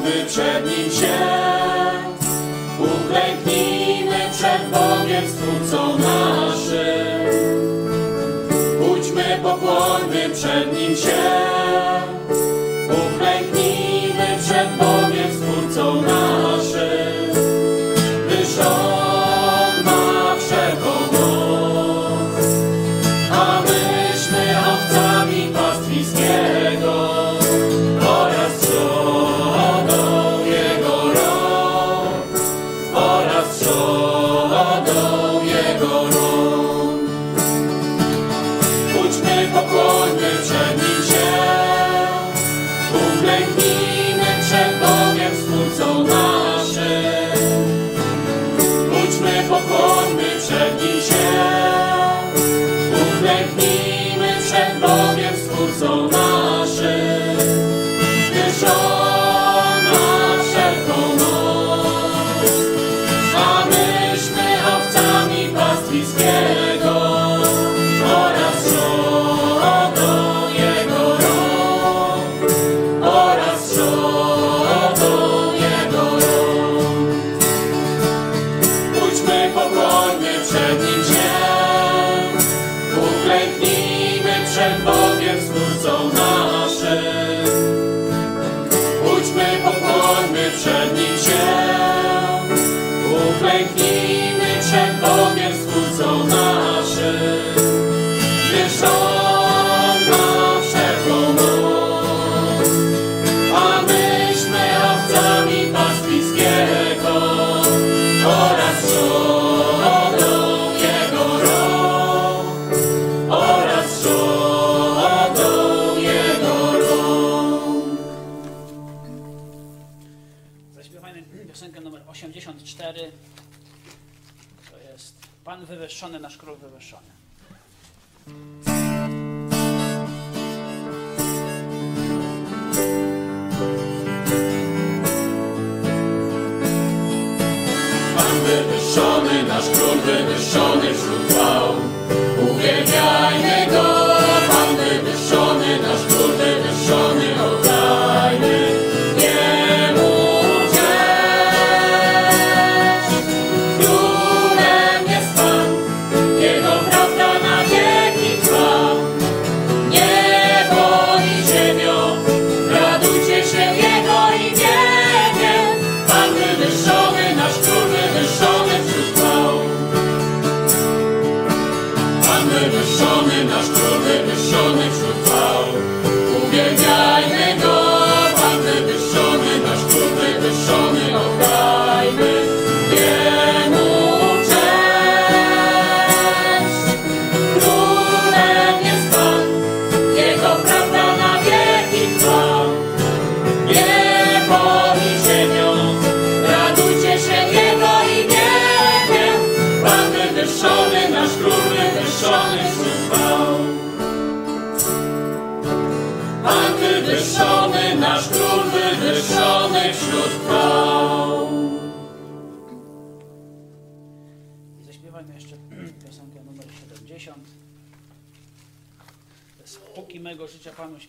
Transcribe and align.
pokłonmy 0.00 0.24
przed 0.26 0.66
Nim 0.66 0.90
się. 0.90 1.39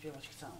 Śpiewać 0.01 0.27
chcę. 0.27 0.50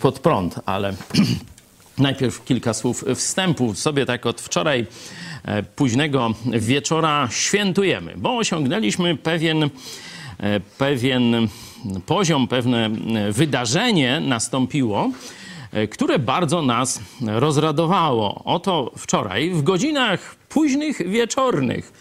Pod 0.00 0.18
Prąd, 0.18 0.60
ale 0.66 0.94
najpierw 1.98 2.44
kilka 2.44 2.74
słów 2.74 3.04
wstępu. 3.14 3.74
Sobie 3.74 4.06
tak 4.06 4.26
od 4.26 4.40
wczoraj 4.40 4.86
e, 5.44 5.62
późnego 5.62 6.34
wieczora 6.46 7.28
świętujemy, 7.30 8.14
bo 8.16 8.36
osiągnęliśmy 8.36 9.16
pewien, 9.16 9.62
e, 9.62 10.60
pewien 10.60 11.48
poziom, 12.06 12.48
pewne 12.48 12.86
e, 12.86 13.32
wydarzenie 13.32 14.20
nastąpiło, 14.20 15.10
które 15.90 16.18
bardzo 16.18 16.62
nas 16.62 17.00
rozradowało. 17.26 18.42
Oto 18.44 18.92
wczoraj 18.96 19.50
w 19.50 19.62
godzinach 19.62 20.36
późnych 20.48 21.10
wieczornych 21.10 21.92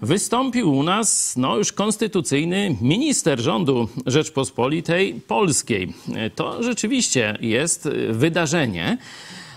wystąpił 0.00 0.72
u 0.72 0.82
nas 0.82 1.34
no, 1.36 1.56
już 1.56 1.72
konstytucyjny 1.72 2.76
minister 2.80 3.40
rządu 3.40 3.88
Rzeczpospolitej 4.06 5.14
Polskiej. 5.14 5.94
To 6.34 6.62
rzeczywiście 6.62 7.38
jest 7.40 7.88
wydarzenie, 8.10 8.98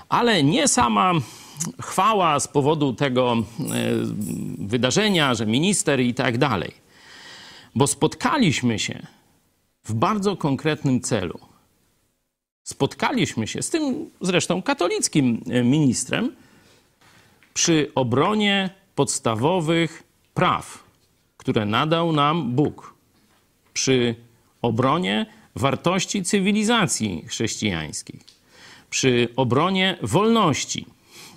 ale 0.10 0.44
nie 0.44 0.68
sama 0.68 1.14
chwała 1.82 2.40
z 2.40 2.48
powodu 2.48 2.94
tego 2.94 3.34
e, 3.34 3.44
wydarzenia, 4.58 5.34
że 5.34 5.46
minister 5.46 6.00
i 6.00 6.14
tak 6.14 6.38
dalej. 6.38 6.72
Bo 7.76 7.88
spotkaliśmy 7.88 8.80
się 8.80 9.08
w 9.84 9.94
bardzo 9.94 10.38
konkretnym 10.38 11.02
celu. 11.02 11.40
Spotkaliśmy 12.64 13.48
się 13.48 13.62
z 13.62 13.70
tym 13.70 14.10
zresztą 14.22 14.62
katolickim 14.62 15.44
e, 15.50 15.64
ministrem 15.64 16.36
przy 17.54 17.92
obronie 17.96 18.70
podstawowych 18.96 20.04
praw, 20.38 20.84
które 21.38 21.66
nadał 21.66 22.12
nam 22.12 22.52
Bóg, 22.52 22.94
przy 23.74 24.16
obronie 24.62 25.26
wartości 25.56 26.24
cywilizacji 26.24 27.26
chrześcijańskiej, 27.28 28.20
przy 28.90 29.28
obronie 29.36 29.98
wolności, 30.02 30.86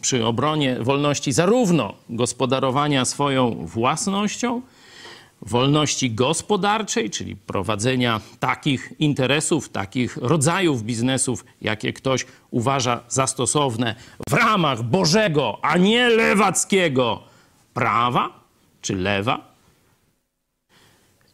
przy 0.00 0.26
obronie 0.26 0.76
wolności 0.80 1.32
zarówno 1.32 1.94
gospodarowania 2.10 3.04
swoją 3.04 3.66
własnością, 3.66 4.62
wolności 5.42 6.10
gospodarczej, 6.10 7.10
czyli 7.10 7.36
prowadzenia 7.36 8.20
takich 8.40 8.92
interesów, 8.98 9.68
takich 9.68 10.16
rodzajów 10.16 10.82
biznesów, 10.82 11.44
jakie 11.62 11.92
ktoś 11.92 12.26
uważa 12.50 13.00
za 13.08 13.26
stosowne 13.26 13.94
w 14.28 14.32
ramach 14.32 14.82
Bożego, 14.82 15.58
a 15.62 15.76
nie 15.76 16.08
lewackiego 16.08 17.22
prawa 17.74 18.39
czy 18.80 18.96
lewa. 18.96 19.54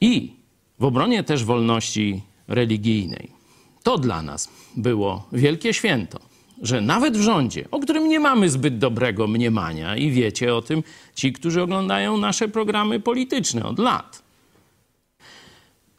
I 0.01 0.33
w 0.79 0.85
obronie 0.85 1.25
też 1.25 1.45
wolności 1.45 2.23
religijnej. 2.49 3.31
To 3.83 3.99
dla 3.99 4.23
nas 4.23 4.49
było 4.77 5.29
wielkie 5.33 5.75
święto, 5.75 6.21
że 6.63 6.81
nawet 6.81 7.17
w 7.17 7.21
rządzie, 7.21 7.69
o 7.71 7.81
którym 7.81 8.09
nie 8.09 8.21
mamy 8.21 8.51
zbyt 8.51 8.79
dobrego 8.79 9.27
mniemania, 9.27 9.97
i 9.97 10.11
wiecie 10.11 10.55
o 10.55 10.63
tym 10.63 10.83
ci, 11.15 11.33
którzy 11.33 11.63
oglądają 11.63 12.17
nasze 12.17 12.49
programy 12.49 13.01
polityczne 13.01 13.65
od 13.65 13.79
lat, 13.79 14.23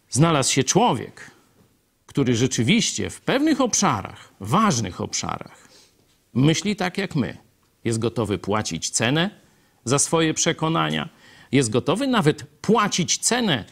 znalazł 0.09 0.53
się 0.53 0.63
człowiek, 0.63 1.31
który 2.05 2.35
rzeczywiście 2.35 3.09
w 3.09 3.21
pewnych 3.21 3.61
obszarach, 3.61 4.31
ważnych 4.39 5.01
obszarach, 5.01 5.67
myśli 6.33 6.75
tak 6.75 6.97
jak 6.97 7.15
my. 7.15 7.37
Jest 7.83 7.99
gotowy 7.99 8.37
płacić 8.37 8.89
cenę 8.89 9.29
za 9.85 9.99
swoje 9.99 10.33
przekonania, 10.33 11.09
jest 11.51 11.69
gotowy 11.69 12.07
nawet 12.07 12.43
płacić 12.43 13.17
cenę 13.17 13.65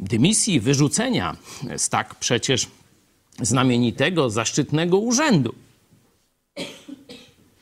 dymisji, 0.00 0.60
wyrzucenia 0.60 1.36
z 1.76 1.88
tak 1.88 2.14
przecież 2.14 2.66
znamienitego, 3.40 4.30
zaszczytnego 4.30 4.98
urzędu. 4.98 5.54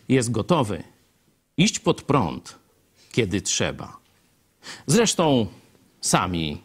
Jest 0.09 0.31
gotowy 0.31 0.83
iść 1.57 1.79
pod 1.79 2.03
prąd, 2.03 2.55
kiedy 3.13 3.41
trzeba. 3.41 3.97
Zresztą 4.87 5.47
sami 6.01 6.61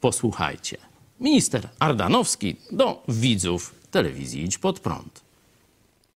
posłuchajcie. 0.00 0.76
Minister 1.20 1.68
Ardanowski 1.78 2.56
do 2.72 3.02
widzów 3.08 3.74
telewizji 3.90 4.44
Idź 4.44 4.58
Pod 4.58 4.80
Prąd. 4.80 5.20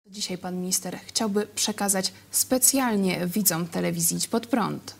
Dzisiaj 0.07 0.37
pan 0.37 0.55
minister 0.59 0.99
chciałby 1.05 1.47
przekazać 1.47 2.13
specjalnie 2.31 3.27
widzom 3.27 3.67
telewizji 3.67 4.17
Idź 4.17 4.27
Pod 4.27 4.47
Prąd. 4.47 4.95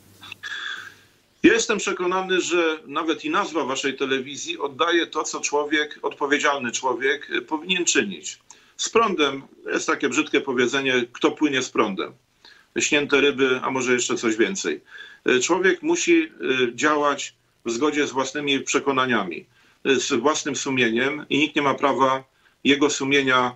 Jestem 1.46 1.78
przekonany, 1.78 2.42
że 2.42 2.80
nawet 2.88 3.26
i 3.26 3.30
nazwa 3.30 3.64
waszej 3.64 3.98
telewizji 3.98 4.60
oddaje 4.60 5.08
to, 5.08 5.24
co 5.24 5.40
człowiek, 5.40 6.00
odpowiedzialny 6.02 6.72
człowiek 6.72 7.30
y, 7.30 7.42
powinien 7.42 7.86
czynić. 7.86 8.40
Z 8.78 8.90
prądem 8.90 9.42
jest 9.74 9.88
takie 9.88 10.10
brzydkie 10.10 10.42
powiedzenie, 10.42 11.06
kto 11.12 11.32
płynie 11.32 11.62
z 11.62 11.70
prądem. 11.70 12.14
Śnięte 12.80 13.22
ryby, 13.22 13.60
a 13.64 13.72
może 13.72 13.94
jeszcze 13.94 14.16
coś 14.16 14.36
więcej. 14.36 14.82
Y, 15.30 15.40
Człowiek 15.40 15.82
musi 15.84 16.24
y, 16.24 16.30
działać 16.76 17.34
w 17.66 17.72
zgodzie 17.72 18.08
z 18.08 18.12
własnymi 18.12 18.60
przekonaniami, 18.60 19.46
z 19.86 20.14
własnym 20.14 20.56
sumieniem 20.56 21.26
i 21.30 21.38
nikt 21.38 21.56
nie 21.56 21.62
ma 21.62 21.74
prawa 21.74 22.24
jego 22.64 22.90
sumienia 22.90 23.56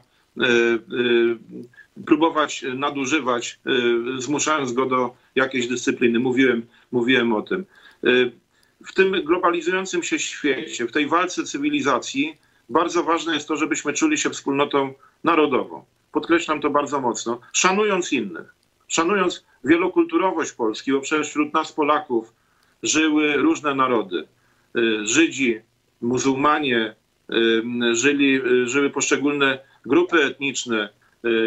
próbować 2.06 2.66
nadużywać, 2.76 3.60
zmuszając 4.18 4.74
go 4.74 4.86
do 4.86 5.16
jakiejś 5.40 5.68
dyscypliny. 5.68 6.20
Mówiłem, 6.20 6.60
mówiłem 6.92 7.34
o 7.34 7.42
tym. 7.42 7.66
Y, 8.04 8.32
W 8.90 8.94
tym 8.94 9.12
globalizującym 9.26 10.04
się 10.04 10.20
świecie, 10.20 10.88
w 10.88 10.92
tej 10.92 11.06
walce 11.08 11.44
cywilizacji, 11.44 12.38
bardzo 12.70 13.04
ważne 13.04 13.34
jest 13.34 13.48
to, 13.48 13.56
żebyśmy 13.56 13.94
czuli 13.94 14.18
się 14.18 14.30
wspólnotą 14.30 14.94
narodową. 15.24 15.84
Podkreślam 16.12 16.62
to 16.62 16.70
bardzo 16.70 16.98
mocno, 17.02 17.40
szanując 17.54 18.14
innych, 18.14 18.48
szanując 18.88 19.46
wielokulturowość 19.64 20.52
Polski, 20.52 20.92
bo 20.92 21.02
przecież 21.02 21.28
wśród 21.28 21.54
nas 21.54 21.72
Polaków 21.72 22.34
żyły 22.84 23.38
różne 23.38 23.76
narody. 23.76 24.20
Y, 24.78 25.06
Żydzi, 25.16 25.62
muzułmanie, 26.02 26.96
y, 27.30 27.96
żyli, 27.96 28.42
żyły 28.66 28.90
poszczególne 28.90 29.60
grupy 29.86 30.18
etniczne, 30.24 30.90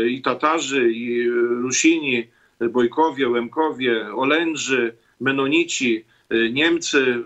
i 0.09 0.23
Tatarzy, 0.23 0.93
i 0.93 1.29
Rusini, 1.65 2.29
Bojkowie, 2.69 3.29
Łemkowie, 3.29 4.15
Olędrzy, 4.15 4.95
Menonici, 5.21 6.05
y, 6.33 6.51
Niemcy 6.53 6.99
y, 6.99 7.23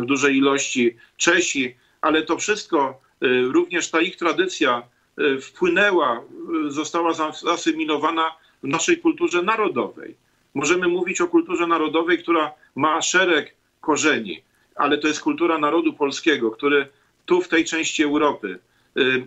w 0.00 0.04
dużej 0.06 0.36
ilości, 0.36 0.96
Czesi, 1.16 1.74
ale 2.00 2.22
to 2.22 2.36
wszystko, 2.38 3.00
y, 3.22 3.42
również 3.52 3.90
ta 3.90 4.00
ich 4.00 4.16
tradycja 4.16 4.82
wpłynęła, 5.40 6.22
została 6.68 7.12
zas- 7.12 7.40
zasymilowana 7.44 8.36
w 8.62 8.66
naszej 8.68 8.98
kulturze 8.98 9.42
narodowej. 9.42 10.14
Możemy 10.54 10.88
mówić 10.88 11.20
o 11.20 11.28
kulturze 11.28 11.66
narodowej, 11.66 12.18
która 12.18 12.52
ma 12.74 13.02
szereg 13.02 13.54
korzeni, 13.80 14.42
ale 14.74 14.98
to 14.98 15.08
jest 15.08 15.20
kultura 15.20 15.58
narodu 15.58 15.92
polskiego, 15.92 16.50
który 16.50 16.88
tu 17.26 17.40
w 17.42 17.48
tej 17.48 17.64
części 17.64 18.02
Europy 18.02 18.58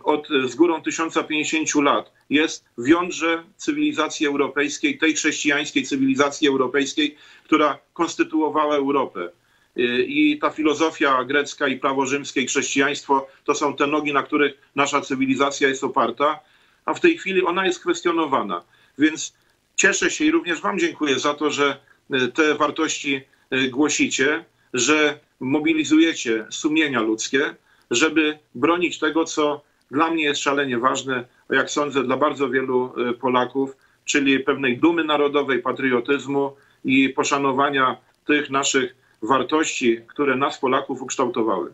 od 0.03 0.31
y, 0.31 0.49
z 0.49 0.55
górą 0.55 0.81
1050 0.81 1.75
lat 1.75 2.11
jest 2.29 2.65
w 2.77 2.87
jądrze 2.87 3.43
cywilizacji 3.57 4.27
europejskiej, 4.27 4.97
tej 4.97 5.13
chrześcijańskiej 5.13 5.83
cywilizacji 5.83 6.47
europejskiej, 6.47 7.15
która 7.43 7.79
konstytuowała 7.93 8.75
Europę. 8.75 9.29
Y, 9.77 10.05
I 10.07 10.39
ta 10.39 10.49
filozofia 10.49 11.23
grecka 11.23 11.67
i 11.67 11.79
prawo 11.79 12.05
rzymskie 12.05 12.41
i 12.41 12.47
chrześcijaństwo 12.47 13.27
to 13.43 13.55
są 13.55 13.75
te 13.75 13.87
nogi, 13.87 14.13
na 14.13 14.23
których 14.23 14.53
nasza 14.75 15.01
cywilizacja 15.01 15.67
jest 15.67 15.83
oparta, 15.83 16.39
a 16.85 16.93
w 16.93 16.99
tej 16.99 17.17
chwili 17.17 17.45
ona 17.45 17.65
jest 17.65 17.79
kwestionowana. 17.79 18.63
Więc 18.97 19.33
cieszę 19.75 20.11
się 20.11 20.25
i 20.25 20.31
również 20.31 20.61
Wam 20.61 20.79
dziękuję 20.79 21.19
za 21.19 21.33
to, 21.33 21.49
że 21.51 21.79
y, 22.13 22.27
te 22.27 22.55
wartości 22.55 23.21
y, 23.53 23.69
głosicie, 23.69 24.45
że 24.73 25.19
mobilizujecie 25.39 26.45
sumienia 26.49 27.01
ludzkie, 27.01 27.55
żeby 27.95 28.39
bronić 28.55 28.99
tego, 28.99 29.25
co 29.25 29.61
dla 29.91 30.11
mnie 30.11 30.23
jest 30.23 30.41
szalenie 30.41 30.77
ważne, 30.77 31.25
jak 31.49 31.71
sądzę, 31.71 32.03
dla 32.03 32.17
bardzo 32.17 32.49
wielu 32.49 32.93
y, 33.09 33.13
Polaków, 33.13 33.77
czyli 34.05 34.39
pewnej 34.39 34.77
dumy 34.77 35.03
narodowej, 35.03 35.61
patriotyzmu 35.61 36.55
i 36.85 37.09
poszanowania 37.09 37.97
tych 38.27 38.49
naszych 38.49 38.95
wartości, 39.21 39.99
które 40.07 40.35
nas, 40.35 40.59
Polaków, 40.59 41.01
ukształtowały. 41.01 41.73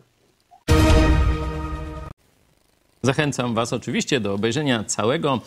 Zachęcam 3.02 3.54
Was 3.54 3.72
oczywiście 3.72 4.20
do 4.20 4.34
obejrzenia 4.34 4.84
całego 4.84 5.40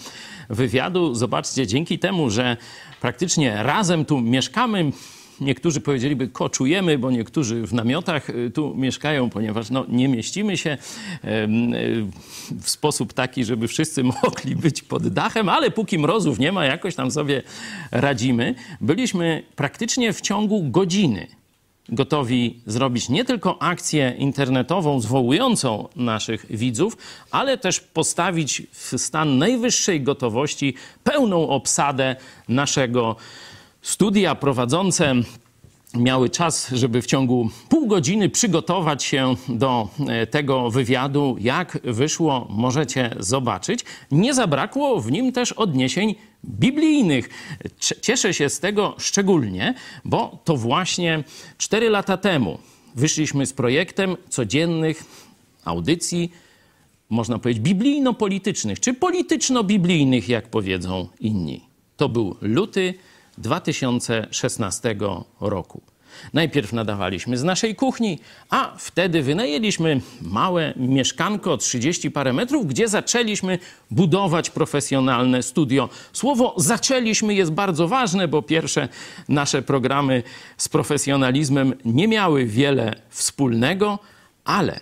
wywiadu. 0.50 1.16
Zobaczcie, 1.16 1.68
dzięki 1.68 2.00
temu, 2.00 2.30
że 2.30 2.58
praktycznie 3.02 3.64
razem 3.64 4.06
tu 4.06 4.22
mieszkamy, 4.22 4.92
niektórzy 5.42 5.82
powiedzieliby 5.82 6.28
koczujemy, 6.28 6.98
bo 6.98 7.12
niektórzy 7.12 7.68
w 7.68 7.74
namiotach 7.74 8.30
y, 8.30 8.52
tu 8.52 8.76
mieszkają, 8.76 9.30
ponieważ 9.30 9.70
no, 9.70 9.86
nie 9.90 10.08
mieścimy 10.08 10.58
się 10.58 10.70
y, 10.70 10.78
w 12.62 12.70
sposób 12.70 13.14
taki, 13.14 13.46
żeby 13.46 13.68
wszyscy 13.68 14.04
mogli 14.24 14.56
być 14.56 14.82
pod 14.82 15.08
dachem, 15.08 15.50
ale 15.50 15.72
póki 15.72 16.00
mrozów 16.00 16.40
nie 16.40 16.52
ma, 16.52 16.66
jakoś 16.66 16.96
tam 16.96 17.12
sobie 17.12 17.44
radzimy. 17.92 18.56
Byliśmy 18.82 19.44
praktycznie 19.56 20.14
w 20.14 20.22
ciągu 20.22 20.64
godziny 20.70 21.28
gotowi 21.90 22.62
zrobić 22.66 23.10
nie 23.10 23.26
tylko 23.26 23.62
akcję 23.62 24.16
internetową 24.18 25.00
zwołującą 25.00 25.88
naszych 25.96 26.46
widzów, 26.58 26.98
ale 27.32 27.58
też 27.58 27.80
postawić 27.80 28.64
w 28.72 28.98
stan 28.98 29.38
najwyższej 29.38 30.02
gotowości 30.02 30.74
pełną 31.04 31.50
obsadę 31.50 32.16
naszego 32.48 33.16
studia 33.84 34.36
prowadzące 34.36 35.14
miały 35.94 36.30
czas, 36.30 36.70
żeby 36.70 37.02
w 37.02 37.06
ciągu 37.06 37.50
pół 37.70 37.88
godziny 37.88 38.30
przygotować 38.30 39.04
się 39.04 39.36
do 39.50 39.88
e, 40.08 40.28
tego 40.28 40.70
wywiadu. 40.70 41.38
Jak 41.40 41.80
wyszło, 41.84 42.48
możecie 42.50 43.16
zobaczyć. 43.20 43.86
Nie 44.12 44.34
zabrakło 44.34 45.02
w 45.02 45.12
nim 45.12 45.32
też 45.32 45.52
odniesień 45.52 46.16
biblijnych. 46.46 47.30
Cieszę 48.02 48.34
się 48.34 48.50
z 48.50 48.60
tego 48.60 48.96
szczególnie, 48.98 49.74
bo 50.06 50.40
to 50.44 50.58
właśnie 50.58 51.24
cztery 51.58 51.90
lata 51.90 52.18
temu 52.18 52.58
wyszliśmy 52.96 53.46
z 53.46 53.54
projektem 53.54 54.18
codziennych 54.30 55.04
audycji, 55.66 56.32
można 57.10 57.40
powiedzieć, 57.40 57.64
biblijno-politycznych, 57.64 58.80
czy 58.80 58.94
polityczno-biblijnych, 58.94 60.30
jak 60.30 60.50
powiedzą 60.50 61.08
inni. 61.20 61.62
To 61.98 62.10
był 62.10 62.36
luty 62.42 62.94
2016 63.38 64.96
roku. 65.42 65.82
Najpierw 66.34 66.74
nadawaliśmy 66.74 67.38
z 67.38 67.44
naszej 67.44 67.76
kuchni, 67.76 68.20
a 68.50 68.74
wtedy 68.78 69.24
wynajęliśmy 69.24 70.02
małe 70.22 70.74
mieszkanko 70.76 71.58
30 71.58 72.12
parę 72.12 72.34
metrów, 72.34 72.68
gdzie 72.68 72.88
zaczęliśmy 72.88 73.60
budować 73.92 74.50
profesjonalne 74.50 75.44
studio. 75.44 75.90
Słowo 76.14 76.54
zaczęliśmy 76.58 77.34
jest 77.34 77.52
bardzo 77.52 77.88
ważne, 77.88 78.28
bo 78.28 78.42
pierwsze 78.42 78.88
nasze 79.30 79.62
programy 79.62 80.24
z 80.58 80.70
profesjonalizmem 80.70 81.74
nie 81.86 82.08
miały 82.08 82.46
wiele 82.46 82.96
wspólnego, 83.10 84.00
ale 84.44 84.80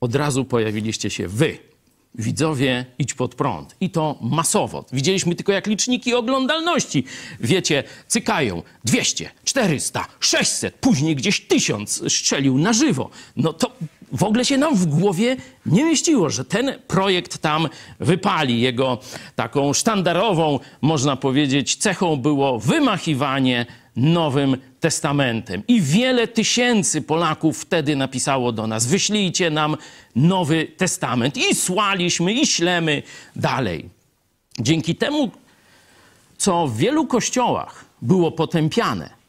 od 0.00 0.14
razu 0.14 0.44
pojawiliście 0.44 1.10
się 1.10 1.28
wy 1.28 1.69
Widzowie, 2.14 2.84
idź 2.98 3.14
pod 3.14 3.34
prąd. 3.34 3.76
I 3.80 3.90
to 3.90 4.18
masowo. 4.20 4.84
Widzieliśmy 4.92 5.34
tylko 5.34 5.52
jak 5.52 5.66
liczniki 5.66 6.14
oglądalności, 6.14 7.04
wiecie, 7.40 7.84
cykają 8.06 8.62
200, 8.84 9.30
400, 9.44 10.06
600, 10.20 10.74
później 10.74 11.16
gdzieś 11.16 11.40
1000 11.40 12.12
strzelił 12.12 12.58
na 12.58 12.72
żywo. 12.72 13.10
No 13.36 13.52
to 13.52 13.70
w 14.12 14.24
ogóle 14.24 14.44
się 14.44 14.58
nam 14.58 14.76
w 14.76 14.86
głowie 14.86 15.36
nie 15.66 15.84
mieściło, 15.84 16.30
że 16.30 16.44
ten 16.44 16.72
projekt 16.86 17.38
tam 17.38 17.68
wypali. 18.00 18.60
Jego 18.60 18.98
taką 19.36 19.72
sztandarową, 19.72 20.60
można 20.80 21.16
powiedzieć, 21.16 21.76
cechą 21.76 22.16
było 22.16 22.58
wymachiwanie 22.58 23.66
Nowym 23.96 24.56
Testamentem. 24.80 25.62
I 25.68 25.80
wiele 25.80 26.28
tysięcy 26.28 27.02
Polaków 27.02 27.58
wtedy 27.58 27.96
napisało 27.96 28.52
do 28.52 28.66
nas: 28.66 28.86
wyślijcie 28.86 29.50
nam 29.50 29.76
Nowy 30.16 30.66
Testament. 30.76 31.36
I 31.36 31.54
słaliśmy, 31.54 32.32
i 32.32 32.46
ślemy 32.46 33.02
dalej. 33.36 33.88
Dzięki 34.58 34.96
temu, 34.96 35.30
co 36.38 36.66
w 36.66 36.76
wielu 36.76 37.06
kościołach 37.06 37.84
było 38.02 38.32
potępiane, 38.32 39.19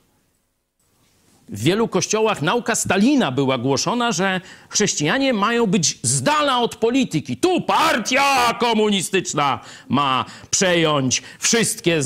w 1.52 1.64
wielu 1.64 1.88
kościołach 1.88 2.42
nauka 2.42 2.76
Stalina 2.76 3.32
była 3.32 3.58
głoszona, 3.58 4.12
że 4.12 4.42
chrześcijanie 4.70 5.34
mają 5.34 5.68
być 5.68 6.00
z 6.04 6.22
dala 6.22 6.60
od 6.60 6.76
polityki. 6.76 7.38
Tu 7.38 7.62
partia 7.62 8.54
komunistyczna 8.60 9.60
ma 9.90 10.26
przejąć 10.50 11.24
wszystkie 11.40 12.00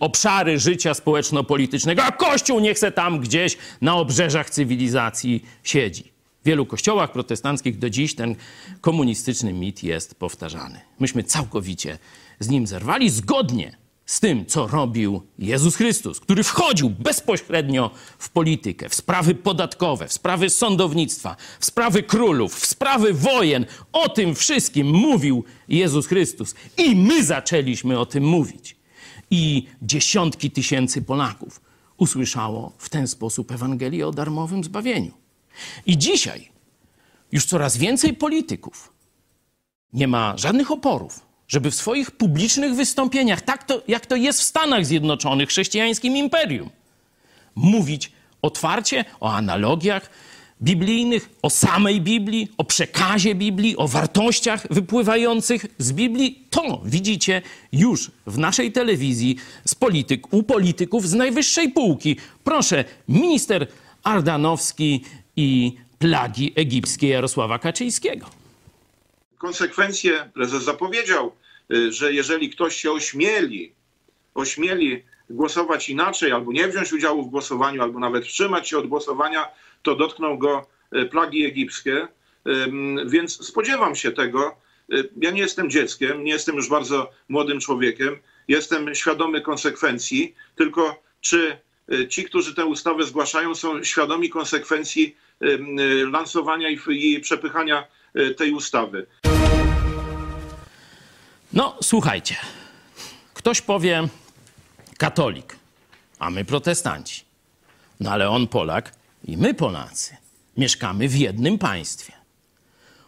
obszary 0.00 0.58
życia 0.58 0.94
społeczno-politycznego, 0.94 2.02
a 2.02 2.12
Kościół 2.12 2.60
niech 2.60 2.78
se 2.78 2.92
tam 2.92 3.20
gdzieś 3.20 3.56
na 3.80 3.96
obrzeżach 3.96 4.50
cywilizacji 4.50 5.44
siedzi. 5.62 6.04
W 6.42 6.46
wielu 6.46 6.66
kościołach 6.66 7.12
protestanckich 7.12 7.78
do 7.78 7.90
dziś 7.90 8.14
ten 8.14 8.36
komunistyczny 8.80 9.52
mit 9.52 9.84
jest 9.84 10.14
powtarzany. 10.14 10.80
Myśmy 11.00 11.22
całkowicie 11.22 11.98
z 12.38 12.48
nim 12.48 12.66
zerwali 12.66 13.10
zgodnie 13.10 13.79
z 14.10 14.20
tym, 14.20 14.46
co 14.46 14.66
robił 14.66 15.22
Jezus 15.38 15.76
Chrystus, 15.76 16.20
który 16.20 16.44
wchodził 16.44 16.90
bezpośrednio 16.90 17.90
w 18.18 18.30
politykę, 18.30 18.88
w 18.88 18.94
sprawy 18.94 19.34
podatkowe, 19.34 20.08
w 20.08 20.12
sprawy 20.12 20.50
sądownictwa, 20.50 21.36
w 21.60 21.64
sprawy 21.64 22.02
królów, 22.02 22.54
w 22.54 22.66
sprawy 22.66 23.12
wojen. 23.12 23.66
O 23.92 24.08
tym 24.08 24.34
wszystkim 24.34 24.90
mówił 24.90 25.44
Jezus 25.68 26.06
Chrystus. 26.06 26.54
I 26.78 26.96
my 26.96 27.24
zaczęliśmy 27.24 27.98
o 27.98 28.06
tym 28.06 28.24
mówić. 28.24 28.76
I 29.30 29.66
dziesiątki 29.82 30.50
tysięcy 30.50 31.02
Polaków 31.02 31.60
usłyszało 31.96 32.72
w 32.78 32.88
ten 32.88 33.08
sposób 33.08 33.52
Ewangelię 33.52 34.06
o 34.06 34.10
darmowym 34.10 34.64
zbawieniu. 34.64 35.12
I 35.86 35.98
dzisiaj 35.98 36.48
już 37.32 37.44
coraz 37.44 37.76
więcej 37.76 38.14
polityków 38.14 38.92
nie 39.92 40.08
ma 40.08 40.36
żadnych 40.36 40.70
oporów 40.70 41.29
żeby 41.50 41.70
w 41.70 41.74
swoich 41.74 42.10
publicznych 42.10 42.74
wystąpieniach, 42.74 43.42
tak 43.42 43.64
to, 43.64 43.82
jak 43.88 44.06
to 44.06 44.16
jest 44.16 44.40
w 44.40 44.42
Stanach 44.42 44.86
Zjednoczonych, 44.86 45.48
chrześcijańskim 45.48 46.16
imperium, 46.16 46.70
mówić 47.54 48.12
otwarcie 48.42 49.04
o 49.20 49.32
analogiach 49.32 50.10
biblijnych, 50.62 51.30
o 51.42 51.50
samej 51.50 52.00
Biblii, 52.00 52.48
o 52.58 52.64
przekazie 52.64 53.34
Biblii, 53.34 53.76
o 53.76 53.88
wartościach 53.88 54.66
wypływających 54.70 55.66
z 55.78 55.92
Biblii. 55.92 56.44
To 56.50 56.80
widzicie 56.84 57.42
już 57.72 58.10
w 58.26 58.38
naszej 58.38 58.72
telewizji 58.72 59.36
z 59.64 59.74
polityk, 59.74 60.32
u 60.34 60.42
polityków 60.42 61.08
z 61.08 61.14
najwyższej 61.14 61.68
półki. 61.68 62.16
Proszę, 62.44 62.84
minister 63.08 63.66
Ardanowski 64.02 65.04
i 65.36 65.76
plagi 65.98 66.52
egipskie 66.56 67.08
Jarosława 67.08 67.58
Kaczyńskiego 67.58 68.40
konsekwencje 69.40 70.30
prezes 70.34 70.62
zapowiedział, 70.62 71.32
że 71.88 72.12
jeżeli 72.12 72.50
ktoś 72.50 72.76
się 72.76 72.92
ośmieli, 72.92 73.72
ośmieli 74.34 75.02
głosować 75.30 75.88
inaczej, 75.88 76.32
albo 76.32 76.52
nie 76.52 76.68
wziąć 76.68 76.92
udziału 76.92 77.22
w 77.22 77.30
głosowaniu, 77.30 77.82
albo 77.82 77.98
nawet 77.98 78.26
wstrzymać 78.26 78.68
się 78.68 78.78
od 78.78 78.86
głosowania, 78.86 79.48
to 79.82 79.94
dotkną 79.94 80.38
go 80.38 80.66
y, 80.96 81.06
plagi 81.06 81.44
egipskie. 81.44 82.08
Więc 83.06 83.46
spodziewam 83.46 83.96
się 83.96 84.12
tego. 84.12 84.56
Y, 84.92 85.08
ja 85.16 85.30
nie 85.30 85.40
jestem 85.40 85.70
dzieckiem, 85.70 86.24
nie 86.24 86.32
jestem 86.32 86.56
już 86.56 86.68
bardzo 86.68 87.10
młodym 87.28 87.60
człowiekiem. 87.60 88.18
Jestem 88.48 88.94
świadomy 88.94 89.40
konsekwencji, 89.40 90.34
tylko 90.56 91.02
czy 91.20 91.58
ci, 92.08 92.24
którzy 92.24 92.54
tę 92.54 92.66
ustawę 92.66 93.04
zgłaszają, 93.04 93.54
są 93.54 93.84
świadomi 93.84 94.30
konsekwencji 94.30 95.16
lansowania 96.12 96.68
i 96.88 97.20
przepychania 97.20 97.86
tej 98.36 98.52
ustawy. 98.52 99.06
No, 101.52 101.76
słuchajcie. 101.82 102.36
Ktoś 103.34 103.60
powie 103.60 104.08
katolik, 104.98 105.56
a 106.18 106.30
my 106.30 106.44
protestanci. 106.44 107.24
No 108.00 108.10
ale 108.10 108.28
on 108.28 108.46
Polak 108.46 108.94
i 109.24 109.36
my 109.36 109.54
Polacy. 109.54 110.16
Mieszkamy 110.56 111.08
w 111.08 111.16
jednym 111.16 111.58
państwie. 111.58 112.12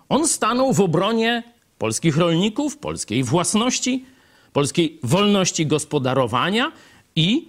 On 0.08 0.28
stanął 0.28 0.72
w 0.72 0.80
obronie 0.80 1.42
polskich 1.78 2.16
rolników, 2.16 2.76
polskiej 2.76 3.24
własności, 3.24 4.04
polskiej 4.52 4.98
wolności 5.02 5.66
gospodarowania 5.66 6.72
i 7.16 7.48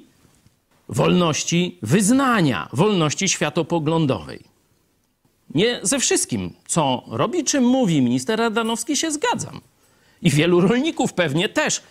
wolności 0.89 1.77
wyznania, 1.81 2.69
wolności 2.73 3.29
światopoglądowej. 3.29 4.43
Nie 5.55 5.79
ze 5.83 6.00
wszystkim, 6.00 6.53
co 6.68 7.03
robi, 7.07 7.44
czym 7.44 7.63
mówi 7.63 8.01
minister 8.01 8.39
Radanowski, 8.39 8.98
się 8.98 9.11
zgadzam. 9.11 9.61
I 10.24 10.29
wielu 10.29 10.62
rolników 10.62 11.14
pewnie 11.14 11.50
też 11.50 11.81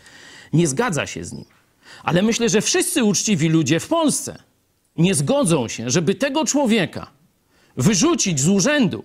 nie 0.52 0.66
zgadza 0.66 1.06
się 1.06 1.24
z 1.24 1.32
nim. 1.32 1.44
Ale 2.04 2.22
myślę, 2.22 2.48
że 2.48 2.60
wszyscy 2.60 3.04
uczciwi 3.04 3.48
ludzie 3.48 3.80
w 3.80 3.88
Polsce 3.88 4.42
nie 4.96 5.14
zgodzą 5.14 5.68
się, 5.68 5.90
żeby 5.90 6.14
tego 6.14 6.44
człowieka 6.44 7.10
wyrzucić 7.76 8.40
z 8.40 8.48
urzędu 8.48 9.04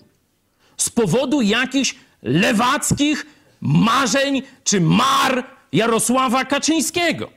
z 0.78 0.90
powodu 0.90 1.42
jakichś 1.42 1.96
lewackich 2.24 3.26
marzeń 3.62 4.42
czy 4.64 4.82
mar 4.82 5.44
Jarosława 5.72 6.46
Kaczyńskiego, 6.46 7.30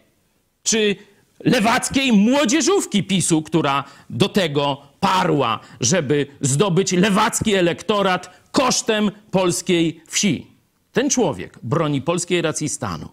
czy 0.62 0.96
lewackiej 1.40 2.12
młodzieżówki 2.12 3.04
PiSu, 3.04 3.42
która 3.42 3.84
do 4.10 4.28
tego 4.28 4.82
parła, 5.00 5.60
żeby 5.80 6.26
zdobyć 6.40 6.92
lewacki 6.92 7.54
elektorat 7.54 8.30
kosztem 8.52 9.10
polskiej 9.30 10.00
wsi. 10.06 10.49
Ten 10.92 11.10
człowiek 11.10 11.58
broni 11.62 12.02
polskiej 12.02 12.42
racji 12.42 12.68
stanu. 12.68 13.08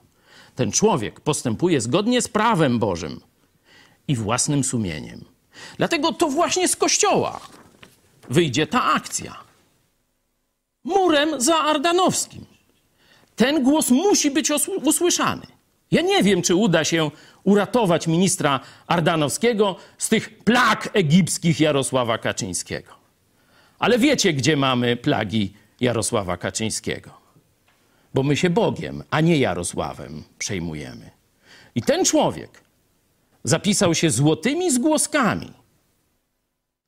Ten 0.55 0.71
człowiek 0.71 1.19
postępuje 1.19 1.81
zgodnie 1.81 2.21
z 2.21 2.27
prawem 2.27 2.79
Bożym 2.79 3.21
i 4.07 4.15
własnym 4.15 4.63
sumieniem. 4.63 5.25
Dlatego 5.77 6.13
to 6.13 6.29
właśnie 6.29 6.67
z 6.67 6.75
kościoła 6.75 7.39
wyjdzie 8.29 8.67
ta 8.67 8.83
akcja. 8.83 9.35
Murem 10.83 11.41
za 11.41 11.57
Ardanowskim. 11.57 12.45
Ten 13.35 13.63
głos 13.63 13.89
musi 13.89 14.31
być 14.31 14.51
usłyszany. 14.83 15.47
Ja 15.91 16.01
nie 16.01 16.23
wiem, 16.23 16.41
czy 16.41 16.55
uda 16.55 16.83
się 16.83 17.11
uratować 17.43 18.07
ministra 18.07 18.59
Ardanowskiego 18.87 19.75
z 19.97 20.09
tych 20.09 20.39
plag 20.39 20.89
egipskich 20.93 21.59
Jarosława 21.59 22.17
Kaczyńskiego. 22.17 22.93
Ale 23.79 23.99
wiecie, 23.99 24.33
gdzie 24.33 24.57
mamy 24.57 24.95
plagi 24.95 25.53
Jarosława 25.79 26.37
Kaczyńskiego? 26.37 27.16
Bo 28.17 28.23
my 28.23 28.37
się 28.37 28.49
Bogiem, 28.49 29.03
a 29.09 29.21
nie 29.21 29.37
Jarosławem 29.37 30.23
przejmujemy. 30.39 31.09
I 31.75 31.81
ten 31.81 32.05
człowiek 32.05 32.63
zapisał 33.43 33.95
się 33.95 34.09
złotymi 34.09 34.71
zgłoskami 34.71 35.53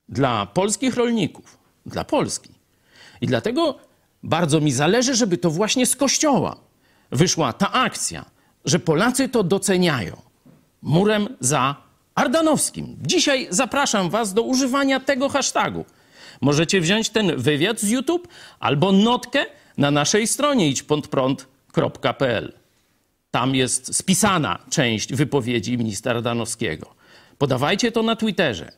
dla 0.08 0.46
polskich 0.46 0.96
rolników, 0.96 1.58
dla 1.86 2.04
Polski. 2.04 2.50
I 3.22 3.28
dlatego 3.28 3.80
bardzo 4.24 4.62
mi 4.62 4.72
zależy, 4.72 5.16
żeby 5.16 5.38
to 5.38 5.52
właśnie 5.52 5.86
z 5.86 5.96
Kościoła 5.96 6.56
wyszła 7.12 7.54
ta 7.54 7.72
akcja, 7.72 8.26
że 8.66 8.80
Polacy 8.80 9.30
to 9.30 9.44
doceniają. 9.44 10.22
Murem 10.82 11.38
za 11.40 11.76
Ardanowskim. 12.16 12.98
Dzisiaj 13.02 13.48
zapraszam 13.50 14.10
Was 14.10 14.34
do 14.34 14.42
używania 14.42 15.00
tego 15.00 15.30
hashtagu. 15.30 15.86
Możecie 16.42 16.82
wziąć 16.82 17.10
ten 17.10 17.38
wywiad 17.38 17.80
z 17.80 17.90
YouTube 17.90 18.28
albo 18.60 18.92
notkę 18.92 19.46
na 19.80 19.92
naszej 19.92 20.28
stronie 20.28 20.70
idźpodprąd.pl. 20.70 22.54
Tam 23.32 23.56
jest 23.56 23.96
spisana 23.96 24.60
część 24.70 25.14
wypowiedzi 25.14 25.78
ministra 25.78 26.12
Ardanowskiego. 26.12 26.96
Podawajcie 27.38 27.92
to 27.92 28.04
na 28.04 28.16
Twitterze, 28.16 28.72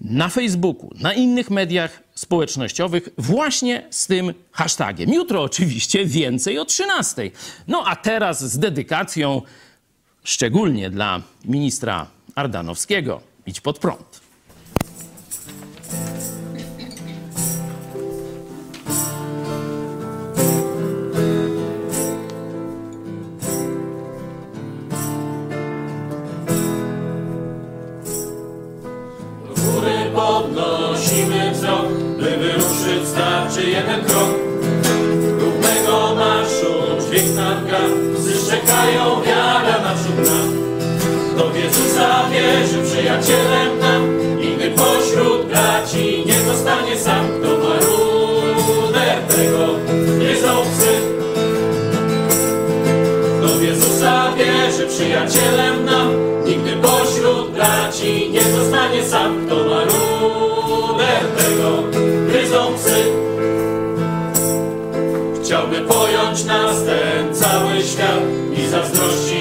na 0.00 0.28
Facebooku, 0.28 0.90
na 1.00 1.12
innych 1.12 1.50
mediach 1.50 2.02
społecznościowych 2.14 3.08
właśnie 3.18 3.86
z 3.90 4.06
tym 4.06 4.34
hashtagiem. 4.52 5.12
Jutro 5.12 5.42
oczywiście 5.42 6.06
więcej 6.06 6.58
o 6.58 6.64
13. 6.64 7.30
No 7.68 7.84
a 7.86 7.96
teraz 7.96 8.52
z 8.52 8.58
dedykacją 8.58 9.42
szczególnie 10.24 10.90
dla 10.90 11.22
ministra 11.44 12.06
Ardanowskiego. 12.34 13.20
Idź 13.46 13.60
pod 13.60 13.78
prąd. 13.78 14.20
Podnosimy 31.00 31.50
wzrok, 31.50 31.86
by 32.18 32.36
wyruszyć 32.36 33.08
starczy 33.08 33.70
jeden 33.70 34.04
krok. 34.04 34.34
Równego 35.40 36.14
marszu 36.14 36.72
dźwięk 37.00 37.36
nam 37.36 37.66
gra, 37.66 37.78
psy 38.14 38.32
szczekają, 38.46 39.22
wiara 39.22 39.80
naprzód 39.82 40.16
nam. 40.16 40.60
W 41.52 41.56
Jezusa 41.56 42.28
wierzy, 42.30 42.82
przyjacielem 42.84 43.78
nam, 43.80 44.18
nigdy 44.40 44.70
pośród 44.70 45.46
braci 45.46 46.24
nie 46.26 46.40
zostanie 46.52 46.96
sam. 46.96 47.26
Kto 47.28 47.48
ma 47.48 47.74
ruder, 47.74 49.18
tego 49.28 49.74
psy. 50.64 50.92
Kto 53.38 53.48
w 53.48 53.62
Jezusa 53.62 54.32
wierzy, 54.36 54.86
przyjacielem 54.86 55.84
nam, 55.84 56.08
nigdy 56.44 56.70
pośród 56.76 57.50
braci 57.50 58.30
nie 58.30 58.42
zostanie 58.42 59.04
sam. 59.04 59.39
I 69.02 69.39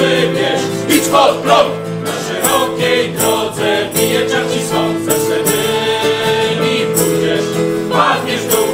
wybierz, 0.00 0.62
idź 0.88 1.08
pod 1.08 1.34
prąd, 1.36 1.74
na 2.04 2.12
szerokiej 2.26 3.12
drodze 3.12 3.88
bije 3.94 4.20
czar 4.30 4.44
ci 4.52 4.60
swąd, 4.66 5.04
ze 5.04 5.12
śledymi 5.24 6.74
pójdziesz, 6.94 7.46
padniesz 7.92 8.40
w 8.40 8.50
dół. 8.50 8.68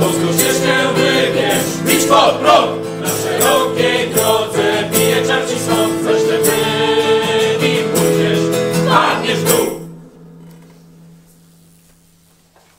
Wąską 0.00 0.32
ścieżkę 0.32 0.74
wybierz, 0.94 1.96
idź 1.96 2.04
pod 2.04 2.34
prąd, 2.34 3.00
na 3.00 3.08
szerokiej 3.08 4.10
drodze 4.14 4.90
bije 4.92 5.22
czar 5.26 5.42
ci 5.48 5.58
swąd, 5.58 6.02
ze 6.04 6.20
śledymi 6.20 7.74
pójdziesz, 7.94 8.40
padniesz 8.88 9.38
w 9.38 9.44
dół. 9.48 9.80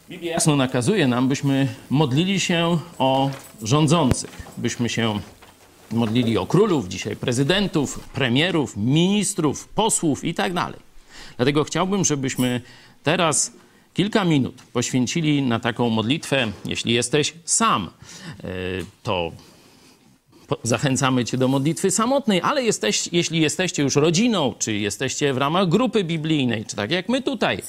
Biblia 0.10 0.32
jasno 0.32 0.56
nakazuje 0.56 1.08
nam, 1.08 1.28
byśmy 1.28 1.68
modlili 1.90 2.40
się 2.40 2.78
o 3.00 3.30
rządzących, 3.64 4.32
byśmy 4.58 4.90
się 4.90 5.20
modlili 5.92 6.38
o 6.38 6.46
królów, 6.46 6.88
dzisiaj 6.88 7.16
prezydentów, 7.16 8.00
premierów, 8.00 8.78
ministrów, 8.78 9.68
posłów 9.68 10.24
i 10.24 10.34
tak 10.34 10.54
dalej. 10.54 10.80
Dlatego 11.38 11.64
chciałbym, 11.64 12.06
żebyśmy 12.06 12.62
teraz 13.04 13.52
kilka 13.94 14.26
minut 14.26 14.62
poświęcili 14.74 15.42
na 15.42 15.60
taką 15.60 15.90
modlitwę. 15.90 16.52
Jeśli 16.66 16.94
jesteś 16.94 17.34
sam, 17.46 17.90
e, 18.44 18.48
to 19.04 19.32
zachęcamy 20.64 21.26
Cię 21.26 21.38
do 21.38 21.48
modlitwy 21.48 21.92
samotnej, 21.92 22.42
ale 22.42 22.64
jesteś, 22.64 23.10
jeśli 23.12 23.42
jesteście 23.42 23.84
już 23.84 23.96
rodziną, 23.96 24.54
czy 24.60 24.74
jesteście 24.78 25.34
w 25.34 25.38
ramach 25.38 25.70
grupy 25.70 26.04
biblijnej, 26.04 26.66
czy 26.66 26.76
tak 26.76 26.92
jak 26.92 27.10
my 27.10 27.22
tutaj, 27.22 27.62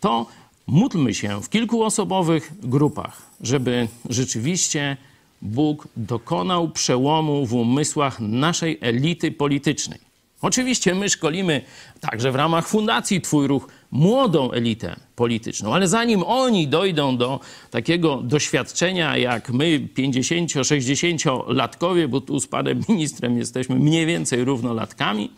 to 0.00 0.26
módlmy 0.66 1.14
się 1.14 1.42
w 1.42 1.48
kilkuosobowych 1.48 2.52
grupach, 2.60 3.22
żeby 3.40 3.88
rzeczywiście 4.10 4.96
Bóg 5.42 5.88
dokonał 5.96 6.68
przełomu 6.68 7.46
w 7.46 7.54
umysłach 7.54 8.20
naszej 8.20 8.78
elity 8.80 9.32
politycznej. 9.32 10.08
Oczywiście 10.42 10.94
my 10.94 11.08
szkolimy 11.08 11.62
także 12.00 12.32
w 12.32 12.34
ramach 12.34 12.68
Fundacji 12.68 13.20
Twój 13.20 13.46
Ruch 13.46 13.68
młodą 13.90 14.50
elitę 14.50 14.96
polityczną, 15.16 15.74
ale 15.74 15.88
zanim 15.88 16.22
oni 16.22 16.68
dojdą 16.68 17.16
do 17.16 17.40
takiego 17.70 18.22
doświadczenia 18.22 19.16
jak 19.16 19.50
my, 19.50 19.88
50-60-latkowie, 19.96 22.08
bo 22.08 22.20
tu 22.20 22.40
z 22.40 22.46
panem 22.46 22.80
ministrem 22.88 23.38
jesteśmy 23.38 23.76
mniej 23.76 24.06
więcej 24.06 24.44
równolatkami, 24.44 25.30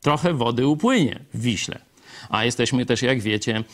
trochę 0.00 0.34
wody 0.34 0.66
upłynie 0.66 1.20
w 1.34 1.40
Wiśle. 1.40 1.78
A 2.28 2.44
jesteśmy 2.44 2.86
też, 2.86 3.02
jak 3.02 3.20
wiecie, 3.20 3.64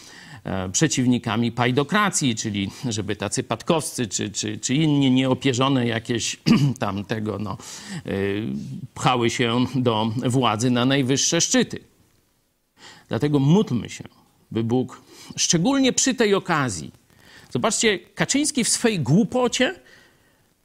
przeciwnikami 0.72 1.53
pajdokracji, 1.53 2.35
czyli 2.35 2.70
żeby 2.88 3.16
tacy 3.16 3.42
patkowscy 3.42 4.07
czy, 4.07 4.31
czy, 4.31 4.59
czy 4.59 4.74
inni 4.74 5.11
nieopierzone 5.11 5.87
jakieś 5.87 6.37
tam 6.79 7.05
tego, 7.05 7.38
no, 7.38 7.57
y, 8.07 8.46
pchały 8.94 9.31
się 9.31 9.66
do 9.74 10.12
władzy 10.26 10.70
na 10.70 10.85
najwyższe 10.85 11.40
szczyty. 11.40 11.79
Dlatego 13.09 13.38
módlmy 13.38 13.88
się, 13.88 14.05
by 14.50 14.64
Bóg, 14.64 15.03
szczególnie 15.37 15.92
przy 15.92 16.14
tej 16.14 16.35
okazji, 16.35 16.90
zobaczcie, 17.50 17.98
Kaczyński 17.98 18.64
w 18.64 18.68
swej 18.68 19.00
głupocie 19.00 19.74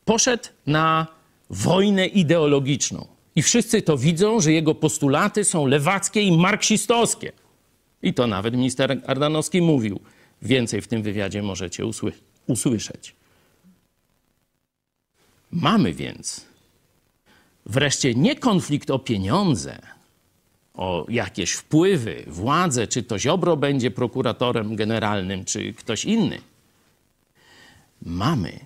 poszedł 0.05 0.43
na 0.67 1.07
wojnę 1.49 2.05
ideologiczną. 2.05 3.07
I 3.35 3.41
wszyscy 3.41 3.81
to 3.81 3.97
widzą, 3.97 4.39
że 4.39 4.51
jego 4.51 4.75
postulaty 4.75 5.43
są 5.43 5.65
lewackie 5.65 6.21
i 6.21 6.37
marksistowskie. 6.37 7.31
I 8.03 8.13
to 8.13 8.27
nawet 8.27 8.53
minister 8.53 9.01
Ardanowski 9.07 9.61
mówił. 9.61 9.99
Więcej 10.41 10.81
w 10.81 10.87
tym 10.87 11.03
wywiadzie 11.03 11.43
możecie 11.43 11.83
usły- 11.85 12.11
usłyszeć. 12.47 13.15
Mamy 15.51 15.93
więc 15.93 16.45
wreszcie 17.65 18.15
nie 18.15 18.35
konflikt 18.35 18.89
o 18.91 18.99
pieniądze, 18.99 19.79
o 20.73 21.05
jakieś 21.09 21.51
wpływy, 21.51 22.23
władzę, 22.27 22.87
czy 22.87 23.03
to 23.03 23.19
Ziobro 23.19 23.57
będzie 23.57 23.91
prokuratorem 23.91 24.75
generalnym, 24.75 25.45
czy 25.45 25.73
ktoś 25.73 26.05
inny. 26.05 26.41
Mamy 28.01 28.59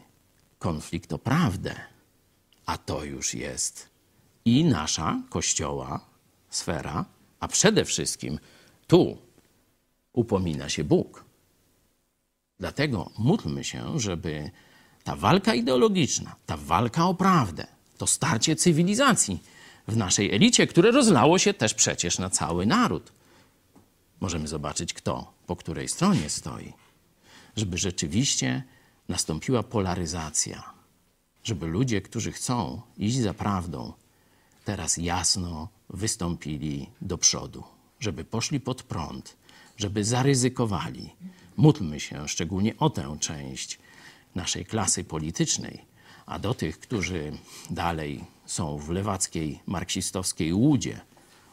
konflikt 0.60 1.14
o 1.14 1.18
prawdę. 1.18 1.76
A 2.66 2.78
to 2.78 3.04
już 3.04 3.34
jest 3.34 3.90
i 4.46 4.64
nasza 4.64 5.22
kościoła 5.30 6.06
sfera, 6.50 7.06
a 7.40 7.48
przede 7.48 7.86
wszystkim 7.86 8.40
tu 8.90 9.18
upomina 10.14 10.70
się 10.70 10.84
Bóg. 10.84 11.26
Dlatego 12.60 13.12
módlmy 13.18 13.64
się, 13.64 14.00
żeby 14.00 14.52
ta 15.04 15.16
walka 15.16 15.54
ideologiczna, 15.54 16.36
ta 16.46 16.58
walka 16.58 17.06
o 17.06 17.14
prawdę, 17.14 17.68
to 17.98 18.08
starcie 18.08 18.56
cywilizacji 18.56 19.44
w 19.88 19.98
naszej 19.98 20.36
elicie, 20.36 20.68
które 20.68 20.92
rozlało 20.92 21.38
się 21.40 21.54
też 21.54 21.74
przecież 21.74 22.20
na 22.20 22.30
cały 22.30 22.66
naród. 22.66 23.12
Możemy 24.20 24.48
zobaczyć, 24.48 24.94
kto 24.94 25.34
po 25.48 25.56
której 25.56 25.88
stronie 25.88 26.30
stoi, 26.30 26.74
żeby 27.56 27.78
rzeczywiście 27.78 28.64
nastąpiła 29.10 29.64
polaryzacja, 29.64 30.74
żeby 31.44 31.68
ludzie, 31.68 32.02
którzy 32.02 32.32
chcą 32.32 32.82
iść 32.98 33.18
za 33.18 33.34
prawdą, 33.34 33.94
teraz 34.66 34.98
jasno 34.98 35.68
wystąpili 35.90 36.90
do 37.02 37.18
przodu, 37.18 37.64
żeby 38.00 38.26
poszli 38.26 38.60
pod 38.60 38.84
prąd, 38.84 39.36
żeby 39.78 40.04
zaryzykowali. 40.04 41.10
Módlmy 41.58 42.00
się 42.00 42.28
szczególnie 42.28 42.78
o 42.78 42.90
tę 42.90 43.18
część 43.20 43.80
naszej 44.36 44.66
klasy 44.66 45.04
politycznej, 45.04 45.86
a 46.26 46.40
do 46.40 46.54
tych, 46.54 46.80
którzy 46.80 47.32
dalej 47.70 48.24
są 48.46 48.78
w 48.78 48.90
lewackiej, 48.90 49.60
marksistowskiej 49.66 50.54
łudzie 50.54 51.00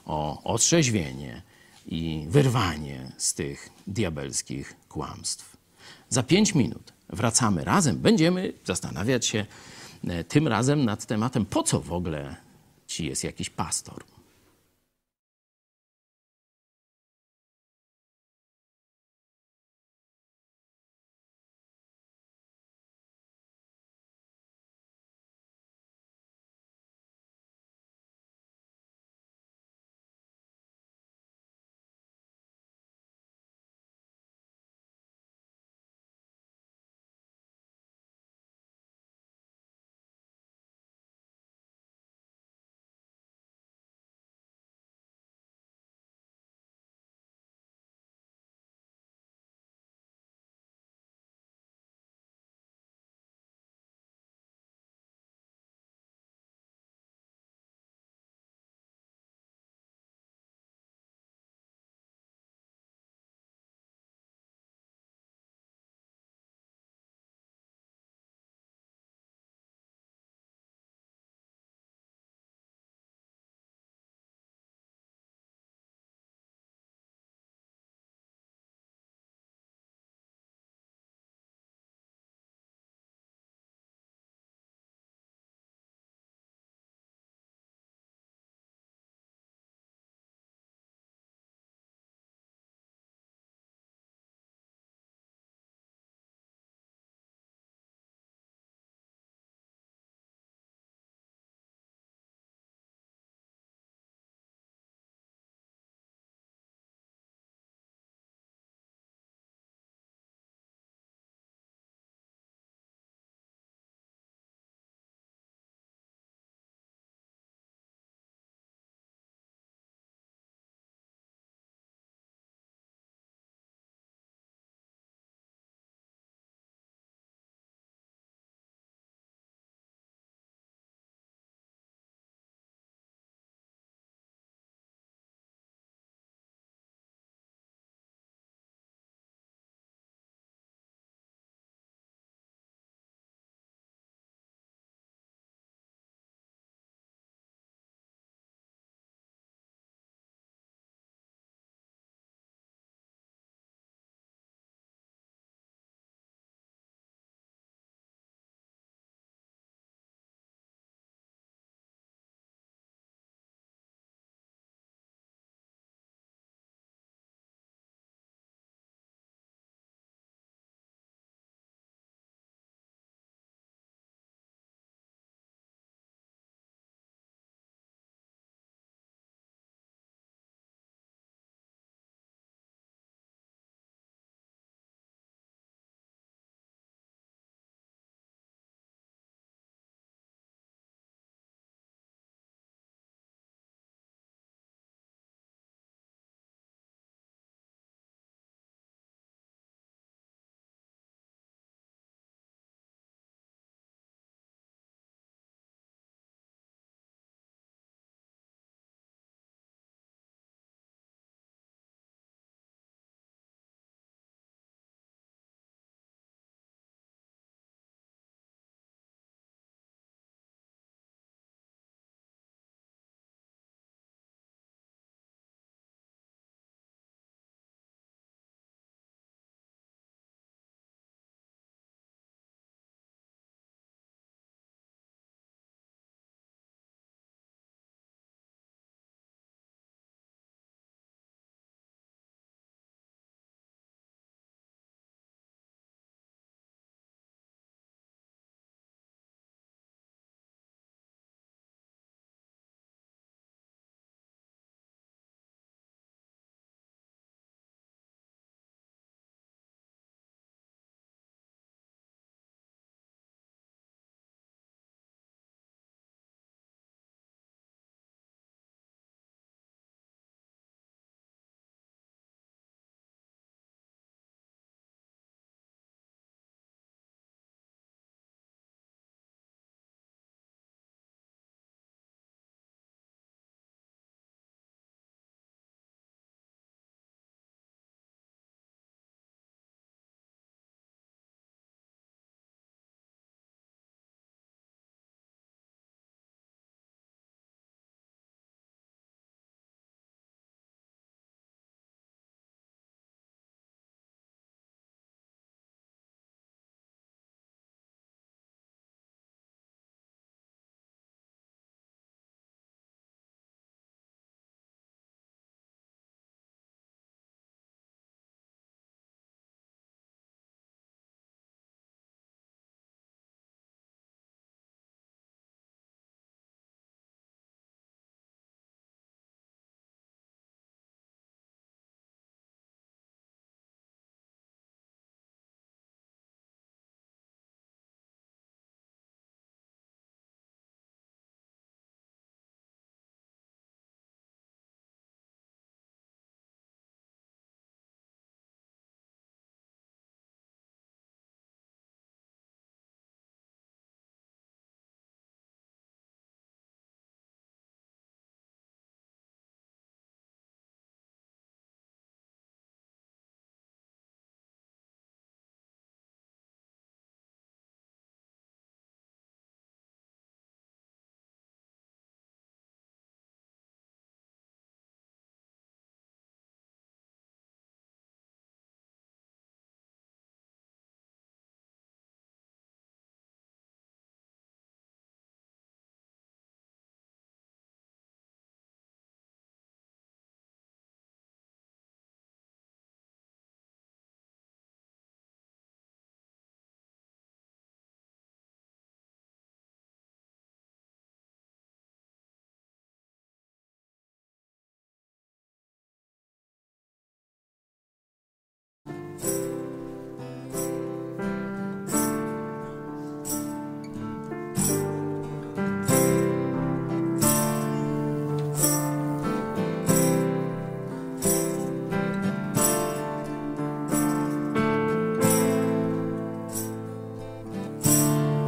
o 0.05 0.43
otrzeźwienie 0.45 1.43
i 1.87 2.27
wyrwanie 2.29 3.13
z 3.19 3.35
tych 3.35 3.69
diabelskich 3.87 4.77
kłamstw. 4.89 5.57
Za 6.09 6.23
pięć 6.23 6.55
minut 6.55 6.93
wracamy 7.09 7.65
razem. 7.65 7.97
Będziemy 7.97 8.53
zastanawiać 8.65 9.27
się 9.27 9.47
e, 10.09 10.25
tym 10.25 10.49
razem 10.49 10.85
nad 10.85 11.07
tematem, 11.07 11.47
po 11.47 11.63
co 11.63 11.81
w 11.81 11.93
ogóle 11.93 12.37
ci 12.87 13.07
jest 13.07 13.25
jakiś 13.25 13.51
pastor. 13.51 14.05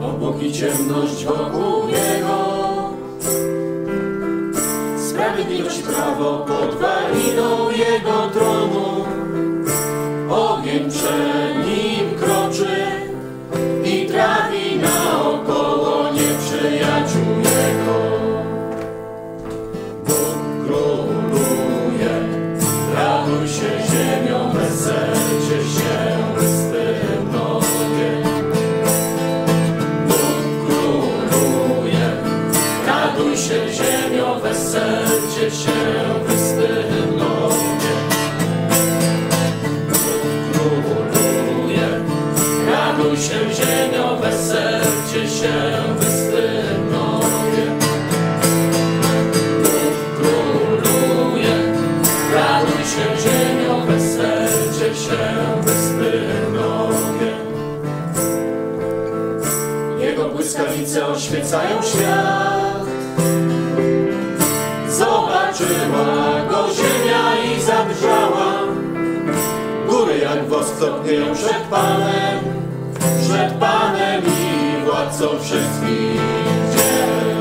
Obok 0.03 0.43
i 0.43 0.53
ciemność 0.53 1.25
wokół 1.25 1.68
topnieją 71.09 71.35
przed 71.35 71.63
Panem, 71.71 72.39
przed 73.23 73.53
Panem 73.53 74.23
i 74.25 74.85
władcą 74.85 75.27
wszystkich 75.43 76.21
dzieł. 76.73 77.39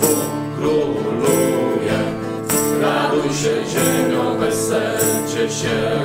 Bóg 0.00 0.56
króluje, 0.56 1.98
raduj 2.80 3.32
się 3.32 3.70
ziemią, 3.70 4.38
weselcie 4.38 5.54
się, 5.54 6.01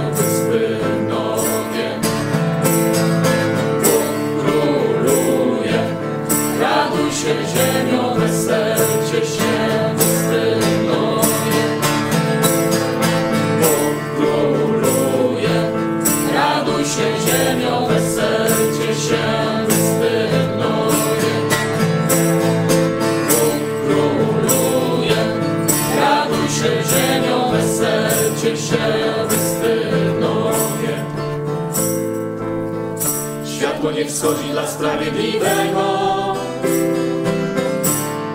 wschodzi 34.09 34.49
dla 34.51 34.67
sprawiedliwego, 34.67 35.83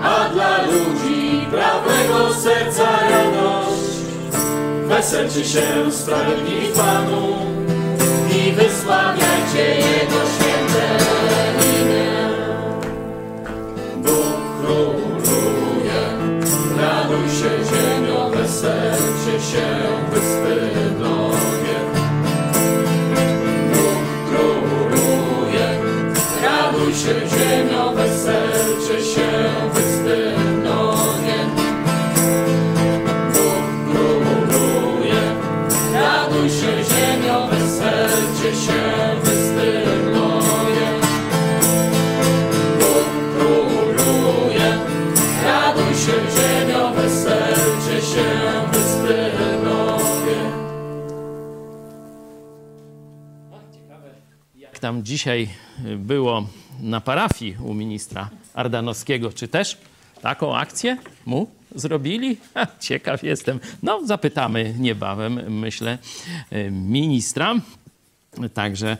a 0.02 0.28
dla 0.28 0.62
ludzi 0.62 1.46
prawego 1.50 2.34
serca 2.34 2.84
radość. 3.10 3.92
Weselcie 4.88 5.44
się 5.44 5.92
sprawiedliwi 5.92 6.66
Panu 6.76 7.36
i 8.30 8.52
wysławiajcie 8.52 9.74
Jego 9.74 10.20
święte 10.34 10.98
imię. 11.80 12.28
Bóg 13.96 14.36
króluje, 14.60 16.02
raduj 16.80 17.28
się 17.28 17.50
ziemią, 17.70 18.30
weselcie 18.30 19.46
się, 19.52 19.66
tam 54.82 55.04
dzisiaj 55.04 55.48
było 55.96 56.46
na 56.80 57.00
parafii 57.00 57.56
u 57.64 57.74
ministra 57.74 58.30
Ardanowskiego, 58.54 59.32
czy 59.32 59.48
też 59.48 59.78
taką 60.22 60.56
akcję 60.56 60.96
mu 61.26 61.46
zrobili? 61.74 62.36
Ha, 62.54 62.66
ciekaw 62.80 63.22
jestem. 63.22 63.60
No, 63.82 64.06
zapytamy 64.06 64.74
niebawem, 64.78 65.60
myślę, 65.60 65.98
ministra. 66.70 67.54
Także 68.54 68.96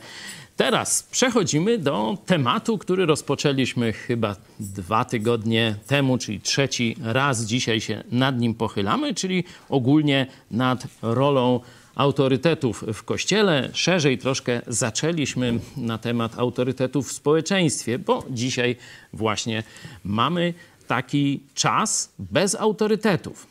teraz 0.57 1.03
przechodzimy 1.03 1.79
do 1.79 2.19
tematu, 2.27 2.79
który 2.79 3.07
rozpoczęliśmy 3.07 3.93
chyba 3.93 4.37
dwa 4.61 5.05
tygodnie 5.05 5.75
temu, 5.87 6.19
czyli 6.19 6.41
trzeci 6.41 6.97
raz 7.03 7.45
dzisiaj 7.45 7.81
się 7.81 8.05
nad 8.11 8.39
nim 8.39 8.55
pochylamy, 8.55 9.15
czyli 9.15 9.45
ogólnie 9.69 10.27
nad 10.51 10.87
rolą 11.03 11.61
autorytetów 11.95 12.85
w 12.93 13.03
kościele. 13.03 13.71
Szerzej 13.73 14.19
troszkę 14.19 14.61
zaczęliśmy 14.67 15.59
na 15.77 15.99
temat 15.99 16.39
autorytetów 16.39 17.09
w 17.09 17.13
społeczeństwie, 17.13 17.99
bo 17.99 18.25
dzisiaj 18.31 18.77
właśnie 19.13 19.63
mamy 20.05 20.55
taki 20.87 21.41
czas 21.55 22.13
bez 22.19 22.55
autorytetów. 22.55 23.47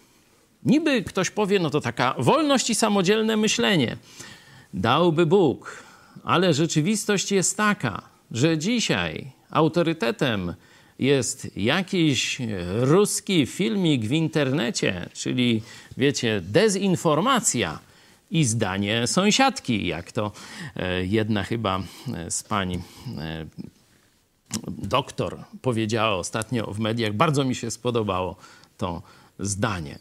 Niby 0.66 1.04
ktoś 1.04 1.30
powie, 1.30 1.60
no 1.60 1.70
to 1.70 1.82
taka 1.82 2.16
wolność 2.18 2.70
i 2.70 2.76
samodzielne 2.76 3.38
myślenie. 3.38 3.98
Dałby 4.74 5.26
Bóg, 5.26 5.84
ale 6.24 6.54
rzeczywistość 6.54 7.32
jest 7.32 7.58
taka, 7.58 8.02
że 8.32 8.58
dzisiaj 8.58 9.32
autorytetem 9.50 10.54
jest 11.00 11.58
jakiś 11.58 12.38
ruski 12.80 13.46
filmik 13.46 14.06
w 14.06 14.12
internecie, 14.12 15.10
czyli 15.14 15.62
wiecie, 15.98 16.42
dezinformacja 16.44 17.80
i 18.32 18.45
zdanie 18.45 19.07
sąsiadki, 19.07 19.88
jak 19.88 20.11
to 20.11 20.32
e, 20.75 21.05
jedna 21.05 21.43
chyba 21.43 21.84
z 22.29 22.43
pań 22.43 22.73
e, 23.17 23.45
doktor 24.67 25.38
powiedziała 25.61 26.15
ostatnio 26.15 26.73
w 26.73 26.79
mediach. 26.79 27.13
Bardzo 27.13 27.43
mi 27.43 27.55
się 27.55 27.71
spodobało 27.71 28.36
to 28.77 29.01
zdanie. 29.39 29.99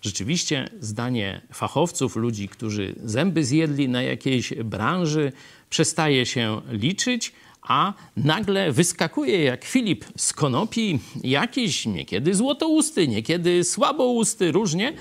Rzeczywiście 0.00 0.70
zdanie 0.80 1.40
fachowców, 1.52 2.16
ludzi, 2.16 2.48
którzy 2.48 2.94
zęby 3.04 3.44
zjedli 3.44 3.88
na 3.88 4.02
jakiejś 4.02 4.54
branży, 4.54 5.32
przestaje 5.70 6.26
się 6.26 6.60
liczyć, 6.70 7.32
a 7.62 7.92
nagle 8.16 8.72
wyskakuje 8.72 9.44
jak 9.44 9.64
Filip 9.64 10.04
z 10.16 10.32
konopi 10.32 10.98
jakiś 11.24 11.86
niekiedy 11.86 12.34
złotousty, 12.34 13.08
niekiedy 13.08 13.64
słabousty, 13.64 14.52
różnie 14.52 14.92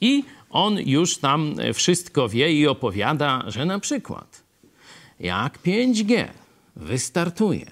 i 0.00 0.24
on 0.52 0.78
już 0.78 1.18
tam 1.18 1.54
wszystko 1.74 2.28
wie 2.28 2.52
i 2.52 2.66
opowiada, 2.66 3.44
że 3.46 3.64
na 3.64 3.78
przykład 3.78 4.42
jak 5.20 5.58
5G 5.62 6.28
wystartuje, 6.76 7.66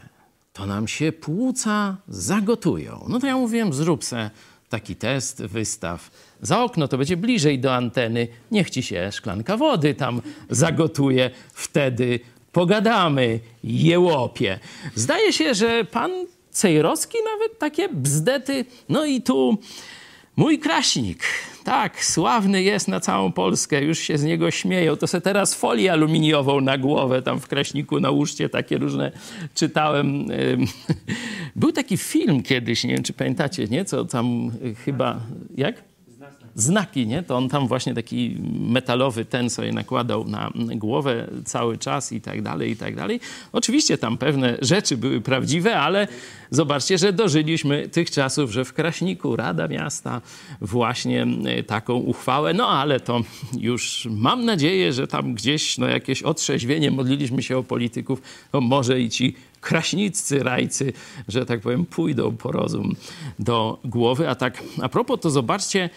to 0.53 0.67
nam 0.67 0.89
się 0.89 1.13
płuca 1.13 1.97
zagotują. 2.09 3.05
No 3.09 3.19
to 3.19 3.27
ja 3.27 3.37
mówiłem, 3.37 3.73
zrób 3.73 4.05
se 4.05 4.31
taki 4.69 4.97
test, 4.97 5.43
wystaw 5.43 6.11
za 6.43 6.65
okno, 6.65 6.89
to 6.89 6.99
będzie 6.99 7.17
bliżej 7.17 7.59
do 7.59 7.75
anteny, 7.75 8.29
niech 8.51 8.71
ci 8.71 8.83
się 8.83 9.13
szklanka 9.13 9.57
wody 9.57 9.95
tam 9.95 10.23
zagotuje, 10.51 11.31
wtedy 11.53 12.21
pogadamy, 12.53 13.41
jełopie. 13.65 14.59
Zdaje 14.95 15.33
się, 15.33 15.55
że 15.55 15.85
pan 15.85 16.11
Cejrowski 16.51 17.19
nawet 17.35 17.59
takie 17.59 17.89
bzdety, 17.89 18.65
no 18.89 19.05
i 19.05 19.23
tu 19.23 19.59
Mój 20.37 20.59
kraśnik, 20.59 21.25
tak, 21.65 22.05
sławny 22.05 22.63
jest 22.63 22.89
na 22.89 23.01
całą 23.01 23.33
Polskę, 23.33 23.85
już 23.85 23.99
się 23.99 24.19
z 24.19 24.25
niego 24.25 24.51
śmieją. 24.51 24.97
To 24.97 25.07
se 25.07 25.21
teraz 25.21 25.55
folię 25.55 25.93
aluminiową 25.93 26.61
na 26.61 26.79
głowę 26.79 27.23
tam 27.23 27.41
w 27.41 27.49
kraśniku 27.49 28.01
nałóżcie, 28.01 28.49
takie 28.49 28.79
różne 28.79 29.13
czytałem. 29.55 30.27
Był 31.57 31.73
taki 31.73 31.97
film 31.97 32.43
kiedyś, 32.43 32.85
nie 32.85 32.95
wiem 32.95 33.03
czy 33.03 33.13
pamiętacie, 33.13 33.65
nie? 33.65 33.85
Co 33.85 34.05
tam 34.05 34.51
chyba, 34.85 35.21
jak? 35.57 35.90
Znaki, 36.61 37.07
nie? 37.07 37.23
To 37.23 37.37
on 37.37 37.49
tam 37.49 37.69
właśnie 37.69 37.95
taki 37.95 38.37
metalowy 38.61 39.25
ten 39.25 39.51
sobie 39.51 39.73
nakładał 39.73 40.25
na 40.25 40.53
głowę 40.57 41.27
cały 41.45 41.79
czas 41.79 42.13
i 42.13 42.21
tak 42.21 42.43
dalej, 42.43 42.71
i 42.71 42.77
tak 42.77 42.97
dalej. 42.97 43.21
Oczywiście 43.53 43.99
tam 43.99 44.19
pewne 44.19 44.57
rzeczy 44.63 44.97
były 44.97 45.21
prawdziwe, 45.21 45.77
ale 45.77 46.09
zobaczcie, 46.51 46.99
że 46.99 47.13
dożyliśmy 47.13 47.89
tych 47.89 48.11
czasów, 48.11 48.51
że 48.51 48.65
w 48.65 48.73
Kraśniku 48.73 49.37
Rada 49.37 49.69
Miasta 49.69 50.21
właśnie 50.61 51.27
e, 51.45 51.63
taką 51.63 51.95
uchwałę, 51.95 52.55
no 52.55 52.69
ale 52.69 53.01
to 53.01 53.21
już 53.59 54.09
mam 54.11 54.45
nadzieję, 54.45 54.93
że 54.93 55.07
tam 55.07 55.35
gdzieś 55.35 55.79
no, 55.79 55.87
jakieś 55.87 56.23
otrzeźwienie, 56.23 56.91
modliliśmy 56.91 57.43
się 57.43 57.59
o 57.59 57.63
polityków, 57.63 58.23
może 58.53 59.01
i 59.01 59.11
ci 59.11 59.35
kraśniccy, 59.61 60.43
rajcy, 60.43 60.93
że 61.29 61.47
tak 61.47 61.61
powiem, 61.61 61.87
pójdą 61.87 62.37
po 62.37 62.53
rozum 62.53 62.95
do 63.39 63.79
głowy. 63.85 64.29
A 64.29 64.35
tak 64.35 64.63
a 64.83 64.89
propos, 64.89 65.21
to 65.21 65.31
zobaczcie, 65.31 65.91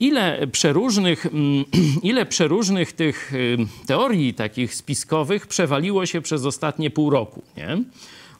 ile 0.00 0.46
przeróżnych, 0.46 1.26
mm, 1.26 1.64
ile 2.02 2.26
przeróżnych 2.26 2.92
tych 2.92 3.34
y, 3.34 3.56
teorii 3.86 4.34
takich 4.34 4.74
spiskowych 4.74 5.46
przewaliło 5.46 6.06
się 6.06 6.20
przez 6.20 6.44
ostatnie 6.44 6.90
pół 6.90 7.10
roku. 7.10 7.42
Nie? 7.56 7.78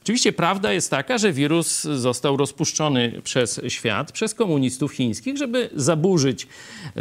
Oczywiście 0.05 0.33
prawda 0.33 0.73
jest 0.73 0.91
taka, 0.91 1.17
że 1.17 1.33
wirus 1.33 1.81
został 1.81 2.37
rozpuszczony 2.37 3.21
przez 3.23 3.61
świat, 3.67 4.11
przez 4.11 4.33
komunistów 4.33 4.93
chińskich, 4.93 5.37
żeby 5.37 5.69
zaburzyć 5.75 6.47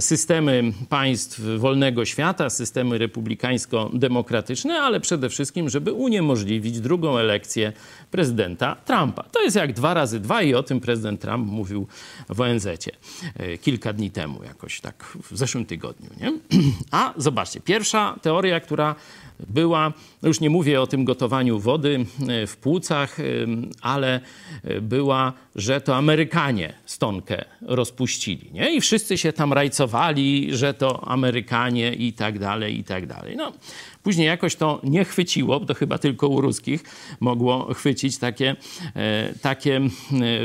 systemy 0.00 0.72
państw 0.88 1.40
wolnego 1.58 2.04
świata, 2.04 2.50
systemy 2.50 2.98
republikańsko-demokratyczne, 2.98 4.74
ale 4.74 5.00
przede 5.00 5.28
wszystkim, 5.28 5.70
żeby 5.70 5.92
uniemożliwić 5.92 6.80
drugą 6.80 7.18
elekcję 7.18 7.72
prezydenta 8.10 8.76
Trumpa. 8.84 9.22
To 9.22 9.42
jest 9.42 9.56
jak 9.56 9.72
dwa 9.72 9.94
razy 9.94 10.20
dwa 10.20 10.42
i 10.42 10.54
o 10.54 10.62
tym 10.62 10.80
prezydent 10.80 11.20
Trump 11.20 11.46
mówił 11.46 11.86
w 12.28 12.40
ONZ 12.40 12.66
e, 12.66 13.58
kilka 13.58 13.92
dni 13.92 14.10
temu, 14.10 14.44
jakoś 14.44 14.80
tak 14.80 15.04
w 15.30 15.36
zeszłym 15.36 15.66
tygodniu. 15.66 16.10
Nie? 16.20 16.32
A 16.90 17.14
zobaczcie, 17.16 17.60
pierwsza 17.60 18.16
teoria, 18.22 18.60
która 18.60 18.94
była, 19.40 19.92
no 20.22 20.28
już 20.28 20.40
nie 20.40 20.50
mówię 20.50 20.80
o 20.80 20.86
tym 20.86 21.04
gotowaniu 21.04 21.58
wody 21.58 22.06
e, 22.28 22.46
w 22.46 22.56
płucach, 22.56 23.20
e, 23.20 23.24
ale 23.80 24.20
e, 24.64 24.80
była, 24.80 25.32
że 25.56 25.80
to 25.80 25.96
Amerykanie 25.96 26.74
stonkę 26.86 27.44
rozpuścili. 27.62 28.50
Nie? 28.52 28.74
I 28.74 28.80
wszyscy 28.80 29.18
się 29.18 29.32
tam 29.32 29.52
rajcowali, 29.52 30.48
że 30.56 30.74
to 30.74 31.08
Amerykanie 31.08 31.94
i 31.94 32.12
tak 32.12 32.38
dalej, 32.38 32.78
i 32.78 32.84
tak 32.84 33.06
dalej. 33.06 33.36
No, 33.36 33.52
Później 34.02 34.26
jakoś 34.26 34.56
to 34.56 34.80
nie 34.82 35.04
chwyciło, 35.04 35.60
to 35.60 35.74
chyba 35.74 35.98
tylko 35.98 36.28
u 36.28 36.40
ruskich 36.40 36.84
mogło 37.20 37.74
chwycić 37.74 38.18
takie, 38.18 38.56
takie 39.42 39.80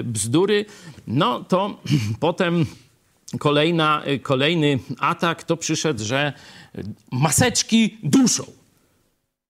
bzdury. 0.04 0.66
No 1.08 1.44
to 1.44 1.78
potem 2.20 2.66
kolejna, 3.40 4.04
kolejny 4.22 4.80
atak 5.00 5.44
to 5.44 5.58
przyszedł, 5.58 6.04
że 6.04 6.34
maseczki 7.12 7.98
duszą. 8.04 8.59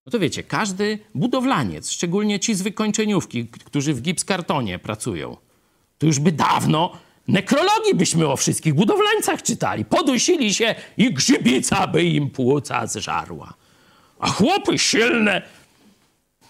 No 0.09 0.11
to 0.11 0.19
wiecie, 0.19 0.43
każdy 0.43 0.99
budowlaniec, 1.15 1.91
szczególnie 1.91 2.39
ci 2.39 2.55
z 2.55 2.61
wykończeniówki, 2.61 3.47
którzy 3.47 3.93
w 3.93 4.01
gipskartonie 4.01 4.79
pracują, 4.79 5.37
to 5.97 6.05
już 6.05 6.19
by 6.19 6.31
dawno 6.31 6.97
nekrologii 7.27 7.95
byśmy 7.95 8.27
o 8.27 8.37
wszystkich 8.37 8.73
budowlańcach 8.73 9.43
czytali. 9.43 9.85
Podusili 9.85 10.53
się 10.53 10.75
i 10.97 11.13
grzybica 11.13 11.87
by 11.87 12.03
im 12.03 12.29
płuca 12.29 12.87
zżarła. 12.87 13.53
A 14.19 14.29
chłopy 14.29 14.77
silne 14.77 15.41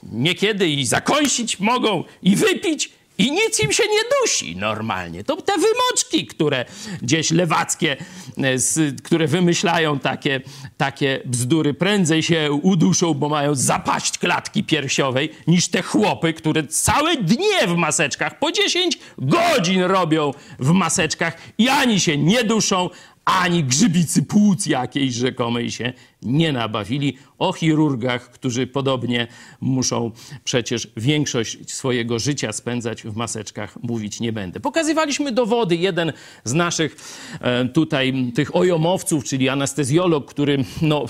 niekiedy 0.03 0.69
i 0.69 0.85
zakąsić 0.85 1.59
mogą, 1.59 2.03
i 2.21 2.35
wypić, 2.35 2.91
i 3.19 3.31
nic 3.31 3.59
im 3.59 3.71
się 3.71 3.83
nie 3.83 3.99
dusi 4.21 4.55
normalnie. 4.55 5.23
To 5.23 5.41
te 5.41 5.53
wymoczki, 5.53 6.25
które 6.25 6.65
gdzieś 7.01 7.31
lewackie, 7.31 7.97
e, 8.37 8.55
które 9.03 9.27
wymyślają 9.27 9.99
takie, 9.99 10.41
takie 10.77 11.21
bzdury, 11.25 11.73
prędzej 11.73 12.23
się 12.23 12.51
uduszą, 12.51 13.13
bo 13.13 13.29
mają 13.29 13.55
zapaść 13.55 14.17
klatki 14.17 14.63
piersiowej, 14.63 15.31
niż 15.47 15.67
te 15.67 15.81
chłopy, 15.81 16.33
które 16.33 16.67
całe 16.67 17.17
dnie 17.17 17.67
w 17.67 17.75
maseczkach, 17.75 18.39
po 18.39 18.51
10 18.51 18.99
godzin 19.17 19.81
robią 19.81 20.31
w 20.59 20.71
maseczkach 20.71 21.37
i 21.57 21.69
ani 21.69 21.99
się 21.99 22.17
nie 22.17 22.43
duszą, 22.43 22.89
ani 23.25 23.63
grzybicy 23.63 24.23
płuc 24.23 24.65
jakiejś 24.65 25.13
rzekomej 25.13 25.71
się 25.71 25.93
nie 26.21 26.51
nabawili. 26.53 27.17
O 27.37 27.53
chirurgach, 27.53 28.31
którzy 28.31 28.67
podobnie 28.67 29.27
muszą 29.61 30.11
przecież 30.43 30.87
większość 30.97 31.71
swojego 31.71 32.19
życia 32.19 32.53
spędzać 32.53 33.03
w 33.03 33.15
maseczkach, 33.15 33.77
mówić 33.83 34.19
nie 34.19 34.33
będę. 34.33 34.59
Pokazywaliśmy 34.59 35.31
dowody. 35.31 35.75
Jeden 35.75 36.13
z 36.43 36.53
naszych 36.53 36.95
e, 37.41 37.65
tutaj 37.65 38.31
tych 38.35 38.55
ojomowców, 38.55 39.23
czyli 39.23 39.49
anestezjolog, 39.49 40.29
który 40.29 40.63
no, 40.81 41.05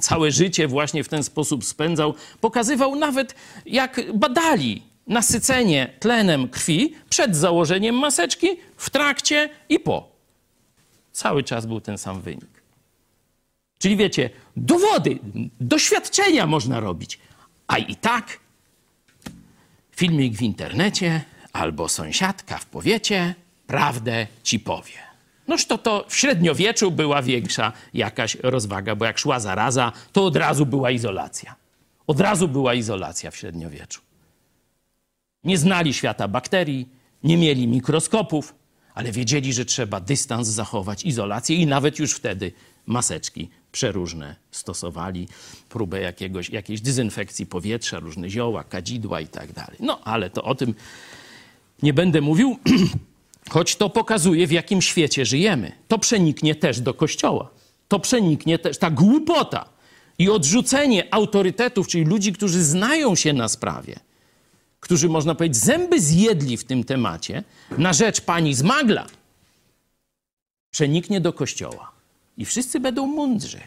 całe 0.00 0.30
życie 0.30 0.68
właśnie 0.68 1.04
w 1.04 1.08
ten 1.08 1.22
sposób 1.22 1.64
spędzał, 1.64 2.14
pokazywał 2.40 2.96
nawet 2.96 3.34
jak 3.66 4.00
badali 4.14 4.82
nasycenie 5.06 5.90
tlenem 6.00 6.48
krwi 6.48 6.94
przed 7.10 7.36
założeniem 7.36 7.94
maseczki, 7.94 8.48
w 8.76 8.90
trakcie 8.90 9.50
i 9.68 9.80
po. 9.80 10.13
Cały 11.14 11.42
czas 11.42 11.66
był 11.66 11.80
ten 11.80 11.98
sam 11.98 12.20
wynik. 12.20 12.62
Czyli 13.78 13.96
wiecie, 13.96 14.30
dowody, 14.56 15.18
doświadczenia 15.60 16.46
można 16.46 16.80
robić, 16.80 17.18
a 17.66 17.78
i 17.78 17.96
tak 17.96 18.38
filmik 19.96 20.36
w 20.36 20.42
internecie 20.42 21.24
albo 21.52 21.88
sąsiadka 21.88 22.58
w 22.58 22.66
powiecie 22.66 23.34
prawdę 23.66 24.26
ci 24.42 24.60
powie. 24.60 24.98
Noż 25.48 25.66
to 25.66 25.78
to 25.78 26.04
w 26.08 26.16
średniowieczu 26.16 26.90
była 26.90 27.22
większa 27.22 27.72
jakaś 27.94 28.34
rozwaga, 28.34 28.96
bo 28.96 29.04
jak 29.04 29.18
szła 29.18 29.40
zaraza, 29.40 29.92
to 30.12 30.24
od 30.24 30.36
razu 30.36 30.66
była 30.66 30.90
izolacja. 30.90 31.54
Od 32.06 32.20
razu 32.20 32.48
była 32.48 32.74
izolacja 32.74 33.30
w 33.30 33.36
średniowieczu. 33.36 34.00
Nie 35.44 35.58
znali 35.58 35.94
świata 35.94 36.28
bakterii, 36.28 36.88
nie 37.24 37.36
mieli 37.36 37.68
mikroskopów, 37.68 38.54
ale 38.94 39.12
wiedzieli, 39.12 39.52
że 39.52 39.64
trzeba 39.64 40.00
dystans 40.00 40.48
zachować, 40.48 41.04
izolację 41.04 41.56
i 41.56 41.66
nawet 41.66 41.98
już 41.98 42.14
wtedy 42.14 42.52
maseczki 42.86 43.48
przeróżne 43.72 44.36
stosowali, 44.50 45.28
próbę 45.68 46.00
jakiegoś, 46.00 46.50
jakiejś 46.50 46.80
dezynfekcji 46.80 47.46
powietrza, 47.46 47.98
różne 47.98 48.30
zioła, 48.30 48.64
kadzidła 48.64 49.20
i 49.20 49.26
tak 49.26 49.52
dalej. 49.52 49.76
No, 49.80 50.00
ale 50.04 50.30
to 50.30 50.44
o 50.44 50.54
tym 50.54 50.74
nie 51.82 51.92
będę 51.92 52.20
mówił, 52.20 52.58
choć 53.54 53.76
to 53.76 53.90
pokazuje, 53.90 54.46
w 54.46 54.52
jakim 54.52 54.82
świecie 54.82 55.26
żyjemy. 55.26 55.72
To 55.88 55.98
przeniknie 55.98 56.54
też 56.54 56.80
do 56.80 56.94
Kościoła. 56.94 57.50
To 57.88 57.98
przeniknie 57.98 58.58
też, 58.58 58.78
ta 58.78 58.90
głupota 58.90 59.68
i 60.18 60.30
odrzucenie 60.30 61.14
autorytetów, 61.14 61.88
czyli 61.88 62.04
ludzi, 62.04 62.32
którzy 62.32 62.64
znają 62.64 63.14
się 63.14 63.32
na 63.32 63.48
sprawie, 63.48 64.00
którzy, 64.84 65.08
można 65.08 65.34
powiedzieć, 65.34 65.56
zęby 65.56 66.00
zjedli 66.00 66.56
w 66.56 66.64
tym 66.64 66.84
temacie, 66.84 67.44
na 67.78 67.92
rzecz 67.92 68.20
pani 68.20 68.54
Zmagla, 68.54 69.06
przeniknie 70.70 71.20
do 71.20 71.32
kościoła. 71.32 71.92
I 72.36 72.44
wszyscy 72.44 72.80
będą 72.80 73.06
mądrzy. 73.06 73.60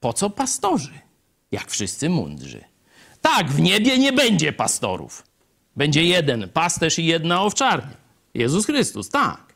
Po 0.00 0.12
co 0.12 0.30
pastorzy, 0.30 0.98
jak 1.52 1.70
wszyscy 1.70 2.08
mądrzy? 2.08 2.64
Tak, 3.20 3.50
w 3.50 3.60
niebie 3.60 3.98
nie 3.98 4.12
będzie 4.12 4.52
pastorów. 4.52 5.22
Będzie 5.76 6.04
jeden 6.04 6.48
pasterz 6.48 6.98
i 6.98 7.06
jedna 7.06 7.42
owczarnia. 7.42 7.96
Jezus 8.34 8.66
Chrystus, 8.66 9.08
tak. 9.08 9.54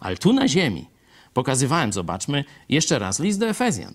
Ale 0.00 0.16
tu 0.16 0.32
na 0.32 0.48
ziemi 0.48 0.86
pokazywałem, 1.32 1.92
zobaczmy 1.92 2.44
jeszcze 2.68 2.98
raz 2.98 3.20
list 3.20 3.38
do 3.38 3.48
Efezjan. 3.48 3.94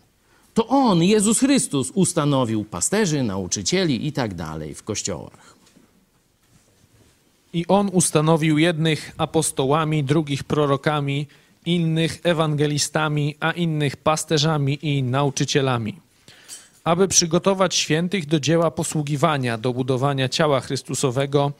To 0.53 0.67
On, 0.67 1.03
Jezus 1.03 1.39
Chrystus, 1.39 1.91
ustanowił 1.91 2.65
pasterzy, 2.65 3.23
nauczycieli 3.23 4.07
i 4.07 4.11
tak 4.11 4.33
dalej 4.33 4.75
w 4.75 4.83
kościołach. 4.83 5.58
I 7.53 7.67
on 7.67 7.89
ustanowił 7.93 8.57
jednych 8.57 9.11
apostołami, 9.17 10.03
drugich 10.03 10.43
prorokami, 10.43 11.27
innych 11.65 12.19
ewangelistami, 12.23 13.35
a 13.39 13.51
innych 13.51 13.97
pasterzami 13.97 14.79
i 14.81 15.03
nauczycielami, 15.03 15.99
aby 16.83 17.07
przygotować 17.07 17.75
świętych 17.75 18.25
do 18.25 18.39
dzieła 18.39 18.71
posługiwania, 18.71 19.57
do 19.57 19.73
budowania 19.73 20.29
ciała 20.29 20.59
Chrystusowego, 20.59 21.51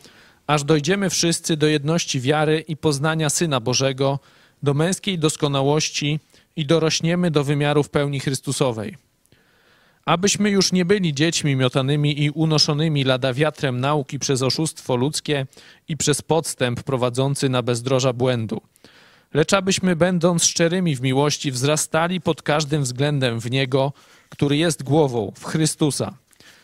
aż 0.48 0.64
dojdziemy 0.64 1.10
wszyscy 1.10 1.58
do 1.58 1.68
jedności 1.68 2.22
wiary 2.22 2.66
i 2.68 2.78
poznania 2.78 3.30
Syna 3.30 3.60
Bożego, 3.60 4.20
do 4.64 4.74
męskiej 4.74 5.20
doskonałości 5.20 6.20
i 6.56 6.66
dorośniemy 6.66 7.32
do 7.32 7.44
wymiarów 7.44 7.90
pełni 7.90 8.20
Chrystusowej 8.20 9.09
abyśmy 10.10 10.50
już 10.50 10.72
nie 10.72 10.86
byli 10.86 11.14
dziećmi 11.14 11.56
miotanymi 11.56 12.24
i 12.24 12.30
unoszonymi 12.30 13.04
lada 13.04 13.34
wiatrem 13.34 13.80
nauki 13.80 14.20
przez 14.20 14.42
oszustwo 14.42 14.96
ludzkie 14.96 15.48
i 15.88 15.98
przez 15.98 16.22
podstęp 16.22 16.84
prowadzący 16.84 17.50
na 17.50 17.62
bezdroża 17.62 18.14
błędu, 18.14 18.62
lecz 19.34 19.54
abyśmy, 19.54 19.96
będąc 19.96 20.44
szczerymi 20.44 20.96
w 20.96 21.02
miłości, 21.02 21.52
wzrastali 21.52 22.22
pod 22.22 22.42
każdym 22.42 22.84
względem 22.84 23.40
w 23.40 23.52
Niego, 23.52 23.94
który 24.30 24.58
jest 24.58 24.84
głową, 24.84 25.32
w 25.36 25.46
Chrystusa, 25.46 26.14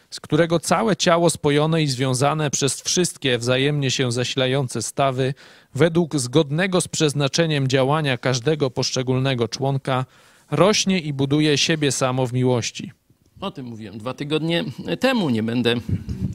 z 0.09 0.19
którego 0.19 0.59
całe 0.59 0.95
ciało 0.95 1.29
spojone 1.29 1.83
i 1.83 1.87
związane 1.87 2.51
przez 2.51 2.81
wszystkie 2.81 3.37
wzajemnie 3.37 3.91
się 3.91 4.11
zasilające 4.11 4.81
stawy, 4.81 5.33
według 5.75 6.19
zgodnego 6.19 6.81
z 6.81 6.87
przeznaczeniem 6.87 7.67
działania 7.67 8.17
każdego 8.17 8.71
poszczególnego 8.71 9.47
członka, 9.47 10.05
rośnie 10.51 10.99
i 10.99 11.13
buduje 11.13 11.57
siebie 11.57 11.91
samo 11.91 12.27
w 12.27 12.33
miłości. 12.33 13.04
O 13.41 13.51
tym 13.51 13.65
mówiłem 13.65 13.97
dwa 13.97 14.13
tygodnie 14.13 14.63
temu. 14.99 15.29
Nie 15.29 15.43
będę 15.43 15.75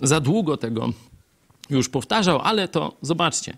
za 0.02 0.20
długo 0.20 0.56
tego 0.56 0.92
już 1.70 1.88
powtarzał, 1.88 2.40
ale 2.40 2.68
to 2.68 2.96
zobaczcie. 3.02 3.56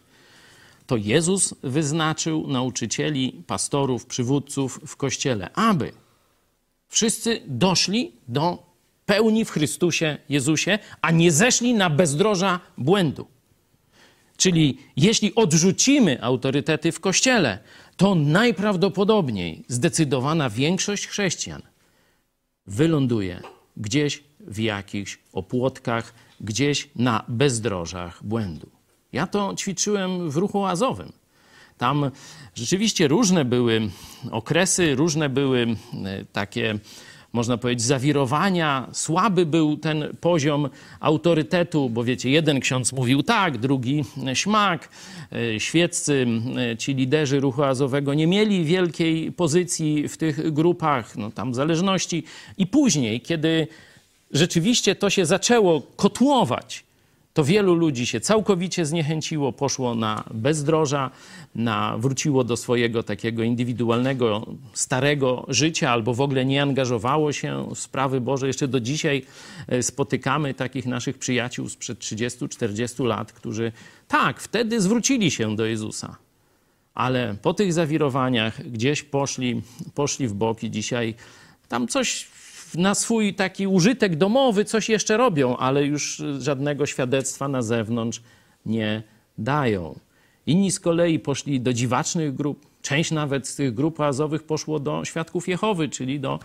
To 0.86 0.96
Jezus 0.96 1.54
wyznaczył 1.62 2.46
nauczycieli, 2.46 3.42
pastorów, 3.46 4.06
przywódców 4.06 4.80
w 4.86 4.96
kościele, 4.96 5.52
aby 5.52 5.92
wszyscy 6.88 7.40
doszli 7.46 8.12
do 8.28 8.72
pełni 9.06 9.44
w 9.44 9.50
Chrystusie 9.50 10.16
Jezusie, 10.28 10.78
a 11.02 11.10
nie 11.10 11.32
zeszli 11.32 11.74
na 11.74 11.90
bezdroża 11.90 12.60
błędu. 12.78 13.26
Czyli 14.36 14.78
jeśli 14.96 15.34
odrzucimy 15.34 16.22
autorytety 16.22 16.92
w 16.92 17.00
kościele, 17.00 17.58
to 17.96 18.14
najprawdopodobniej 18.14 19.64
zdecydowana 19.68 20.50
większość 20.50 21.06
chrześcijan 21.06 21.71
wyląduje 22.66 23.40
gdzieś 23.76 24.24
w 24.40 24.58
jakichś 24.58 25.18
opłotkach, 25.32 26.14
gdzieś 26.40 26.90
na 26.96 27.24
bezdrożach 27.28 28.24
błędu. 28.24 28.70
Ja 29.12 29.26
to 29.26 29.54
ćwiczyłem 29.54 30.30
w 30.30 30.36
ruchu 30.36 30.62
oazowym. 30.62 31.12
Tam 31.78 32.10
rzeczywiście 32.54 33.08
różne 33.08 33.44
były 33.44 33.90
okresy, 34.30 34.94
różne 34.94 35.28
były 35.28 35.66
e, 36.04 36.24
takie, 36.24 36.78
można 37.32 37.58
powiedzieć, 37.58 37.86
zawirowania. 37.86 38.88
Słaby 38.92 39.46
był 39.46 39.76
ten 39.76 40.16
poziom 40.20 40.68
autorytetu, 41.00 41.90
bo 41.90 42.04
wiecie, 42.04 42.30
jeden 42.30 42.60
ksiądz 42.60 42.92
mówił 42.92 43.22
tak, 43.22 43.58
drugi 43.58 44.04
śmak. 44.34 44.88
E, 45.32 45.60
Świeccy, 45.60 46.26
e, 46.72 46.76
ci 46.76 46.94
liderzy 46.94 47.40
ruchu 47.40 47.62
azowego 47.62 48.14
nie 48.14 48.26
mieli 48.26 48.64
wielkiej 48.64 49.32
pozycji 49.32 50.08
w 50.08 50.16
tych 50.16 50.52
grupach, 50.52 51.16
no 51.16 51.30
tam 51.30 51.54
zależności. 51.54 52.24
I 52.58 52.66
później, 52.66 53.20
kiedy 53.20 53.66
rzeczywiście 54.30 54.94
to 54.94 55.10
się 55.10 55.26
zaczęło 55.26 55.82
kotłować, 55.96 56.84
to 57.34 57.44
wielu 57.44 57.74
ludzi 57.74 58.06
się 58.06 58.20
całkowicie 58.20 58.86
zniechęciło, 58.86 59.52
poszło 59.52 59.94
na 59.94 60.24
bezdroża, 60.34 61.10
na, 61.54 61.98
wróciło 61.98 62.44
do 62.44 62.56
swojego 62.56 63.02
takiego 63.02 63.42
indywidualnego, 63.42 64.46
starego 64.72 65.46
życia, 65.48 65.90
albo 65.90 66.14
w 66.14 66.20
ogóle 66.20 66.44
nie 66.44 66.62
angażowało 66.62 67.32
się 67.32 67.68
w 67.74 67.78
sprawy 67.78 68.20
Boże. 68.20 68.46
Jeszcze 68.46 68.68
do 68.68 68.80
dzisiaj 68.80 69.22
e, 69.68 69.82
spotykamy 69.82 70.54
takich 70.54 70.86
naszych 70.86 71.18
przyjaciół 71.18 71.68
sprzed 71.68 71.98
30-40 71.98 73.04
lat, 73.04 73.32
którzy 73.32 73.72
tak, 74.08 74.40
wtedy 74.40 74.80
zwrócili 74.80 75.30
się 75.30 75.56
do 75.56 75.66
Jezusa, 75.66 76.16
ale 76.94 77.36
po 77.42 77.54
tych 77.54 77.72
zawirowaniach 77.72 78.70
gdzieś 78.70 79.02
poszli, 79.02 79.62
poszli 79.94 80.28
w 80.28 80.32
bok 80.32 80.62
i 80.62 80.70
dzisiaj 80.70 81.14
tam 81.68 81.88
coś 81.88 82.24
na 82.74 82.94
swój 82.94 83.34
taki 83.34 83.66
użytek 83.66 84.16
domowy 84.16 84.64
coś 84.64 84.88
jeszcze 84.88 85.16
robią, 85.16 85.56
ale 85.56 85.84
już 85.84 86.22
żadnego 86.38 86.86
świadectwa 86.86 87.48
na 87.48 87.62
zewnątrz 87.62 88.22
nie 88.66 89.02
dają. 89.38 89.98
Inni 90.46 90.70
z 90.70 90.80
kolei 90.80 91.18
poszli 91.18 91.60
do 91.60 91.72
dziwacznych 91.72 92.34
grup. 92.34 92.66
Część 92.82 93.10
nawet 93.10 93.48
z 93.48 93.56
tych 93.56 93.74
grup 93.74 94.00
oazowych 94.00 94.42
poszło 94.42 94.80
do 94.80 95.04
świadków 95.04 95.48
Jehowy, 95.48 95.88
czyli 95.88 96.20
do 96.20 96.40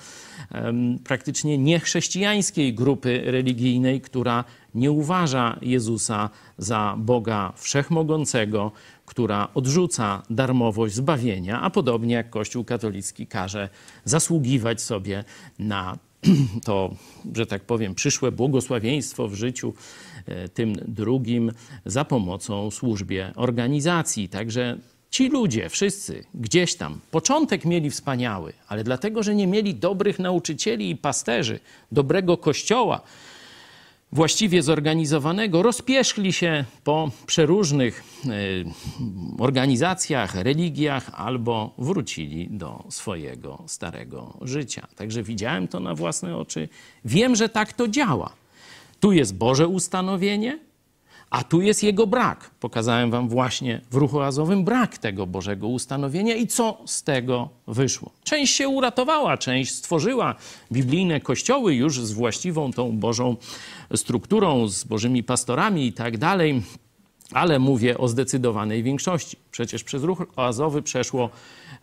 um, 0.53 0.99
praktycznie 1.03 1.57
niechrześcijańskiej 1.57 2.73
grupy 2.73 3.21
religijnej, 3.25 4.01
która 4.01 4.43
nie 4.75 4.91
uważa 4.91 5.57
Jezusa 5.61 6.29
za 6.57 6.95
Boga 6.97 7.53
wszechmogącego, 7.55 8.71
która 9.05 9.47
odrzuca 9.53 10.23
darmowość 10.29 10.95
zbawienia, 10.95 11.61
a 11.61 11.69
podobnie 11.69 12.15
jak 12.15 12.29
Kościół 12.29 12.63
katolicki 12.63 13.27
każe 13.27 13.69
zasługiwać 14.05 14.81
sobie 14.81 15.23
na 15.59 15.97
to, 16.65 16.95
że 17.35 17.45
tak 17.45 17.63
powiem, 17.63 17.95
przyszłe 17.95 18.31
błogosławieństwo 18.31 19.27
w 19.27 19.33
życiu 19.33 19.73
e, 20.25 20.49
tym 20.49 20.73
drugim 20.87 21.51
za 21.85 22.05
pomocą 22.05 22.71
służbie 22.71 23.33
organizacji. 23.35 24.29
Także 24.29 24.77
ci 25.09 25.29
ludzie, 25.29 25.69
wszyscy 25.69 26.23
gdzieś 26.33 26.75
tam, 26.75 26.99
początek 27.11 27.65
mieli 27.65 27.89
wspaniały, 27.89 28.53
ale 28.67 28.83
dlatego, 28.83 29.23
że 29.23 29.35
nie 29.35 29.47
mieli 29.47 29.75
dobrych 29.75 30.19
nauczycieli 30.19 30.89
i 30.89 30.95
pasterzy, 30.95 31.59
dobrego 31.91 32.37
kościoła, 32.37 33.01
właściwie 34.11 34.63
zorganizowanego, 34.63 35.63
rozpierzchli 35.63 36.33
się 36.33 36.65
po 36.83 37.11
przeróżnych 37.25 38.03
e, 38.25 38.29
organizacjach, 39.43 40.35
religiach 40.35 41.11
albo 41.13 41.73
wrócili 41.77 42.47
do 42.49 42.83
swojego 42.89 43.63
starego 43.67 44.37
życia. 44.41 44.87
Także 44.95 45.23
widziałem 45.23 45.67
to 45.67 45.79
na 45.79 45.95
własne 45.95 46.37
oczy. 46.37 46.69
Wiem, 47.05 47.35
że 47.35 47.49
tak 47.49 47.73
to 47.73 47.87
działa. 47.87 48.33
Tu 48.99 49.11
jest 49.11 49.35
Boże 49.37 49.67
ustanowienie, 49.67 50.59
a 51.29 51.43
tu 51.43 51.61
jest 51.61 51.83
jego 51.83 52.07
brak. 52.07 52.51
Pokazałem 52.59 53.11
wam 53.11 53.29
właśnie 53.29 53.81
w 53.91 53.95
ruchu 53.95 54.21
azowym 54.21 54.63
brak 54.63 54.97
tego 54.97 55.27
Bożego 55.27 55.67
ustanowienia 55.67 56.35
i 56.35 56.47
co 56.47 56.77
z 56.85 57.03
tego 57.03 57.49
wyszło. 57.67 58.11
Część 58.23 58.55
się 58.55 58.67
uratowała, 58.67 59.37
część 59.37 59.73
stworzyła 59.73 60.35
biblijne 60.71 61.21
kościoły 61.21 61.75
już 61.75 62.01
z 62.01 62.11
właściwą 62.11 62.73
tą 62.73 62.97
Bożą 62.97 63.35
strukturą, 63.95 64.67
z 64.67 64.83
Bożymi 64.83 65.23
pastorami 65.23 65.87
i 65.87 65.93
tak 65.93 66.17
dalej. 66.17 66.61
Ale 67.31 67.59
mówię 67.59 67.97
o 67.97 68.07
zdecydowanej 68.07 68.83
większości. 68.83 69.37
Przecież 69.51 69.83
przez 69.83 70.03
ruch 70.03 70.25
oazowy 70.35 70.81
przeszło 70.81 71.29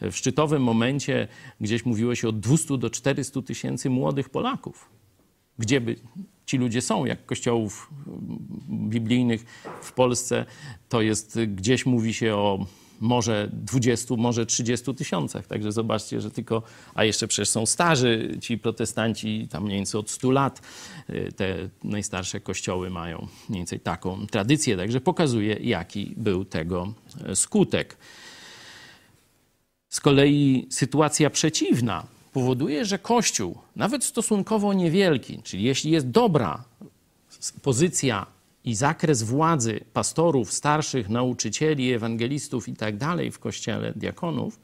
w 0.00 0.12
szczytowym 0.12 0.62
momencie, 0.62 1.28
gdzieś 1.60 1.86
mówiło 1.86 2.14
się 2.14 2.28
o 2.28 2.32
200 2.32 2.78
do 2.78 2.90
400 2.90 3.42
tysięcy 3.42 3.90
młodych 3.90 4.28
Polaków. 4.28 4.88
Gdzie 5.58 5.80
by 5.80 5.96
ci 6.46 6.58
ludzie 6.58 6.80
są, 6.80 7.04
jak 7.04 7.26
kościołów 7.26 7.90
biblijnych 8.70 9.44
w 9.82 9.92
Polsce, 9.92 10.44
to 10.88 11.02
jest 11.02 11.38
gdzieś 11.40 11.86
mówi 11.86 12.14
się 12.14 12.34
o 12.34 12.66
może 13.00 13.50
20, 13.52 14.14
może 14.18 14.46
30 14.46 14.94
tysiącach. 14.94 15.46
Także 15.46 15.72
zobaczcie, 15.72 16.20
że 16.20 16.30
tylko, 16.30 16.62
a 16.94 17.04
jeszcze 17.04 17.28
przecież 17.28 17.48
są 17.48 17.66
starzy 17.66 18.38
ci 18.40 18.58
protestanci, 18.58 19.48
tam 19.50 19.64
mniej 19.64 19.76
więcej 19.76 20.00
od 20.00 20.10
100 20.10 20.30
lat. 20.30 20.62
Te 21.36 21.68
najstarsze 21.84 22.40
kościoły 22.40 22.90
mają 22.90 23.26
mniej 23.48 23.60
więcej 23.60 23.80
taką 23.80 24.26
tradycję, 24.26 24.76
także 24.76 25.00
pokazuje, 25.00 25.54
jaki 25.54 26.14
był 26.16 26.44
tego 26.44 26.92
skutek. 27.34 27.96
Z 29.88 30.00
kolei 30.00 30.66
sytuacja 30.70 31.30
przeciwna 31.30 32.06
powoduje, 32.34 32.84
że 32.84 32.98
Kościół, 32.98 33.58
nawet 33.76 34.04
stosunkowo 34.04 34.72
niewielki, 34.72 35.42
czyli 35.42 35.64
jeśli 35.64 35.90
jest 35.90 36.10
dobra 36.10 36.64
pozycja 37.62 38.26
i 38.64 38.74
zakres 38.74 39.22
władzy 39.22 39.80
pastorów, 39.92 40.52
starszych, 40.52 41.08
nauczycieli, 41.08 41.92
ewangelistów 41.92 42.68
i 42.68 42.76
tak 42.76 42.96
dalej 42.96 43.30
w 43.30 43.38
kościele, 43.38 43.92
diakonów, 43.96 44.60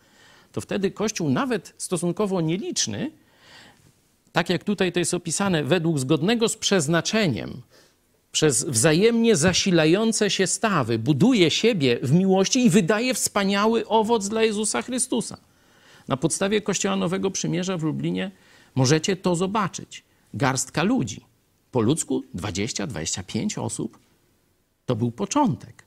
to 0.52 0.60
wtedy 0.60 0.90
Kościół, 0.90 1.28
nawet 1.30 1.74
stosunkowo 1.78 2.40
nieliczny, 2.40 3.10
tak 4.32 4.50
jak 4.50 4.64
tutaj 4.64 4.92
to 4.92 4.98
jest 4.98 5.14
opisane, 5.14 5.64
według 5.64 5.98
zgodnego 5.98 6.48
z 6.48 6.56
przeznaczeniem, 6.56 7.62
przez 8.32 8.64
wzajemnie 8.64 9.36
zasilające 9.36 10.30
się 10.30 10.46
stawy, 10.46 10.98
buduje 10.98 11.50
siebie 11.50 11.98
w 12.02 12.12
miłości 12.12 12.66
i 12.66 12.70
wydaje 12.70 13.14
wspaniały 13.14 13.86
owoc 13.88 14.28
dla 14.28 14.42
Jezusa 14.42 14.82
Chrystusa. 14.82 15.49
Na 16.10 16.16
podstawie 16.16 16.60
Kościoła 16.60 16.96
Nowego 16.96 17.30
Przymierza 17.30 17.78
w 17.78 17.82
Lublinie 17.82 18.30
możecie 18.74 19.16
to 19.16 19.36
zobaczyć. 19.36 20.04
Garstka 20.34 20.82
ludzi. 20.82 21.24
Po 21.70 21.80
ludzku 21.80 22.24
20-25 22.34 23.62
osób 23.62 23.98
to 24.86 24.96
był 24.96 25.10
początek. 25.10 25.84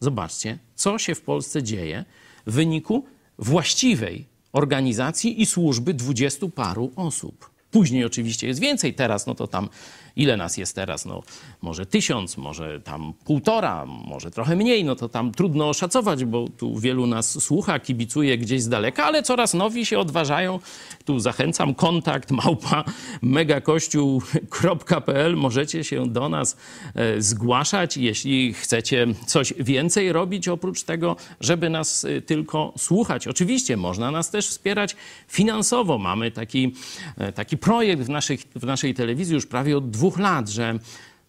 Zobaczcie, 0.00 0.58
co 0.74 0.98
się 0.98 1.14
w 1.14 1.20
Polsce 1.20 1.62
dzieje 1.62 2.04
w 2.46 2.52
wyniku 2.52 3.04
właściwej 3.38 4.26
organizacji 4.52 5.42
i 5.42 5.46
służby 5.46 5.94
dwudziestu 5.94 6.50
paru 6.50 6.92
osób. 6.96 7.50
Później 7.70 8.04
oczywiście 8.04 8.46
jest 8.46 8.60
więcej, 8.60 8.94
teraz 8.94 9.26
no 9.26 9.34
to 9.34 9.46
tam 9.46 9.68
Ile 10.16 10.36
nas 10.36 10.56
jest 10.56 10.76
teraz? 10.76 11.04
No, 11.04 11.22
może 11.62 11.86
tysiąc, 11.86 12.36
może 12.36 12.80
tam 12.80 13.12
półtora, 13.24 13.86
może 13.86 14.30
trochę 14.30 14.56
mniej. 14.56 14.84
No 14.84 14.96
to 14.96 15.08
tam 15.08 15.32
trudno 15.32 15.68
oszacować, 15.68 16.24
bo 16.24 16.48
tu 16.48 16.78
wielu 16.78 17.06
nas 17.06 17.42
słucha, 17.42 17.80
kibicuje 17.80 18.38
gdzieś 18.38 18.62
z 18.62 18.68
daleka, 18.68 19.04
ale 19.04 19.22
coraz 19.22 19.54
nowi 19.54 19.86
się 19.86 19.98
odważają. 19.98 20.58
Tu 21.04 21.20
zachęcam, 21.20 21.74
kontakt 21.74 22.30
małpa 22.30 22.84
megakościół.pl. 23.22 25.36
Możecie 25.36 25.84
się 25.84 26.08
do 26.08 26.28
nas 26.28 26.56
e, 26.94 27.22
zgłaszać, 27.22 27.96
jeśli 27.96 28.54
chcecie 28.54 29.06
coś 29.26 29.54
więcej 29.58 30.12
robić, 30.12 30.48
oprócz 30.48 30.82
tego, 30.82 31.16
żeby 31.40 31.70
nas 31.70 32.04
e, 32.04 32.20
tylko 32.20 32.72
słuchać. 32.78 33.28
Oczywiście 33.28 33.76
można 33.76 34.10
nas 34.10 34.30
też 34.30 34.48
wspierać 34.48 34.96
finansowo. 35.28 35.98
Mamy 35.98 36.30
taki, 36.30 36.74
e, 37.18 37.32
taki 37.32 37.58
projekt 37.58 38.02
w, 38.02 38.08
naszych, 38.08 38.40
w 38.54 38.66
naszej 38.66 38.94
telewizji 38.94 39.34
już 39.34 39.46
prawie 39.46 39.76
od 39.76 39.90
dwóch 40.02 40.18
lat, 40.18 40.48
że 40.48 40.78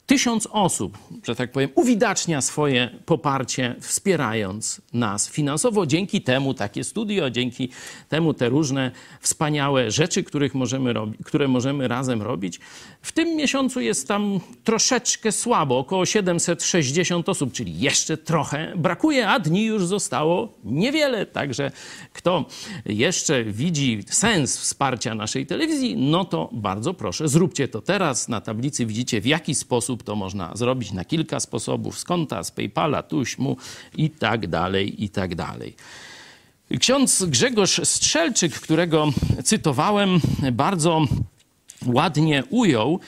tysiąc 0.05 0.47
osób, 0.51 0.97
że 1.23 1.35
tak 1.35 1.51
powiem, 1.51 1.69
uwidacznia 1.75 2.41
swoje 2.41 2.89
poparcie, 3.05 3.75
wspierając 3.79 4.81
nas 4.93 5.29
finansowo. 5.29 5.85
Dzięki 5.85 6.21
temu 6.21 6.53
takie 6.53 6.83
studio, 6.83 7.29
dzięki 7.29 7.69
temu 8.09 8.33
te 8.33 8.49
różne 8.49 8.91
wspaniałe 9.21 9.91
rzeczy, 9.91 10.23
których 10.23 10.55
możemy 10.55 10.93
robi, 10.93 11.17
które 11.23 11.47
możemy 11.47 11.87
razem 11.87 12.21
robić. 12.21 12.59
W 13.01 13.11
tym 13.11 13.35
miesiącu 13.35 13.81
jest 13.81 14.07
tam 14.07 14.39
troszeczkę 14.63 15.31
słabo, 15.31 15.77
około 15.77 16.05
760 16.05 17.29
osób, 17.29 17.53
czyli 17.53 17.79
jeszcze 17.79 18.17
trochę 18.17 18.73
brakuje, 18.75 19.29
a 19.29 19.39
dni 19.39 19.65
już 19.65 19.85
zostało 19.85 20.53
niewiele. 20.63 21.25
Także 21.25 21.71
kto 22.13 22.45
jeszcze 22.85 23.43
widzi 23.43 24.03
sens 24.09 24.57
wsparcia 24.57 25.15
naszej 25.15 25.45
telewizji, 25.45 25.95
no 25.97 26.25
to 26.25 26.49
bardzo 26.51 26.93
proszę, 26.93 27.27
zróbcie 27.27 27.67
to 27.67 27.81
teraz. 27.81 28.27
Na 28.27 28.41
tablicy 28.41 28.85
widzicie, 28.85 29.21
w 29.21 29.25
jaki 29.25 29.55
sposób 29.55 29.92
to 30.01 30.15
można 30.15 30.51
zrobić 30.55 30.91
na 30.91 31.05
kilka 31.05 31.39
sposobów, 31.39 31.99
z 31.99 32.03
konta, 32.03 32.43
z 32.43 32.51
PayPala, 32.51 33.03
tuśmu 33.03 33.57
i 33.97 34.09
tak 34.09 34.47
dalej, 34.47 35.03
i 35.03 35.09
tak 35.09 35.35
dalej. 35.35 35.75
Ksiądz 36.79 37.25
Grzegorz 37.25 37.81
Strzelczyk, 37.83 38.59
którego 38.59 39.07
cytowałem, 39.43 40.19
bardzo 40.51 41.01
ładnie 41.85 42.43
ujął 42.49 42.99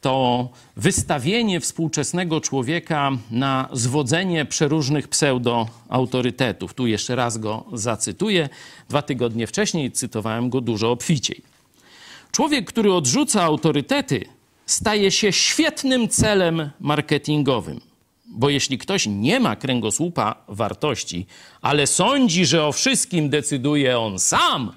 to 0.00 0.48
wystawienie 0.76 1.60
współczesnego 1.60 2.40
człowieka 2.40 3.10
na 3.30 3.68
zwodzenie 3.72 4.44
przeróżnych 4.44 5.08
pseudoautorytetów. 5.08 6.74
Tu 6.74 6.86
jeszcze 6.86 7.16
raz 7.16 7.38
go 7.38 7.64
zacytuję. 7.72 8.48
Dwa 8.88 9.02
tygodnie 9.02 9.46
wcześniej 9.46 9.92
cytowałem 9.92 10.50
go 10.50 10.60
dużo 10.60 10.90
obficiej. 10.90 11.42
Człowiek, 12.32 12.68
który 12.68 12.92
odrzuca 12.92 13.42
autorytety, 13.42 14.24
staje 14.66 15.10
się 15.10 15.32
świetnym 15.32 16.08
celem 16.08 16.70
marketingowym. 16.80 17.80
Bo 18.26 18.50
jeśli 18.50 18.78
ktoś 18.78 19.06
nie 19.06 19.40
ma 19.40 19.56
kręgosłupa 19.56 20.44
wartości, 20.48 21.26
ale 21.60 21.86
sądzi, 21.86 22.46
że 22.46 22.66
o 22.66 22.72
wszystkim 22.72 23.30
decyduje 23.30 23.98
on 23.98 24.18
sam, 24.18 24.72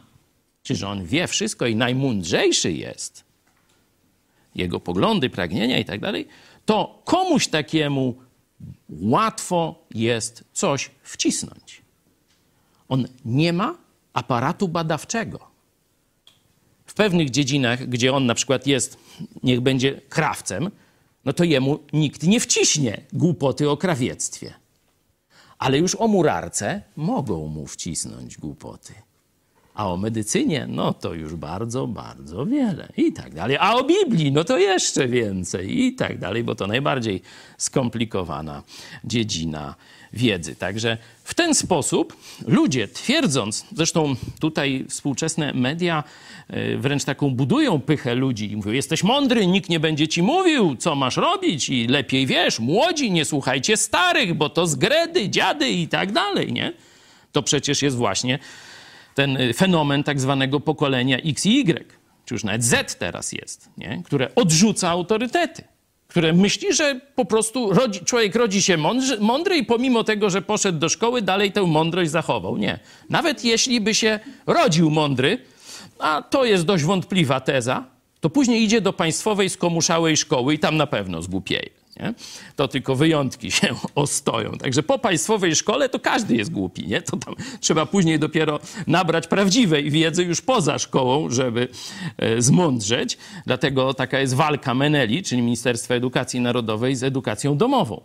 czy 0.64 0.76
że 0.76 0.88
on 0.88 1.06
wie 1.06 1.28
wszystko 1.28 1.68
i 1.68 1.76
najmądrzejszy 1.76 2.72
jest, 2.72 3.24
jego 4.56 4.80
poglądy, 4.80 5.30
pragnienia 5.30 5.80
i 5.80 5.86
tak 5.86 6.00
dalej, 6.00 6.28
to 6.66 7.02
komuś 7.06 7.48
takiemu 7.48 8.16
łatwo 8.90 9.86
jest 9.94 10.44
coś 10.54 10.92
wcisnąć. 11.04 11.82
On 12.90 13.08
nie 13.26 13.54
ma 13.54 13.76
aparatu 14.14 14.68
badawczego. 14.68 15.55
Pewnych 16.96 17.30
dziedzinach, 17.30 17.88
gdzie 17.88 18.14
on 18.14 18.26
na 18.26 18.36
przykład 18.36 18.68
jest, 18.68 18.98
niech 19.44 19.62
będzie 19.62 20.02
krawcem, 20.10 20.72
no 21.26 21.34
to 21.34 21.44
jemu 21.44 21.80
nikt 21.94 22.24
nie 22.24 22.40
wciśnie 22.40 23.02
głupoty 23.14 23.70
o 23.70 23.78
krawiectwie. 23.78 24.54
Ale 25.58 25.78
już 25.78 25.96
o 25.96 26.08
murarce 26.08 26.82
mogą 26.96 27.48
mu 27.48 27.68
wcisnąć 27.68 28.38
głupoty. 28.38 28.94
A 29.74 29.92
o 29.92 29.98
medycynie, 29.98 30.68
no 30.70 30.94
to 30.94 31.14
już 31.14 31.36
bardzo, 31.36 31.88
bardzo 31.88 32.46
wiele 32.46 32.88
i 32.98 33.14
tak 33.14 33.34
dalej. 33.34 33.58
A 33.60 33.76
o 33.76 33.84
Biblii, 33.84 34.32
no 34.32 34.44
to 34.44 34.58
jeszcze 34.58 35.08
więcej 35.08 35.86
i 35.86 35.96
tak 35.96 36.20
dalej, 36.20 36.44
bo 36.44 36.56
to 36.56 36.68
najbardziej 36.68 37.22
skomplikowana 37.58 38.64
dziedzina 39.04 39.76
wiedzy. 40.16 40.56
Także 40.56 40.98
w 41.24 41.34
ten 41.34 41.56
sposób 41.56 42.18
ludzie 42.48 42.88
twierdząc, 42.88 43.66
zresztą 43.76 44.16
tutaj 44.40 44.86
współczesne 44.90 45.54
media 45.54 46.04
e, 46.48 46.78
wręcz 46.78 47.04
taką 47.04 47.30
budują 47.30 47.80
pychę 47.80 48.16
ludzi 48.16 48.52
i 48.52 48.56
mówią, 48.56 48.72
jesteś 48.72 49.04
mądry, 49.04 49.48
nikt 49.48 49.70
nie 49.70 49.80
będzie 49.80 50.08
ci 50.08 50.24
mówił, 50.24 50.76
co 50.76 50.96
masz 50.96 51.18
robić 51.18 51.70
i 51.70 51.88
lepiej 51.88 52.28
wiesz, 52.28 52.60
młodzi, 52.60 53.12
nie 53.12 53.26
słuchajcie 53.26 53.78
starych, 53.78 54.34
bo 54.34 54.50
to 54.50 54.68
zgredy, 54.68 55.30
dziady 55.30 55.70
i 55.70 55.88
tak 55.88 56.12
dalej, 56.12 56.54
nie? 56.54 56.74
To 57.32 57.44
przecież 57.44 57.82
jest 57.82 57.98
właśnie 57.98 58.40
ten 59.16 59.38
y, 59.38 59.54
fenomen 59.54 60.04
tak 60.04 60.20
zwanego 60.20 60.60
pokolenia 60.60 61.18
X 61.18 61.46
i 61.46 61.60
Y, 61.60 61.86
czy 62.26 62.34
już 62.36 62.44
nawet 62.44 62.64
Z 62.64 62.96
teraz 62.96 63.32
jest, 63.32 63.70
nie? 63.78 64.02
które 64.06 64.36
odrzuca 64.36 64.90
autorytety, 64.90 65.64
które 66.16 66.34
myśli, 66.34 66.74
że 66.74 67.00
po 67.16 67.26
prostu 67.26 67.74
rodzi, 67.74 68.00
człowiek 68.00 68.36
rodzi 68.36 68.62
się 68.62 68.78
mądry, 68.78 69.18
mądry 69.20 69.58
i 69.58 69.66
pomimo 69.66 70.04
tego, 70.04 70.30
że 70.30 70.42
poszedł 70.42 70.80
do 70.80 70.90
szkoły, 70.90 71.22
dalej 71.22 71.52
tę 71.52 71.64
mądrość 71.64 72.12
zachował. 72.12 72.58
Nie. 72.58 72.80
Nawet 73.10 73.46
jeśli 73.46 73.82
by 73.82 73.96
się 73.96 74.20
rodził 74.48 74.90
mądry, 74.90 75.38
a 76.00 76.22
to 76.22 76.46
jest 76.46 76.66
dość 76.66 76.84
wątpliwa 76.84 77.40
teza, 77.40 77.84
to 78.20 78.30
później 78.30 78.64
idzie 78.64 78.82
do 78.82 78.94
państwowej 78.94 79.50
skomuszałej 79.50 80.18
szkoły 80.18 80.54
i 80.54 80.60
tam 80.60 80.78
na 80.78 80.88
pewno 80.88 81.22
zgłupieje. 81.22 81.70
Nie? 82.00 82.14
To 82.56 82.68
tylko 82.68 82.96
wyjątki 82.96 83.52
się 83.52 83.68
ostoją. 83.96 84.52
Także 84.52 84.84
po 84.84 85.00
państwowej 85.00 85.56
szkole 85.56 85.90
to 85.90 86.00
każdy 86.00 86.36
jest 86.36 86.52
głupi. 86.52 86.88
Nie? 86.88 87.02
To 87.02 87.18
tam 87.18 87.36
trzeba 87.60 87.86
później 87.86 88.20
dopiero 88.20 88.60
nabrać 88.88 89.28
prawdziwej 89.28 89.92
wiedzy 89.92 90.24
już 90.24 90.42
poza 90.42 90.80
szkołą, 90.80 91.30
żeby 91.30 91.68
e, 92.18 92.42
zmądrzeć. 92.42 93.18
Dlatego 93.46 93.94
taka 93.94 94.20
jest 94.20 94.34
walka 94.34 94.74
Meneli, 94.74 95.24
czyli 95.24 95.42
Ministerstwa 95.42 95.96
Edukacji 95.96 96.40
Narodowej 96.40 96.96
z 96.96 97.04
edukacją 97.04 97.58
domową. 97.58 98.02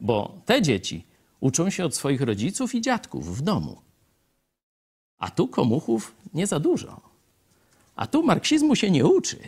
Bo 0.00 0.40
te 0.46 0.62
dzieci 0.62 1.04
uczą 1.40 1.70
się 1.70 1.84
od 1.84 1.96
swoich 1.96 2.20
rodziców 2.20 2.74
i 2.74 2.80
dziadków 2.80 3.36
w 3.36 3.42
domu. 3.42 3.80
A 5.18 5.30
tu 5.30 5.48
komuchów 5.48 6.14
nie 6.34 6.46
za 6.46 6.60
dużo. 6.60 7.00
A 7.96 8.06
tu 8.06 8.22
marksizmu 8.22 8.76
się 8.76 8.90
nie 8.90 9.04
uczy. 9.04 9.38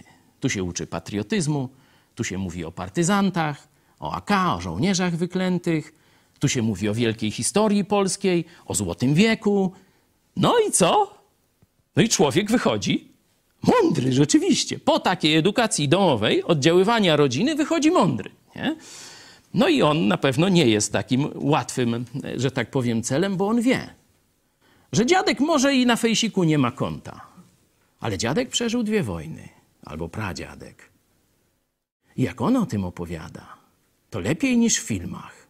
Tu 0.40 0.48
się 0.48 0.62
uczy 0.64 0.86
patriotyzmu, 0.86 1.68
tu 2.16 2.24
się 2.24 2.38
mówi 2.38 2.64
o 2.64 2.72
partyzantach, 2.72 3.68
o 4.00 4.12
AK, 4.12 4.30
o 4.56 4.60
żołnierzach 4.60 5.16
wyklętych. 5.16 5.94
Tu 6.38 6.48
się 6.48 6.62
mówi 6.62 6.88
o 6.88 6.94
wielkiej 6.94 7.30
historii 7.30 7.84
polskiej, 7.84 8.44
o 8.66 8.74
Złotym 8.74 9.14
Wieku. 9.14 9.72
No 10.36 10.54
i 10.68 10.72
co? 10.72 11.14
No 11.96 12.02
i 12.02 12.08
człowiek 12.08 12.50
wychodzi 12.50 13.12
mądry, 13.62 14.12
rzeczywiście. 14.12 14.78
Po 14.78 15.00
takiej 15.00 15.36
edukacji 15.36 15.88
domowej, 15.88 16.44
oddziaływania 16.44 17.16
rodziny, 17.16 17.54
wychodzi 17.54 17.90
mądry. 17.90 18.30
Nie? 18.56 18.76
No 19.54 19.68
i 19.68 19.82
on 19.82 20.08
na 20.08 20.16
pewno 20.16 20.48
nie 20.48 20.66
jest 20.66 20.92
takim 20.92 21.30
łatwym, 21.34 22.04
że 22.36 22.50
tak 22.50 22.70
powiem, 22.70 23.02
celem, 23.02 23.36
bo 23.36 23.48
on 23.48 23.60
wie, 23.60 23.94
że 24.92 25.06
dziadek 25.06 25.40
może 25.40 25.74
i 25.74 25.86
na 25.86 25.96
fejsiku 25.96 26.44
nie 26.44 26.58
ma 26.58 26.70
konta, 26.70 27.26
ale 28.00 28.18
dziadek 28.18 28.48
przeżył 28.48 28.82
dwie 28.82 29.02
wojny, 29.02 29.48
albo 29.84 30.08
pradziadek. 30.08 30.95
I 32.16 32.22
jak 32.22 32.40
on 32.40 32.56
o 32.56 32.66
tym 32.66 32.84
opowiada, 32.84 33.56
to 34.10 34.20
lepiej 34.20 34.58
niż 34.58 34.78
w 34.78 34.86
filmach. 34.86 35.46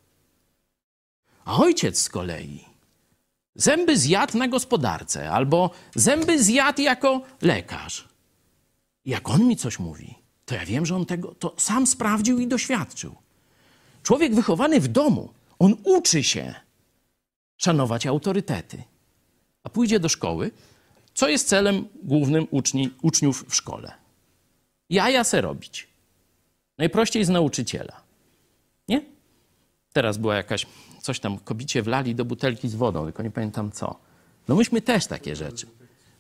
A 1.45 1.57
ojciec 1.57 1.99
z 1.99 2.09
kolei 2.09 2.65
zęby 3.55 3.99
zjadł 3.99 4.39
na 4.39 4.49
gospodarce 4.49 5.31
albo 5.31 5.71
zęby 5.95 6.43
zjadł 6.43 6.83
jako 6.83 7.23
lekarz. 7.43 8.09
Jak 9.05 9.31
on 9.31 9.47
mi 9.47 9.57
coś 9.57 9.79
mówi, 9.79 10.15
to 10.45 10.55
ja 10.55 10.67
wiem, 10.67 10.87
że 10.87 10.97
on 10.97 11.07
tego 11.07 11.35
to 11.35 11.55
sam 11.57 11.87
sprawdził 11.87 12.39
i 12.39 12.47
doświadczył. 12.47 13.15
Człowiek 14.03 14.35
wychowany 14.35 14.81
w 14.81 14.89
domu, 14.89 15.33
on 15.59 15.77
uczy 15.85 16.23
się 16.23 16.55
szanować 17.57 18.07
autorytety. 18.07 18.83
A 19.65 19.69
pójdzie 19.69 20.01
do 20.01 20.09
szkoły, 20.09 20.51
co 21.15 21.29
jest 21.29 21.49
celem 21.49 21.89
głównym 22.03 22.47
uczni, 22.51 22.91
uczniów 23.03 23.45
w 23.49 23.55
szkole? 23.55 23.93
Jaja 24.91 25.25
se 25.25 25.41
robić. 25.41 25.89
Najprościej 26.79 27.25
z 27.25 27.29
nauczyciela. 27.29 28.01
Nie? 28.89 29.03
Teraz 29.93 30.19
była 30.19 30.37
jakaś, 30.37 30.67
coś 31.03 31.21
tam 31.21 31.39
kobicie 31.39 31.83
wlali 31.83 32.15
do 32.15 32.25
butelki 32.25 32.69
z 32.69 32.75
wodą, 32.75 33.05
tylko 33.05 33.23
nie 33.23 33.31
pamiętam 33.31 33.73
co. 33.73 33.97
No 34.49 34.55
myśmy 34.55 34.81
też 34.83 35.07
takie 35.07 35.37
rzeczy. 35.37 35.67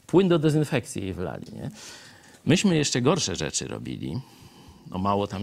Płyn 0.07 0.29
do 0.29 0.39
dezynfekcji 0.39 1.03
jej 1.03 1.15
wlali, 1.15 1.53
nie? 1.53 1.71
Myśmy 2.45 2.77
jeszcze 2.77 3.03
gorsze 3.03 3.37
rzeczy 3.37 3.69
robili. 3.69 4.21
No 4.91 4.99
mało 4.99 5.27
tam 5.27 5.43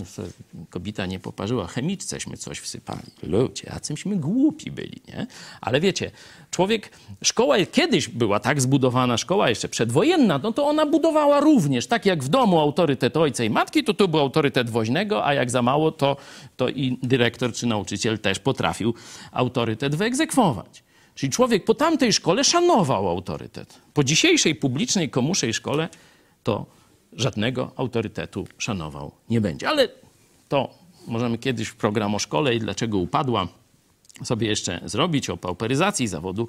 kobieta 0.69 1.05
nie 1.05 1.19
poparzyła, 1.19 1.67
chemiczceśmy 1.67 2.37
coś 2.37 2.59
wsypali. 2.59 3.01
Ludzie, 3.23 3.63
jacyśmy 3.73 4.15
głupi 4.15 4.71
byli, 4.71 5.01
nie? 5.07 5.27
Ale 5.61 5.81
wiecie, 5.81 6.11
człowiek, 6.51 6.89
szkoła 7.23 7.55
kiedyś 7.71 8.07
była 8.09 8.39
tak 8.39 8.61
zbudowana, 8.61 9.17
szkoła 9.17 9.49
jeszcze 9.49 9.69
przedwojenna, 9.69 10.39
no 10.43 10.51
to 10.51 10.67
ona 10.67 10.85
budowała 10.85 11.39
również, 11.39 11.87
tak 11.87 12.05
jak 12.05 12.23
w 12.23 12.27
domu 12.27 12.59
autorytet 12.59 13.17
ojca 13.17 13.43
i 13.43 13.49
matki, 13.49 13.83
to 13.83 13.93
tu 13.93 14.07
był 14.07 14.19
autorytet 14.19 14.69
woźnego, 14.69 15.25
a 15.25 15.33
jak 15.33 15.51
za 15.51 15.61
mało, 15.61 15.91
to, 15.91 16.17
to 16.57 16.69
i 16.69 16.97
dyrektor 17.03 17.53
czy 17.53 17.67
nauczyciel 17.67 18.19
też 18.19 18.39
potrafił 18.39 18.93
autorytet 19.31 19.95
wyegzekwować. 19.95 20.83
Czyli 21.15 21.31
człowiek 21.31 21.65
po 21.65 21.73
tamtej 21.73 22.13
szkole 22.13 22.43
szanował 22.43 23.09
autorytet. 23.09 23.79
Po 23.93 24.03
dzisiejszej 24.03 24.55
publicznej, 24.55 25.09
komuszej 25.09 25.53
szkole 25.53 25.89
to 26.43 26.65
żadnego 27.15 27.71
autorytetu 27.75 28.47
szanował 28.57 29.11
nie 29.29 29.41
będzie. 29.41 29.69
Ale 29.69 29.87
to 30.49 30.69
możemy 31.07 31.37
kiedyś 31.37 31.67
w 31.67 31.75
program 31.75 32.15
o 32.15 32.19
szkole 32.19 32.55
i 32.55 32.59
dlaczego 32.59 32.97
upadła 32.97 33.47
sobie 34.23 34.47
jeszcze 34.47 34.81
zrobić, 34.85 35.29
o 35.29 35.37
pauperyzacji 35.37 36.07
zawodu 36.07 36.47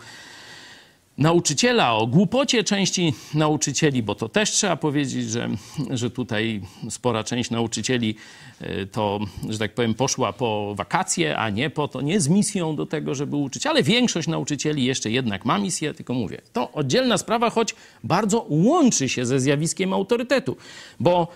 nauczyciela, 1.18 1.92
o 1.94 2.06
głupocie 2.06 2.64
części 2.64 3.14
nauczycieli, 3.34 4.02
bo 4.02 4.14
to 4.14 4.28
też 4.28 4.50
trzeba 4.50 4.76
powiedzieć, 4.76 5.30
że, 5.30 5.48
że 5.90 6.10
tutaj 6.10 6.60
spora 6.90 7.24
część 7.24 7.50
nauczycieli 7.50 8.14
y, 8.62 8.86
to, 8.92 9.20
że 9.48 9.58
tak 9.58 9.74
powiem, 9.74 9.94
poszła 9.94 10.32
po 10.32 10.74
wakacje, 10.74 11.36
a 11.36 11.50
nie 11.50 11.70
po 11.70 11.88
to, 11.88 12.00
nie 12.00 12.20
z 12.20 12.28
misją 12.28 12.76
do 12.76 12.86
tego, 12.86 13.14
żeby 13.14 13.36
uczyć, 13.36 13.66
ale 13.66 13.82
większość 13.82 14.28
nauczycieli 14.28 14.84
jeszcze 14.84 15.10
jednak 15.10 15.44
ma 15.44 15.58
misję, 15.58 15.94
tylko 15.94 16.14
mówię, 16.14 16.40
to 16.52 16.72
oddzielna 16.72 17.18
sprawa, 17.18 17.50
choć 17.50 17.74
bardzo 18.04 18.46
łączy 18.48 19.08
się 19.08 19.26
ze 19.26 19.40
zjawiskiem 19.40 19.92
autorytetu, 19.92 20.56
bo 21.00 21.28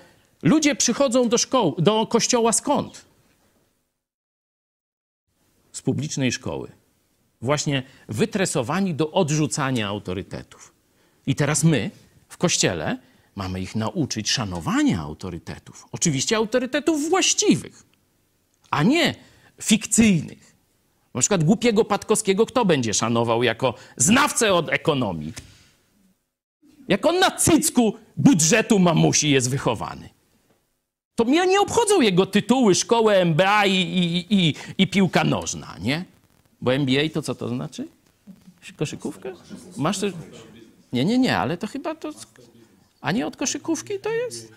ludzie 0.43 0.75
przychodzą 0.75 1.29
do 1.29 1.39
szkoły, 1.39 1.73
do 1.79 2.07
kościoła 2.07 2.53
skąd? 2.53 3.05
Z 5.73 5.83
publicznej 5.83 6.33
szkoły 6.33 6.78
właśnie 7.41 7.83
wytresowani 8.09 8.95
do 8.95 9.11
odrzucania 9.11 9.89
autorytetów. 9.89 10.73
I 11.27 11.35
teraz 11.35 11.65
my 11.65 11.91
w 12.29 12.37
kościele 12.37 12.99
mamy 13.37 13.61
ich 13.61 13.77
nauczyć 13.77 14.31
szanowania 14.31 15.01
autorytetów. 15.01 15.87
Oczywiście 15.93 16.37
autorytetów 16.37 17.09
właściwych, 17.09 17.83
a 18.71 18.83
nie 18.83 19.15
fikcyjnych. 19.63 20.55
Na 21.15 21.21
przykład 21.21 21.45
głupiego 21.45 21.85
Patkowskiego 21.85 22.47
kto 22.47 22.65
będzie 22.65 22.95
szanował 22.95 23.43
jako 23.43 23.75
znawcę 23.97 24.55
od 24.55 24.69
ekonomii? 24.69 25.33
Jako 26.89 27.13
na 27.13 27.31
cycku 27.31 27.95
budżetu 28.17 28.79
mamusi 28.79 29.31
jest 29.31 29.51
wychowany. 29.51 30.09
To 31.15 31.25
mnie 31.25 31.47
nie 31.47 31.61
obchodzą 31.61 32.01
jego 32.01 32.27
tytuły, 32.27 32.75
szkoły 32.75 33.15
MBA 33.15 33.67
i, 33.67 33.73
i, 33.75 34.35
i, 34.35 34.55
i 34.79 34.87
piłka 34.87 35.25
nożna, 35.25 35.77
nie? 35.81 36.05
Bo 36.61 36.75
NBA 36.75 37.09
to 37.09 37.23
co 37.23 37.35
to 37.35 37.49
znaczy? 37.49 37.89
Koszykówkę? 38.77 39.33
Masz 39.77 39.99
też... 39.99 40.13
Nie, 40.93 41.05
nie, 41.05 41.19
nie, 41.19 41.39
ale 41.39 41.57
to 41.57 41.67
chyba 41.67 41.95
to... 41.95 42.11
A 43.01 43.13
nie 43.13 43.27
od 43.27 43.37
koszykówki 43.37 43.99
to 43.99 44.11
jest? 44.11 44.53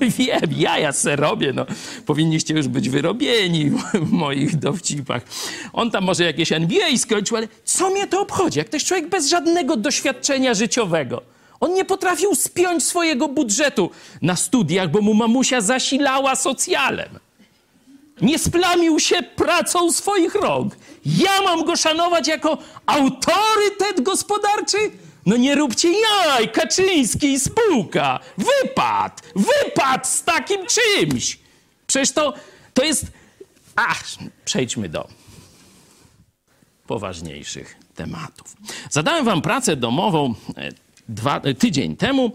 Wiem, 0.18 0.40
ja 0.56 0.78
ja 0.78 0.92
se 0.92 1.16
robię, 1.16 1.52
no. 1.52 1.66
Powinniście 2.06 2.54
już 2.54 2.68
być 2.68 2.88
wyrobieni 2.88 3.70
w 3.70 4.10
moich 4.12 4.56
dowcipach. 4.56 5.22
On 5.72 5.90
tam 5.90 6.04
może 6.04 6.24
jakieś 6.24 6.52
NBA 6.52 6.96
skończył, 6.96 7.36
ale 7.36 7.48
co 7.64 7.90
mnie 7.90 8.06
to 8.06 8.20
obchodzi? 8.20 8.58
Jak 8.58 8.68
to 8.68 8.76
jest 8.76 8.86
człowiek 8.86 9.08
bez 9.08 9.28
żadnego 9.28 9.76
doświadczenia 9.76 10.54
życiowego. 10.54 11.22
On 11.60 11.74
nie 11.74 11.84
potrafił 11.84 12.34
spiąć 12.34 12.84
swojego 12.84 13.28
budżetu 13.28 13.90
na 14.22 14.36
studiach, 14.36 14.90
bo 14.90 15.00
mu 15.00 15.14
mamusia 15.14 15.60
zasilała 15.60 16.36
socjalem. 16.36 17.08
Nie 18.20 18.38
splamił 18.38 19.00
się 19.00 19.22
pracą 19.22 19.92
swoich 19.92 20.34
rąk. 20.34 20.76
Ja 21.16 21.42
mam 21.42 21.64
go 21.64 21.76
szanować 21.76 22.28
jako 22.28 22.58
autorytet 22.86 24.00
gospodarczy? 24.02 24.76
No 25.26 25.36
nie 25.36 25.54
róbcie 25.54 25.88
jaj, 26.00 26.52
Kaczyński 26.52 27.32
i 27.32 27.40
spółka. 27.40 28.20
Wypad, 28.38 29.22
wypad 29.36 30.08
z 30.08 30.24
takim 30.24 30.60
czymś. 30.66 31.38
Przecież 31.86 32.12
to, 32.12 32.34
to 32.74 32.84
jest... 32.84 33.06
Ach, 33.76 34.04
przejdźmy 34.44 34.88
do 34.88 35.08
poważniejszych 36.86 37.76
tematów. 37.94 38.56
Zadałem 38.90 39.24
wam 39.24 39.42
pracę 39.42 39.76
domową 39.76 40.34
e, 40.56 40.68
dwa, 41.08 41.40
e, 41.40 41.54
tydzień 41.54 41.96
temu 41.96 42.32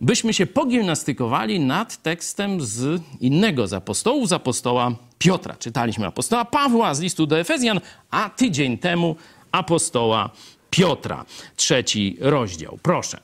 byśmy 0.00 0.34
się 0.34 0.46
pogimnastykowali 0.46 1.60
nad 1.60 2.02
tekstem 2.02 2.60
z 2.60 3.02
innego 3.20 3.66
z 3.66 3.72
apostołów, 3.72 4.28
z 4.28 4.32
apostoła 4.32 4.92
Piotra. 5.18 5.56
Czytaliśmy 5.56 6.06
apostoła 6.06 6.44
Pawła 6.44 6.94
z 6.94 7.00
listu 7.00 7.26
do 7.26 7.38
Efezjan, 7.38 7.80
a 8.10 8.30
tydzień 8.30 8.78
temu 8.78 9.16
apostoła 9.52 10.30
Piotra. 10.70 11.24
Trzeci 11.56 12.16
rozdział. 12.20 12.78
Proszę. 12.82 13.20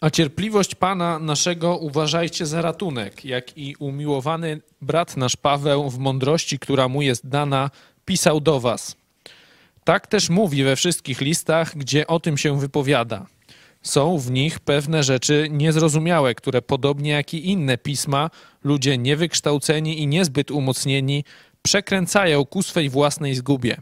A 0.00 0.10
cierpliwość 0.10 0.74
Pana 0.74 1.18
naszego 1.18 1.76
uważajcie 1.76 2.46
za 2.46 2.62
ratunek, 2.62 3.24
jak 3.24 3.58
i 3.58 3.76
umiłowany 3.76 4.60
brat 4.80 5.16
nasz 5.16 5.36
Paweł 5.36 5.90
w 5.90 5.98
mądrości, 5.98 6.58
która 6.58 6.88
mu 6.88 7.02
jest 7.02 7.28
dana, 7.28 7.70
pisał 8.04 8.40
do 8.40 8.60
was. 8.60 8.96
Tak 9.84 10.06
też 10.06 10.30
mówi 10.30 10.64
we 10.64 10.76
wszystkich 10.76 11.20
listach, 11.20 11.76
gdzie 11.76 12.06
o 12.06 12.20
tym 12.20 12.38
się 12.38 12.60
wypowiada. 12.60 13.26
Są 13.82 14.18
w 14.18 14.30
nich 14.30 14.60
pewne 14.60 15.02
rzeczy 15.02 15.48
niezrozumiałe, 15.50 16.34
które 16.34 16.62
podobnie 16.62 17.10
jak 17.10 17.34
i 17.34 17.50
inne 17.50 17.78
pisma, 17.78 18.30
ludzie 18.64 18.98
niewykształceni 18.98 20.00
i 20.00 20.06
niezbyt 20.06 20.50
umocnieni 20.50 21.24
przekręcają 21.62 22.44
ku 22.44 22.62
swej 22.62 22.90
własnej 22.90 23.34
zgubie. 23.34 23.76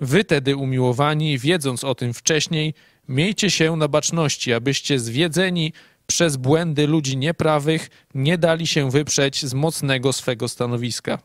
Wy 0.00 0.24
tedy, 0.24 0.56
umiłowani, 0.56 1.38
wiedząc 1.38 1.84
o 1.84 1.94
tym 1.94 2.14
wcześniej, 2.14 2.74
miejcie 3.08 3.50
się 3.50 3.76
na 3.76 3.88
baczności, 3.88 4.52
abyście 4.52 4.98
zwiedzeni 4.98 5.72
przez 6.06 6.36
błędy 6.36 6.86
ludzi 6.86 7.16
nieprawych 7.16 7.90
nie 8.14 8.38
dali 8.38 8.66
się 8.66 8.90
wyprzeć 8.90 9.46
z 9.46 9.54
mocnego 9.54 10.12
swego 10.12 10.48
stanowiska. 10.48 11.18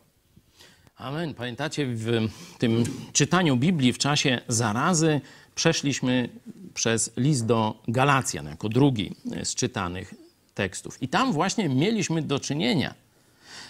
Amen. 0.97 1.33
Pamiętacie, 1.33 1.85
w 1.87 2.27
tym 2.57 2.83
czytaniu 3.13 3.57
Biblii 3.57 3.93
w 3.93 3.97
czasie 3.97 4.41
zarazy 4.47 5.21
przeszliśmy 5.55 6.29
przez 6.73 7.11
list 7.17 7.45
do 7.45 7.75
Galacjan 7.87 8.45
jako 8.45 8.69
drugi 8.69 9.15
z 9.43 9.55
czytanych 9.55 10.13
tekstów. 10.53 11.03
I 11.03 11.07
tam 11.07 11.33
właśnie 11.33 11.69
mieliśmy 11.69 12.21
do 12.21 12.39
czynienia 12.39 12.93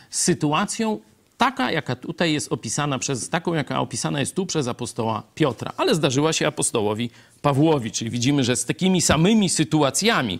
z 0.09 0.19
sytuacją 0.19 0.99
taka, 1.37 1.71
jaka 1.71 1.95
tutaj 1.95 2.33
jest 2.33 2.51
opisana 2.51 2.99
przez, 2.99 3.29
taką, 3.29 3.53
jaka 3.53 3.79
opisana 3.79 4.19
jest 4.19 4.35
tu 4.35 4.45
przez 4.45 4.67
apostoła 4.67 5.23
Piotra, 5.35 5.73
ale 5.77 5.95
zdarzyła 5.95 6.33
się 6.33 6.47
apostołowi 6.47 7.09
Pawłowi, 7.41 7.91
czyli 7.91 8.11
widzimy, 8.11 8.43
że 8.43 8.55
z 8.55 8.65
takimi 8.65 9.01
samymi 9.01 9.49
sytuacjami 9.49 10.39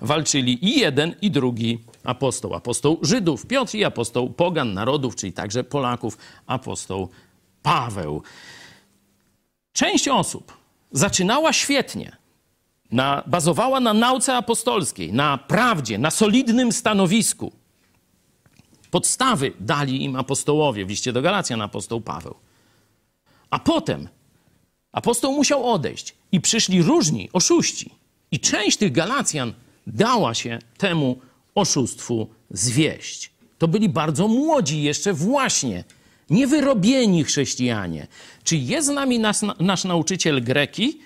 walczyli 0.00 0.64
i 0.64 0.80
jeden, 0.80 1.14
i 1.22 1.30
drugi 1.30 1.78
apostoł. 2.04 2.54
Apostoł 2.54 2.98
Żydów 3.02 3.46
Piotr 3.46 3.74
i 3.74 3.84
apostoł 3.84 4.30
pogan 4.30 4.74
narodów, 4.74 5.16
czyli 5.16 5.32
także 5.32 5.64
Polaków, 5.64 6.18
apostoł 6.46 7.08
Paweł. 7.62 8.22
Część 9.72 10.08
osób 10.08 10.65
zaczynała 10.92 11.52
świetnie, 11.52 12.16
na, 12.92 13.22
bazowała 13.26 13.80
na 13.80 13.94
nauce 13.94 14.36
apostolskiej, 14.36 15.12
na 15.12 15.38
prawdzie, 15.38 15.98
na 15.98 16.10
solidnym 16.10 16.72
stanowisku. 16.72 17.52
Podstawy 18.90 19.52
dali 19.60 20.04
im 20.04 20.16
apostołowie, 20.16 20.86
w 20.86 20.88
liście 20.88 21.12
do 21.12 21.22
Galacjan 21.22 21.62
apostoł 21.62 22.00
Paweł. 22.00 22.34
A 23.50 23.58
potem 23.58 24.08
apostoł 24.92 25.32
musiał 25.32 25.70
odejść 25.70 26.14
i 26.32 26.40
przyszli 26.40 26.82
różni 26.82 27.28
oszuści. 27.32 27.90
I 28.30 28.40
część 28.40 28.76
tych 28.76 28.92
Galacjan 28.92 29.52
dała 29.86 30.34
się 30.34 30.58
temu 30.78 31.18
oszustwu 31.54 32.28
zwieść. 32.50 33.30
To 33.58 33.68
byli 33.68 33.88
bardzo 33.88 34.28
młodzi 34.28 34.82
jeszcze 34.82 35.12
właśnie, 35.12 35.84
niewyrobieni 36.30 37.24
chrześcijanie. 37.24 38.06
Czy 38.44 38.56
jest 38.56 38.86
z 38.86 38.90
nami 38.90 39.18
nasz, 39.18 39.36
nasz 39.60 39.84
nauczyciel 39.84 40.42
greki? 40.42 41.00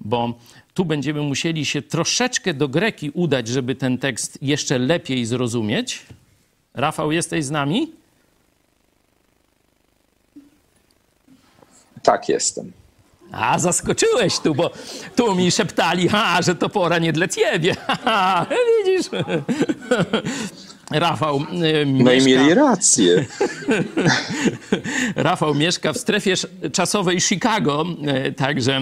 Bo 0.00 0.34
tu 0.74 0.84
będziemy 0.84 1.22
musieli 1.22 1.64
się 1.66 1.82
troszeczkę 1.82 2.54
do 2.54 2.68
greki 2.68 3.10
udać, 3.10 3.48
żeby 3.48 3.74
ten 3.74 3.98
tekst 3.98 4.38
jeszcze 4.42 4.78
lepiej 4.78 5.26
zrozumieć. 5.26 6.02
Rafał, 6.74 7.12
jesteś 7.12 7.44
z 7.44 7.50
nami? 7.50 7.92
Tak, 12.02 12.28
jestem. 12.28 12.72
A, 13.32 13.58
zaskoczyłeś 13.58 14.38
tu, 14.38 14.54
bo 14.54 14.70
tu 15.16 15.34
mi 15.34 15.50
szeptali, 15.50 16.08
ha, 16.08 16.42
że 16.42 16.54
to 16.54 16.68
pora 16.68 16.98
nie 16.98 17.12
dla 17.12 17.28
ciebie. 17.28 17.76
Ha, 17.86 18.46
widzisz? 18.86 19.06
Rafał 20.90 21.40
y, 21.40 21.86
No 21.86 22.12
i 22.12 22.24
mieli 22.24 22.54
rację. 22.54 23.26
Rafał 25.16 25.54
mieszka 25.54 25.92
w 25.92 25.98
strefie 25.98 26.34
czasowej 26.72 27.20
Chicago, 27.20 27.86
y, 28.26 28.32
także 28.32 28.80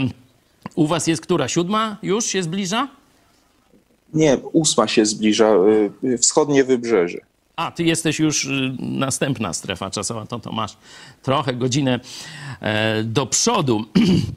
u 0.75 0.87
was 0.87 1.07
jest 1.07 1.23
która? 1.23 1.49
Siódma 1.49 1.97
już 2.03 2.27
się 2.27 2.43
zbliża? 2.43 2.89
Nie, 4.15 4.39
ósma 4.53 4.89
się 4.89 5.07
zbliża, 5.07 5.55
y, 6.05 6.19
wschodnie 6.19 6.65
wybrzeże. 6.65 7.19
A, 7.57 7.71
ty 7.71 7.85
jesteś 7.85 8.19
już 8.19 8.49
następna 8.79 9.53
strefa 9.53 9.91
czasowa, 9.91 10.27
to, 10.27 10.39
to 10.39 10.53
masz 10.53 10.77
trochę 11.23 11.55
godzinę 11.55 12.01
do 13.05 13.27
przodu. 13.27 13.85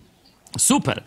Super. 0.58 1.04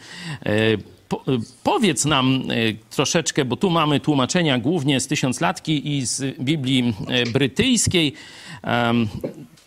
Po, 1.15 1.25
powiedz 1.63 2.05
nam 2.05 2.43
e, 2.51 2.55
troszeczkę, 2.91 3.45
bo 3.45 3.57
tu 3.57 3.71
mamy 3.71 4.01
tłumaczenia 4.01 4.59
głównie 4.59 5.01
z 5.01 5.07
tysiąclatki 5.07 5.97
i 5.97 6.07
z 6.07 6.39
Biblii 6.41 6.95
e, 7.09 7.27
brytyjskiej. 7.27 8.13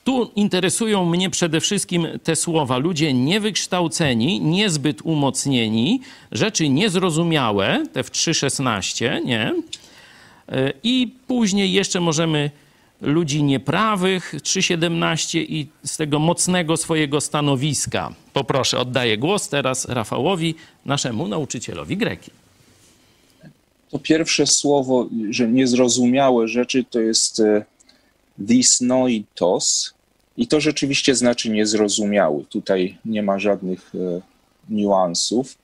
Tu 0.04 0.32
interesują 0.36 1.06
mnie 1.06 1.30
przede 1.30 1.62
wszystkim 1.62 2.08
te 2.24 2.36
słowa. 2.36 2.78
Ludzie 2.78 3.14
niewykształceni, 3.14 4.42
niezbyt 4.42 5.02
umocnieni, 5.02 6.02
rzeczy 6.32 6.70
niezrozumiałe, 6.70 7.84
te 7.94 8.04
w 8.04 8.12
3.16, 8.12 9.26
nie? 9.26 9.54
E, 10.50 10.74
I 10.84 11.14
później 11.28 11.74
jeszcze 11.74 12.00
możemy 12.00 12.52
ludzi 13.02 13.44
nieprawych, 13.44 14.36
3.17 14.36 15.46
i 15.50 15.68
z 15.84 15.98
tego 15.98 16.20
mocnego 16.20 16.78
swojego 16.78 17.22
stanowiska. 17.22 18.14
Poproszę, 18.38 18.80
oddaję 18.80 19.18
głos 19.18 19.50
teraz 19.50 19.86
Rafałowi, 19.86 20.56
naszemu 20.86 21.28
nauczycielowi 21.28 21.98
greki. 21.98 22.32
To 23.90 24.00
pierwsze 24.00 24.48
słowo, 24.48 25.10
że 25.30 25.48
niezrozumiałe 25.48 26.48
rzeczy, 26.48 26.84
to 26.90 27.00
jest 27.00 27.40
e, 27.40 27.66
dysnoitos 28.38 29.94
i 30.38 30.48
to 30.48 30.60
rzeczywiście 30.60 31.16
znaczy 31.16 31.50
niezrozumiały. 31.50 32.46
Tutaj 32.46 32.98
nie 33.06 33.24
ma 33.24 33.40
żadnych 33.40 33.92
e, 33.96 34.22
niuansów. 34.70 35.58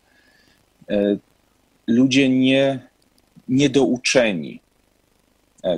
E, 0.90 1.18
ludzie 1.88 2.30
nie, 2.30 2.88
niedouczeni. 3.50 4.60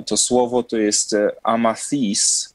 To 0.06 0.16
słowo 0.16 0.62
to 0.62 0.76
jest 0.76 1.16
amathis 1.42 2.54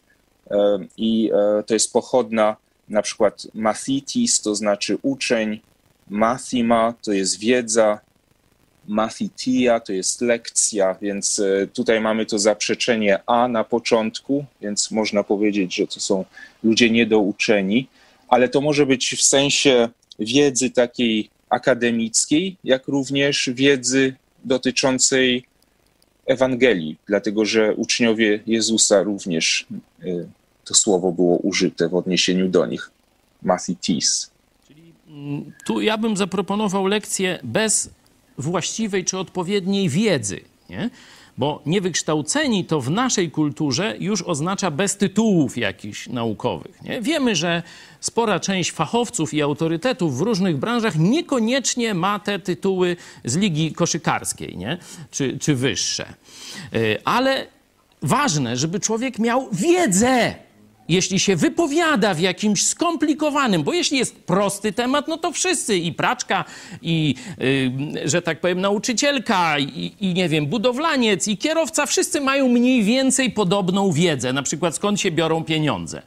i 0.98 1.32
to 1.66 1.74
jest 1.74 1.94
pochodna 1.94 2.56
na 2.92 3.02
przykład 3.02 3.48
mathitis, 3.54 4.42
to 4.42 4.56
znaczy 4.56 4.98
uczeń, 5.02 5.60
mathima 6.10 6.94
to 7.02 7.12
jest 7.12 7.40
wiedza, 7.40 8.00
mathitia 8.88 9.80
to 9.80 9.94
jest 9.94 10.22
lekcja, 10.22 10.96
więc 11.02 11.40
e, 11.40 11.68
tutaj 11.68 12.02
mamy 12.02 12.26
to 12.26 12.40
zaprzeczenie 12.40 13.20
a 13.26 13.48
na 13.48 13.64
początku, 13.64 14.46
więc 14.62 14.92
można 14.92 15.24
powiedzieć, 15.24 15.76
że 15.76 15.88
to 15.88 16.00
są 16.00 16.26
ludzie 16.64 16.90
niedouczeni, 16.90 17.88
ale 18.28 18.50
to 18.50 18.62
może 18.62 18.86
być 18.86 19.16
w 19.18 19.24
sensie 19.24 19.90
wiedzy 20.20 20.70
takiej 20.70 21.30
akademickiej, 21.50 22.58
jak 22.64 22.88
również 22.88 23.50
wiedzy 23.54 24.16
dotyczącej 24.44 25.46
Ewangelii, 26.26 26.98
dlatego 27.08 27.46
że 27.46 27.74
uczniowie 27.74 28.40
Jezusa 28.48 29.04
również 29.04 29.66
y, 30.04 30.28
to 30.72 30.78
słowo 30.78 31.12
było 31.12 31.38
użyte 31.38 31.90
w 31.90 31.96
odniesieniu 31.96 32.50
do 32.50 32.66
nich. 32.66 32.92
Mathitis. 33.44 34.32
Tu 35.66 35.82
ja 35.82 35.98
bym 35.98 36.18
zaproponował 36.18 36.88
lekcję 36.88 37.40
bez 37.44 37.90
właściwej 38.38 39.06
czy 39.06 39.18
odpowiedniej 39.18 39.90
wiedzy, 39.90 40.40
nie? 40.70 40.90
Bo 41.38 41.62
niewykształceni 41.66 42.66
to 42.66 42.82
w 42.82 42.90
naszej 42.90 43.32
kulturze 43.32 43.96
już 44.00 44.22
oznacza 44.22 44.72
bez 44.72 44.98
tytułów 44.98 45.58
jakichś 45.58 46.08
naukowych. 46.08 46.82
Nie? 46.82 47.02
Wiemy, 47.02 47.36
że 47.36 47.64
spora 48.00 48.40
część 48.40 48.72
fachowców 48.72 49.34
i 49.34 49.42
autorytetów 49.42 50.18
w 50.18 50.22
różnych 50.22 50.58
branżach 50.58 50.96
niekoniecznie 50.96 51.94
ma 51.94 52.20
te 52.20 52.40
tytuły 52.40 52.98
z 53.26 53.38
ligi 53.38 53.74
koszykarskiej 53.74 54.58
nie? 54.58 54.78
Czy, 55.12 55.38
czy 55.40 55.56
wyższe. 55.56 56.14
Y, 56.76 56.98
Ale 57.06 57.48
ważne, 58.02 58.58
żeby 58.58 58.80
człowiek 58.80 59.20
miał 59.20 59.50
wiedzę 59.52 60.36
jeśli 60.92 61.20
się 61.20 61.36
wypowiada 61.36 62.14
w 62.14 62.20
jakimś 62.20 62.68
skomplikowanym, 62.68 63.64
bo 63.64 63.74
jeśli 63.74 63.98
jest 63.98 64.16
prosty 64.16 64.74
temat, 64.74 65.08
no 65.08 65.18
to 65.18 65.32
wszyscy 65.32 65.78
i 65.78 65.94
praczka, 65.94 66.46
i 66.82 67.16
y, 67.42 68.10
że 68.10 68.22
tak 68.22 68.42
powiem 68.42 68.62
nauczycielka, 68.62 69.60
i, 69.60 69.94
i 70.00 70.14
nie 70.14 70.30
wiem, 70.30 70.46
budowlaniec, 70.46 71.28
i 71.28 71.38
kierowca, 71.38 71.86
wszyscy 71.86 72.22
mają 72.22 72.48
mniej 72.48 72.84
więcej 72.84 73.32
podobną 73.32 73.92
wiedzę, 73.92 74.34
na 74.34 74.44
przykład 74.44 74.76
skąd 74.76 75.02
się 75.02 75.12
biorą 75.12 75.44
pieniądze. 75.44 76.02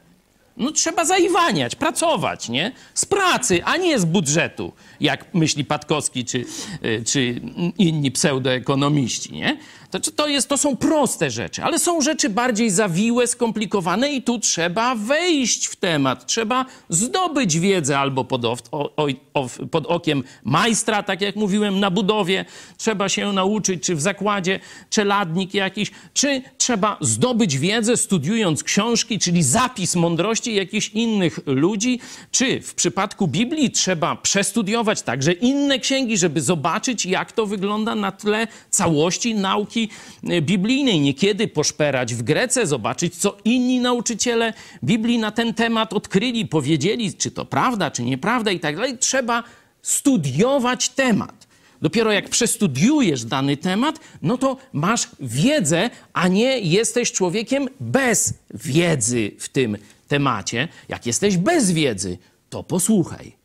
No 0.57 0.71
trzeba 0.71 1.05
zaiwaniać, 1.05 1.75
pracować, 1.75 2.49
nie? 2.49 2.71
Z 2.93 3.05
pracy, 3.05 3.63
a 3.63 3.77
nie 3.77 3.99
z 3.99 4.05
budżetu, 4.05 4.71
jak 4.99 5.33
myśli 5.33 5.65
Patkowski 5.65 6.25
czy, 6.25 6.45
y, 6.85 7.03
czy 7.05 7.41
inni 7.77 8.11
pseudoekonomiści, 8.11 9.33
nie? 9.33 9.57
To, 9.91 10.11
to, 10.11 10.27
jest, 10.27 10.49
to 10.49 10.57
są 10.57 10.77
proste 10.77 11.31
rzeczy, 11.31 11.63
ale 11.63 11.79
są 11.79 12.01
rzeczy 12.01 12.29
bardziej 12.29 12.69
zawiłe, 12.69 13.27
skomplikowane 13.27 14.11
i 14.11 14.21
tu 14.21 14.39
trzeba 14.39 14.95
wejść 14.95 15.65
w 15.65 15.75
temat, 15.75 16.25
trzeba 16.25 16.65
zdobyć 16.89 17.59
wiedzę 17.59 17.99
albo 17.99 18.23
pod, 18.23 18.45
o, 18.45 18.57
o, 18.71 19.07
o, 19.33 19.49
pod 19.71 19.85
okiem 19.85 20.23
majstra, 20.43 21.03
tak 21.03 21.21
jak 21.21 21.35
mówiłem, 21.35 21.79
na 21.79 21.91
budowie, 21.91 22.45
trzeba 22.77 23.09
się 23.09 23.33
nauczyć, 23.33 23.83
czy 23.83 23.95
w 23.95 24.01
zakładzie 24.01 24.59
czeladnik 24.89 25.53
jakiś, 25.53 25.91
czy 26.13 26.41
trzeba 26.57 26.97
zdobyć 27.01 27.57
wiedzę 27.57 27.97
studiując 27.97 28.63
książki, 28.63 29.19
czyli 29.19 29.43
zapis 29.43 29.95
mądrości 29.95 30.55
jakichś 30.55 30.89
innych 30.89 31.39
ludzi, 31.45 31.99
czy 32.31 32.61
w 32.61 32.75
przypadku 32.75 33.27
Biblii 33.27 33.71
trzeba 33.71 34.15
przestudiować 34.15 34.84
także 35.03 35.31
inne 35.31 35.79
księgi, 35.79 36.17
żeby 36.17 36.41
zobaczyć, 36.41 37.05
jak 37.05 37.31
to 37.31 37.45
wygląda 37.45 37.95
na 37.95 38.11
tle 38.11 38.47
całości 38.69 39.35
nauki 39.35 39.89
e, 40.23 40.41
biblijnej. 40.41 40.99
Niekiedy 40.99 41.47
poszperać 41.47 42.15
w 42.15 42.23
Grece, 42.23 42.67
zobaczyć, 42.67 43.15
co 43.15 43.37
inni 43.45 43.79
nauczyciele 43.79 44.53
Biblii 44.83 45.17
na 45.17 45.31
ten 45.31 45.53
temat 45.53 45.93
odkryli, 45.93 46.45
powiedzieli, 46.45 47.13
czy 47.13 47.31
to 47.31 47.45
prawda, 47.45 47.91
czy 47.91 48.03
nieprawda 48.03 48.51
i 48.51 48.59
tak 48.59 48.75
dalej. 48.75 48.97
Trzeba 48.97 49.43
studiować 49.81 50.89
temat. 50.89 51.45
Dopiero 51.81 52.11
jak 52.11 52.29
przestudiujesz 52.29 53.23
dany 53.25 53.57
temat, 53.57 53.99
no 54.21 54.37
to 54.37 54.57
masz 54.73 55.09
wiedzę, 55.19 55.89
a 56.13 56.27
nie 56.27 56.59
jesteś 56.59 57.11
człowiekiem 57.11 57.67
bez 57.79 58.33
wiedzy 58.53 59.31
w 59.39 59.49
tym 59.49 59.77
temacie. 60.07 60.67
Jak 60.89 61.05
jesteś 61.05 61.37
bez 61.37 61.71
wiedzy, 61.71 62.17
to 62.49 62.63
posłuchaj, 62.63 63.44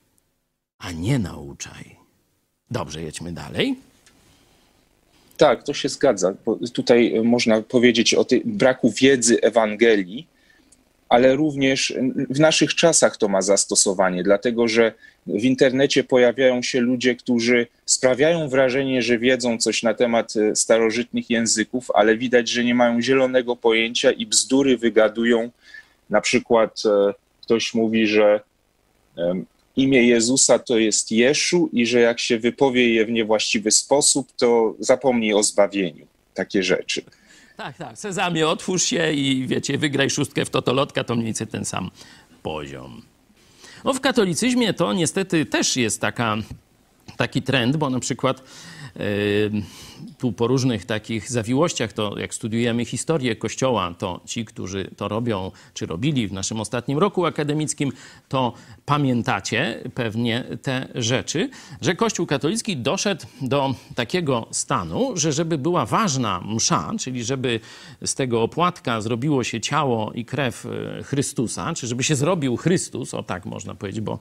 a 0.81 0.93
nie 0.93 1.19
nauczaj. 1.19 1.97
Dobrze, 2.71 3.03
jedźmy 3.03 3.33
dalej. 3.33 3.77
Tak, 5.37 5.63
to 5.63 5.75
się 5.75 5.89
zgadza. 5.89 6.35
Tutaj 6.73 7.21
można 7.25 7.63
powiedzieć 7.63 8.15
o 8.15 8.25
tym 8.25 8.41
braku 8.45 8.91
wiedzy 8.91 9.41
Ewangelii, 9.41 10.27
ale 11.09 11.37
również 11.37 11.95
w 12.31 12.41
naszych 12.41 12.75
czasach 12.75 13.17
to 13.17 13.29
ma 13.29 13.43
zastosowanie, 13.43 14.23
dlatego 14.23 14.69
że 14.69 14.93
w 15.27 15.45
internecie 15.45 16.05
pojawiają 16.05 16.63
się 16.63 16.81
ludzie, 16.81 17.17
którzy 17.17 17.67
sprawiają 17.87 18.49
wrażenie, 18.49 19.03
że 19.03 19.19
wiedzą 19.19 19.59
coś 19.59 19.83
na 19.83 19.95
temat 19.95 20.35
e, 20.37 20.57
starożytnych 20.57 21.31
języków, 21.31 21.91
ale 21.95 22.17
widać, 22.17 22.49
że 22.49 22.65
nie 22.65 22.75
mają 22.75 23.03
zielonego 23.03 23.57
pojęcia 23.57 24.11
i 24.11 24.27
bzdury 24.27 24.79
wygadują. 24.79 25.51
Na 26.11 26.21
przykład 26.21 26.83
e, 26.87 27.15
ktoś 27.43 27.75
mówi, 27.75 28.07
że 28.07 28.41
imię 29.83 30.03
Jezusa 30.03 30.59
to 30.59 30.79
jest 30.79 31.13
Jeszu 31.13 31.69
i 31.73 31.87
że 31.87 32.01
jak 32.01 32.21
się 32.21 32.39
wypowie 32.39 32.95
je 32.95 33.07
w 33.07 33.11
niewłaściwy 33.11 33.71
sposób, 33.71 34.33
to 34.37 34.75
zapomnij 34.79 35.35
o 35.35 35.43
zbawieniu. 35.43 36.07
Takie 36.35 36.63
rzeczy. 36.63 37.03
Tak, 37.57 37.77
tak. 37.77 37.99
Sezamie, 37.99 38.49
otwórz 38.49 38.83
się 38.83 39.13
i 39.13 39.47
wiecie, 39.47 39.79
wygraj 39.79 40.11
szóstkę 40.11 40.45
w 40.45 40.51
totolotka, 40.51 41.05
to 41.05 41.15
mniej 41.15 41.27
więcej 41.27 41.47
ten 41.47 41.65
sam 41.65 41.91
poziom. 42.43 43.03
No 43.85 43.95
w 43.95 44.01
katolicyzmie 44.01 44.75
to 44.75 44.93
niestety 44.93 45.47
też 45.47 45.77
jest 45.77 46.01
taka, 46.01 46.37
taki 47.17 47.43
trend, 47.43 47.77
bo 47.77 47.91
na 47.91 48.01
przykład 48.01 48.43
yy, 48.97 49.03
tu 50.19 50.33
po 50.33 50.47
różnych 50.47 50.85
takich 50.85 51.31
zawiłościach, 51.31 51.93
to 51.93 52.19
jak 52.19 52.35
studiujemy 52.35 52.85
historię 52.85 53.37
Kościoła, 53.37 53.95
to 53.99 54.21
ci, 54.25 54.45
którzy 54.45 54.91
to 54.97 55.09
robią, 55.09 55.51
czy 55.75 55.87
robili 55.87 56.29
w 56.29 56.33
naszym 56.33 56.61
ostatnim 56.61 56.99
roku 56.99 57.27
akademickim, 57.27 57.93
to 58.29 58.53
pamiętacie 58.87 59.83
pewnie 59.95 60.45
te 60.63 60.89
rzeczy, 60.95 61.51
że 61.81 61.95
Kościół 61.95 62.27
katolicki 62.27 62.77
doszedł 62.77 63.27
do 63.43 63.75
takiego 63.95 64.47
stanu, 64.51 65.17
że 65.17 65.33
żeby 65.33 65.59
była 65.59 65.87
ważna 65.87 66.41
msza, 66.41 66.93
czyli 66.99 67.25
żeby 67.25 67.61
z 68.05 68.15
tego 68.15 68.43
opłatka 68.43 69.01
zrobiło 69.01 69.45
się 69.45 69.61
ciało 69.61 70.13
i 70.13 70.25
krew 70.25 70.67
e, 70.67 71.03
Chrystusa, 71.03 71.75
czy 71.75 71.87
żeby 71.87 72.05
się 72.05 72.17
zrobił 72.17 72.57
Chrystus, 72.57 73.15
o 73.15 73.23
tak 73.23 73.47
można 73.47 73.75
powiedzieć, 73.75 74.01
bo 74.01 74.19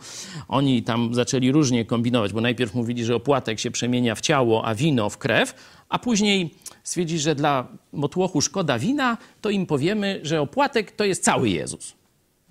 oni 0.47 0.83
tam 0.83 1.13
zaczęli 1.13 1.51
różnie 1.51 1.85
kombinować, 1.85 2.33
bo 2.33 2.41
najpierw 2.41 2.75
mówili, 2.75 3.05
że 3.05 3.15
opłatek 3.15 3.59
się 3.59 3.71
przemienia 3.71 4.15
w 4.15 4.21
ciało, 4.21 4.65
a 4.65 4.75
wino 4.75 5.09
w 5.09 5.17
krew, 5.17 5.53
a 5.89 5.99
później 5.99 6.55
stwierdzili, 6.83 7.19
że 7.19 7.35
dla 7.35 7.67
motłochu 7.93 8.41
szkoda 8.41 8.79
wina, 8.79 9.17
to 9.41 9.49
im 9.49 9.65
powiemy, 9.65 10.19
że 10.23 10.41
opłatek 10.41 10.91
to 10.91 11.05
jest 11.05 11.23
cały 11.23 11.49
Jezus. 11.49 11.99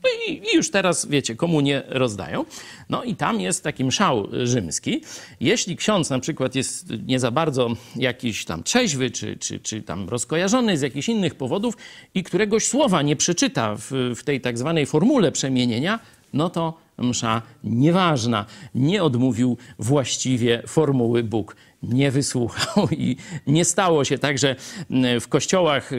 No 0.03 0.11
i, 0.29 0.33
I 0.33 0.57
już 0.57 0.71
teraz, 0.71 1.07
wiecie, 1.07 1.37
komunie 1.37 1.83
rozdają. 1.89 2.45
No 2.89 3.05
i 3.05 3.16
tam 3.16 3.41
jest 3.41 3.64
taki 3.64 3.85
mszał 3.85 4.29
rzymski. 4.45 5.03
Jeśli 5.41 5.77
ksiądz 5.77 6.11
na 6.11 6.19
przykład 6.19 6.55
jest 6.55 6.87
nie 7.07 7.21
za 7.21 7.31
bardzo 7.31 7.69
jakiś 7.97 8.45
tam 8.45 8.62
trzeźwy, 8.62 9.11
czy, 9.11 9.37
czy, 9.37 9.61
czy 9.61 9.83
tam 9.83 10.09
rozkojarzony 10.09 10.79
z 10.79 10.83
jakichś 10.83 11.09
innych 11.09 11.35
powodów 11.35 11.77
i 12.14 12.23
któregoś 12.23 12.66
słowa 12.66 13.03
nie 13.03 13.16
przeczyta 13.16 13.75
w, 13.77 13.91
w 14.16 14.25
tej 14.25 14.41
tak 14.41 14.59
zwanej 14.59 14.87
formule 14.87 15.33
przemienienia, 15.33 15.99
no 16.33 16.51
to 16.51 16.75
msza 16.99 17.43
nieważna. 17.64 18.47
Nie 18.75 19.03
odmówił 19.03 19.57
właściwie 19.79 20.62
formuły 20.66 21.23
Bóg. 21.23 21.57
Nie 21.83 22.11
wysłuchał 22.11 22.89
i 22.91 23.16
nie 23.47 23.64
stało 23.64 24.05
się 24.05 24.18
tak, 24.18 24.39
że 24.39 24.57
mm, 24.91 25.20
w 25.20 25.29
kościołach 25.29 25.91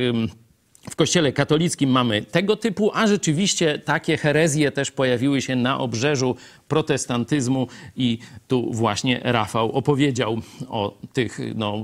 w 0.90 0.96
kościele 0.96 1.32
katolickim 1.32 1.90
mamy 1.90 2.22
tego 2.22 2.56
typu, 2.56 2.92
a 2.94 3.08
rzeczywiście 3.08 3.80
takie 3.80 4.18
herezje 4.18 4.72
też 4.72 4.92
pojawiły 4.92 5.42
się 5.42 5.56
na 5.56 5.80
obrzeżu 5.80 6.36
protestantyzmu 6.68 7.68
i 7.96 8.20
tu 8.48 8.74
właśnie 8.74 9.20
Rafał 9.24 9.72
opowiedział 9.72 10.42
o 10.70 10.98
tych 11.14 11.40
no, 11.56 11.84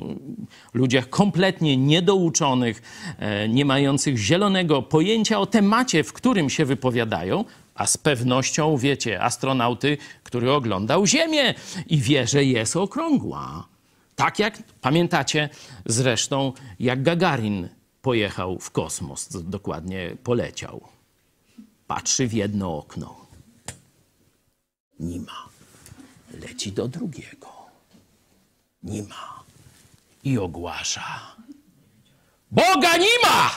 ludziach 0.73 1.09
kompletnie 1.09 1.77
niedouczonych, 1.77 2.81
e, 3.19 3.49
nie 3.49 3.65
mających 3.65 4.17
zielonego 4.17 4.81
pojęcia 4.81 5.39
o 5.39 5.45
temacie, 5.45 6.03
w 6.03 6.13
którym 6.13 6.49
się 6.49 6.65
wypowiadają, 6.65 7.45
a 7.75 7.87
z 7.87 7.97
pewnością, 7.97 8.77
wiecie, 8.77 9.21
astronauty, 9.21 9.97
który 10.23 10.51
oglądał 10.51 11.07
Ziemię 11.07 11.53
i 11.87 11.97
wie, 11.97 12.27
że 12.27 12.43
jest 12.43 12.75
okrągła. 12.75 13.74
Tak 14.15 14.39
jak 14.39 14.63
pamiętacie 14.81 15.49
zresztą, 15.85 16.53
jak 16.79 17.03
Gagarin 17.03 17.69
pojechał 18.01 18.59
w 18.59 18.71
kosmos, 18.71 19.27
dokładnie 19.43 20.17
poleciał. 20.23 20.81
Patrzy 21.87 22.27
w 22.27 22.33
jedno 22.33 22.77
okno. 22.77 23.25
Nie 24.99 25.19
ma. 25.19 25.45
Leci 26.41 26.71
do 26.71 26.87
drugiego. 26.87 27.47
Nie 28.83 29.03
ma. 29.03 29.43
I 30.23 30.37
ogłasza. 30.37 31.35
Boga 32.51 32.97
nie 32.97 33.19
ma! 33.23 33.49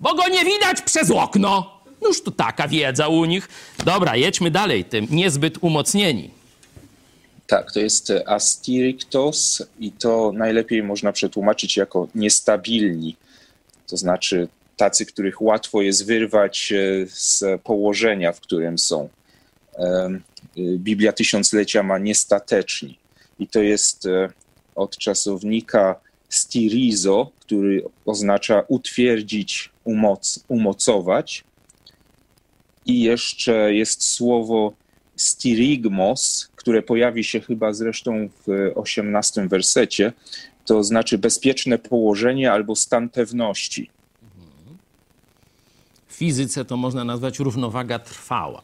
Bo 0.00 0.14
go 0.14 0.28
nie 0.28 0.44
widać 0.44 0.82
przez 0.82 1.10
okno. 1.10 1.80
Noż 2.02 2.22
to 2.22 2.30
taka 2.30 2.68
wiedza 2.68 3.08
u 3.08 3.24
nich. 3.24 3.48
Dobra, 3.84 4.16
jedźmy 4.16 4.50
dalej, 4.50 4.84
tym 4.84 5.06
niezbyt 5.10 5.58
umocnieni. 5.60 6.30
Tak, 7.48 7.72
to 7.72 7.80
jest 7.80 8.12
astyrictos 8.26 9.62
i 9.80 9.92
to 9.92 10.32
najlepiej 10.34 10.82
można 10.82 11.12
przetłumaczyć 11.12 11.76
jako 11.76 12.08
niestabilni 12.14 13.16
to 13.88 13.96
znaczy 13.96 14.48
tacy, 14.76 15.06
których 15.06 15.42
łatwo 15.42 15.82
jest 15.82 16.06
wyrwać 16.06 16.72
e, 16.72 17.06
z 17.06 17.44
położenia, 17.64 18.32
w 18.32 18.40
którym 18.40 18.78
są. 18.78 19.08
E, 19.78 20.18
Biblia 20.56 21.12
Tysiąclecia 21.12 21.82
ma 21.82 21.98
niestateczni 21.98 22.98
i 23.38 23.48
to 23.48 23.62
jest 23.62 24.06
e, 24.06 24.28
od 24.74 24.98
czasownika 24.98 26.00
stirizo, 26.28 27.30
który 27.40 27.82
oznacza 28.06 28.64
utwierdzić, 28.68 29.70
umoc, 29.84 30.44
umocować. 30.48 31.44
I 32.86 33.02
jeszcze 33.02 33.74
jest 33.74 34.04
słowo 34.04 34.72
styrigmos, 35.16 36.48
które 36.68 36.82
pojawi 36.82 37.24
się 37.24 37.40
chyba 37.40 37.72
zresztą 37.72 38.28
w 38.46 38.72
osiemnastym 38.74 39.48
wersecie, 39.48 40.12
to 40.64 40.84
znaczy 40.84 41.18
bezpieczne 41.18 41.78
położenie 41.78 42.52
albo 42.52 42.76
stan 42.76 43.08
pewności. 43.08 43.90
W 46.08 46.12
fizyce 46.12 46.64
to 46.64 46.76
można 46.76 47.04
nazwać 47.04 47.38
równowaga 47.38 47.98
trwała. 47.98 48.62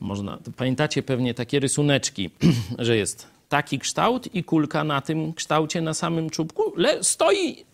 Można, 0.00 0.38
pamiętacie 0.56 1.02
pewnie 1.02 1.34
takie 1.34 1.60
rysuneczki, 1.60 2.30
że 2.78 2.96
jest 2.96 3.26
taki 3.48 3.78
kształt 3.78 4.34
i 4.34 4.44
kulka 4.44 4.84
na 4.84 5.00
tym 5.00 5.32
kształcie, 5.32 5.80
na 5.80 5.94
samym 5.94 6.30
czubku, 6.30 6.72
le, 6.76 7.04
stoi, 7.04 7.64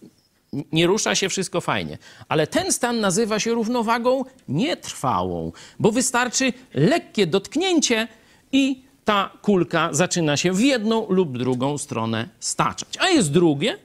nie 0.72 0.87
rusza 0.87 1.14
się, 1.14 1.29
wszystko 1.29 1.61
fajnie. 1.61 1.99
Ale 2.29 2.47
ten 2.47 2.72
stan 2.72 3.01
nazywa 3.01 3.41
się 3.41 3.55
równowagą 3.55 4.25
nietrwałą, 4.49 5.53
bo 5.79 5.93
wystarczy 5.93 6.53
lekkie 6.75 7.27
dotknięcie 7.27 8.09
i 8.53 8.85
ta 9.05 9.30
kulka 9.42 9.88
zaczyna 9.92 10.36
się 10.36 10.52
w 10.52 10.61
jedną 10.61 11.07
lub 11.09 11.38
drugą 11.38 11.78
stronę 11.78 12.28
staczać. 12.40 12.98
A 13.00 13.09
jest 13.09 13.32
drugie, 13.32 13.78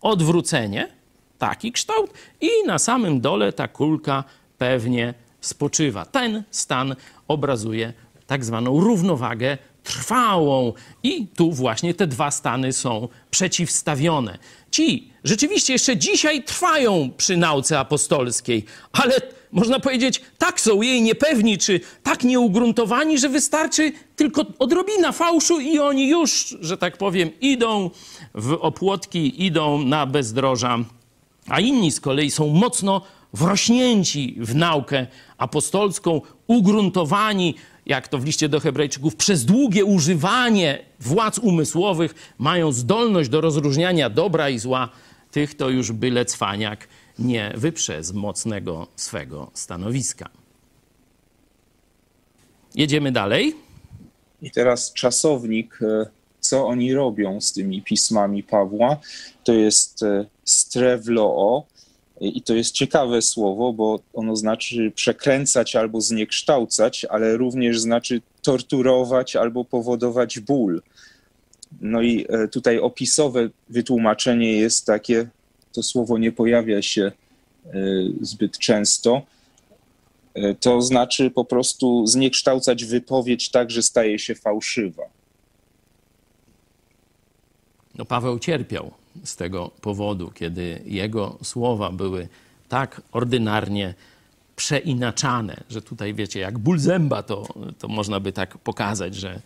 odwrócenie, 0.00 0.88
taki 1.38 1.72
kształt 1.72 2.10
i 2.40 2.48
na 2.66 2.78
samym 2.78 3.20
dole 3.20 3.52
ta 3.52 3.68
kulka 3.68 4.24
pewnie 4.58 5.14
spoczywa. 5.40 6.04
Ten 6.04 6.42
stan 6.50 6.96
obrazuje 7.28 7.92
tak 8.26 8.44
zwaną 8.44 8.80
równowagę 8.80 9.58
trwałą. 9.82 10.72
I 11.02 11.26
tu 11.26 11.52
właśnie 11.52 11.94
te 11.94 12.06
dwa 12.06 12.30
stany 12.30 12.72
są 12.72 13.08
przeciwstawione. 13.30 14.38
Ci 14.76 15.08
rzeczywiście 15.24 15.72
jeszcze 15.72 15.96
dzisiaj 15.96 16.42
trwają 16.42 17.10
przy 17.16 17.36
nauce 17.36 17.78
apostolskiej, 17.78 18.64
ale 18.92 19.14
można 19.52 19.80
powiedzieć, 19.80 20.20
tak 20.38 20.60
są 20.60 20.82
jej 20.82 21.02
niepewni, 21.02 21.58
czy 21.58 21.80
tak 22.02 22.24
nieugruntowani, 22.24 23.18
że 23.18 23.28
wystarczy 23.28 23.92
tylko 24.16 24.44
odrobina 24.58 25.12
fałszu 25.12 25.60
i 25.60 25.78
oni 25.78 26.08
już, 26.08 26.56
że 26.60 26.76
tak 26.76 26.96
powiem, 26.96 27.30
idą 27.40 27.90
w 28.34 28.52
opłotki, 28.60 29.44
idą 29.46 29.82
na 29.82 30.06
bezdroża, 30.06 30.78
a 31.48 31.60
inni 31.60 31.90
z 31.92 32.00
kolei 32.00 32.30
są 32.30 32.48
mocno 32.48 33.00
wrośnięci 33.32 34.36
w 34.38 34.54
naukę 34.54 35.06
apostolską, 35.38 36.20
ugruntowani, 36.46 37.54
jak 37.86 38.08
to 38.08 38.18
w 38.18 38.24
liście 38.24 38.48
do 38.48 38.60
Hebrajczyków, 38.60 39.16
przez 39.16 39.44
długie 39.44 39.84
używanie 39.84 40.78
władz 41.00 41.38
umysłowych 41.38 42.14
mają 42.38 42.72
zdolność 42.72 43.28
do 43.28 43.40
rozróżniania 43.40 44.10
dobra 44.10 44.50
i 44.50 44.58
zła, 44.58 44.88
tych 45.30 45.54
to 45.54 45.68
już 45.68 45.92
byle 45.92 46.24
cwaniak 46.24 46.88
nie 47.18 47.52
wyprze 47.56 48.04
z 48.04 48.12
mocnego 48.12 48.86
swego 48.96 49.50
stanowiska. 49.54 50.28
Jedziemy 52.74 53.12
dalej. 53.12 53.54
I 54.42 54.50
teraz 54.50 54.92
czasownik, 54.92 55.78
e, 55.82 56.06
co 56.40 56.66
oni 56.66 56.94
robią 56.94 57.40
z 57.40 57.52
tymi 57.52 57.82
pismami 57.82 58.42
Pawła, 58.42 58.96
to 59.44 59.52
jest 59.52 60.02
e, 60.02 60.26
strewloo. 60.44 61.64
I 62.20 62.42
to 62.42 62.54
jest 62.54 62.74
ciekawe 62.74 63.22
słowo, 63.22 63.72
bo 63.72 64.00
ono 64.14 64.36
znaczy 64.36 64.92
przekręcać 64.94 65.76
albo 65.76 66.00
zniekształcać, 66.00 67.04
ale 67.04 67.36
również 67.36 67.80
znaczy 67.80 68.20
torturować 68.42 69.36
albo 69.36 69.64
powodować 69.64 70.40
ból. 70.40 70.82
No 71.80 72.02
i 72.02 72.26
e, 72.28 72.48
tutaj 72.48 72.78
opisowe 72.78 73.48
wytłumaczenie 73.68 74.52
jest 74.52 74.86
takie 74.86 75.28
to 75.72 75.82
słowo 75.82 76.18
nie 76.18 76.32
pojawia 76.32 76.82
się 76.82 77.02
e, 77.02 77.12
zbyt 78.20 78.58
często. 78.58 79.22
E, 80.34 80.54
to 80.54 80.82
znaczy 80.82 81.30
po 81.30 81.44
prostu 81.44 82.06
zniekształcać 82.06 82.84
wypowiedź 82.84 83.50
tak, 83.50 83.70
że 83.70 83.82
staje 83.82 84.18
się 84.18 84.34
fałszywa. 84.34 85.02
No, 87.94 88.04
Paweł 88.04 88.38
cierpiał 88.38 88.90
z 89.24 89.36
tego 89.36 89.70
powodu, 89.80 90.30
kiedy 90.34 90.82
jego 90.86 91.38
słowa 91.42 91.92
były 91.92 92.28
tak 92.68 93.02
ordynarnie 93.12 93.94
przeinaczane, 94.56 95.64
że 95.70 95.82
tutaj 95.82 96.14
wiecie, 96.14 96.40
jak 96.40 96.58
ból 96.58 96.78
zęba, 96.78 97.22
to, 97.22 97.46
to 97.78 97.88
można 97.88 98.20
by 98.20 98.32
tak 98.32 98.58
pokazać, 98.58 99.14
że, 99.14 99.40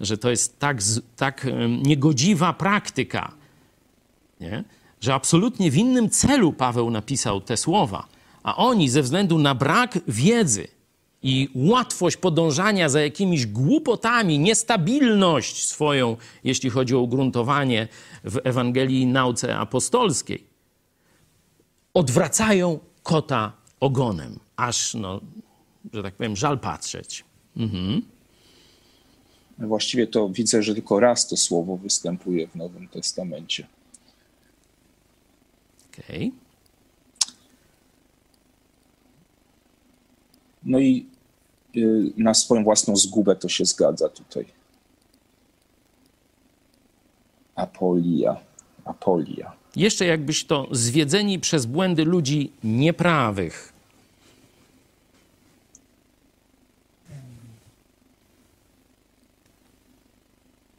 że 0.00 0.18
to 0.18 0.30
jest 0.30 0.58
tak, 0.58 0.78
tak 1.16 1.46
niegodziwa 1.82 2.52
praktyka, 2.52 3.32
nie? 4.40 4.64
że 5.00 5.14
absolutnie 5.14 5.70
w 5.70 5.76
innym 5.76 6.10
celu 6.10 6.52
Paweł 6.52 6.90
napisał 6.90 7.40
te 7.40 7.56
słowa, 7.56 8.06
a 8.42 8.56
oni 8.56 8.88
ze 8.88 9.02
względu 9.02 9.38
na 9.38 9.54
brak 9.54 9.98
wiedzy 10.08 10.68
i 11.28 11.48
łatwość 11.54 12.16
podążania 12.16 12.88
za 12.88 13.00
jakimiś 13.00 13.46
głupotami, 13.46 14.38
niestabilność 14.38 15.68
swoją, 15.68 16.16
jeśli 16.44 16.70
chodzi 16.70 16.94
o 16.94 17.00
ugruntowanie 17.00 17.88
w 18.24 18.38
Ewangelii 18.44 19.00
i 19.00 19.06
nauce 19.06 19.56
apostolskiej, 19.56 20.44
odwracają 21.94 22.78
kota 23.02 23.52
ogonem, 23.80 24.38
aż, 24.56 24.94
no, 24.94 25.20
że 25.92 26.02
tak 26.02 26.14
powiem, 26.14 26.36
żal 26.36 26.58
patrzeć. 26.58 27.24
Mhm. 27.56 28.02
Właściwie 29.58 30.06
to 30.06 30.28
widzę, 30.28 30.62
że 30.62 30.74
tylko 30.74 31.00
raz 31.00 31.28
to 31.28 31.36
słowo 31.36 31.76
występuje 31.76 32.48
w 32.48 32.54
Nowym 32.56 32.88
Testamencie. 32.88 33.66
Okay. 35.92 36.30
No 40.64 40.78
i 40.78 41.15
Y, 41.76 42.12
na 42.16 42.34
swoją 42.34 42.64
własną 42.64 42.96
zgubę 42.96 43.36
to 43.36 43.48
się 43.48 43.64
zgadza 43.64 44.08
tutaj. 44.08 44.44
Apolia. 47.54 48.36
Apolia. 48.84 49.52
Jeszcze 49.76 50.06
jakbyś 50.06 50.44
to 50.44 50.68
zwiedzeni 50.72 51.38
przez 51.38 51.66
błędy 51.66 52.04
ludzi 52.04 52.52
nieprawych. 52.64 53.72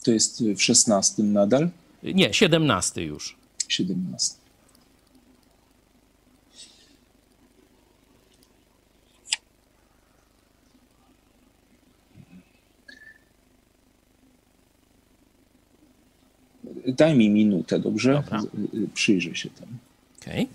To 0.04 0.12
jest 0.12 0.44
w 0.44 0.62
szesnastym 0.62 1.34
nadal? 1.34 1.70
Nie, 2.04 2.34
siedemnasty 2.34 3.04
już. 3.04 3.36
Siedemnasty. 3.68 4.37
Daj 16.88 17.16
mi 17.16 17.30
minutę, 17.30 17.80
dobrze? 17.80 18.14
Dobra. 18.14 18.42
Y, 18.74 18.88
Przyjrzę 18.94 19.36
się 19.36 19.50
temu. 19.50 19.72
Okej. 20.22 20.48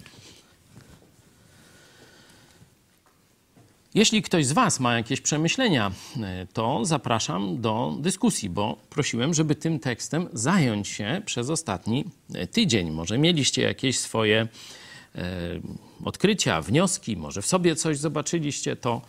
Jeśli 3.95 4.23
ktoś 4.23 4.47
z 4.47 4.53
Was 4.53 4.81
ma 4.81 4.97
jakieś 4.97 5.21
przemyślenia, 5.21 5.93
e, 6.23 6.47
to 6.53 6.85
zapraszam 6.85 7.61
do 7.61 7.97
dyskusji, 8.01 8.51
bo 8.51 8.77
prosiłem, 8.91 9.35
żeby 9.35 9.55
tym 9.55 9.79
tekstem 9.79 10.29
zająć 10.33 10.89
się 10.89 11.23
przez 11.27 11.51
ostatni 11.51 12.05
e, 12.35 12.47
tydzień. 12.47 12.91
Może 12.91 13.19
mieliście 13.19 13.63
jakieś 13.63 13.99
swoje 13.99 14.49
odkrycia, 16.05 16.63
wnioski, 16.63 17.17
może 17.17 17.43
w 17.43 17.47
sobie 17.47 17.77
coś 17.77 17.99
zobaczyliście, 17.99 18.77
to 18.77 19.03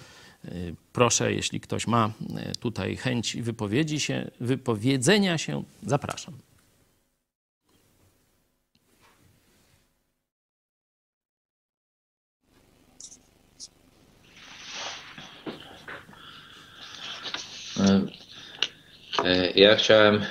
proszę, 0.94 1.34
jeśli 1.34 1.60
ktoś 1.60 1.88
ma 1.88 2.12
tutaj 2.60 2.96
chęć 2.96 3.38
wypowiedzi 3.38 4.00
się, 4.00 4.32
wypowiedzenia 4.40 5.38
się, 5.38 5.64
zapraszam. 5.84 6.34
Ja 19.56 19.76
chciałem 19.76 20.16
e, 20.16 20.22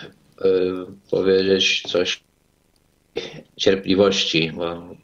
powiedzieć 1.11 1.82
coś 1.82 2.22
cierpliwości, 3.57 4.53
bo 4.53 4.96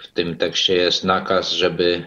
w 0.00 0.12
tym 0.14 0.36
tekście 0.36 0.76
jest 0.76 1.04
nakaz, 1.04 1.52
żeby, 1.52 2.04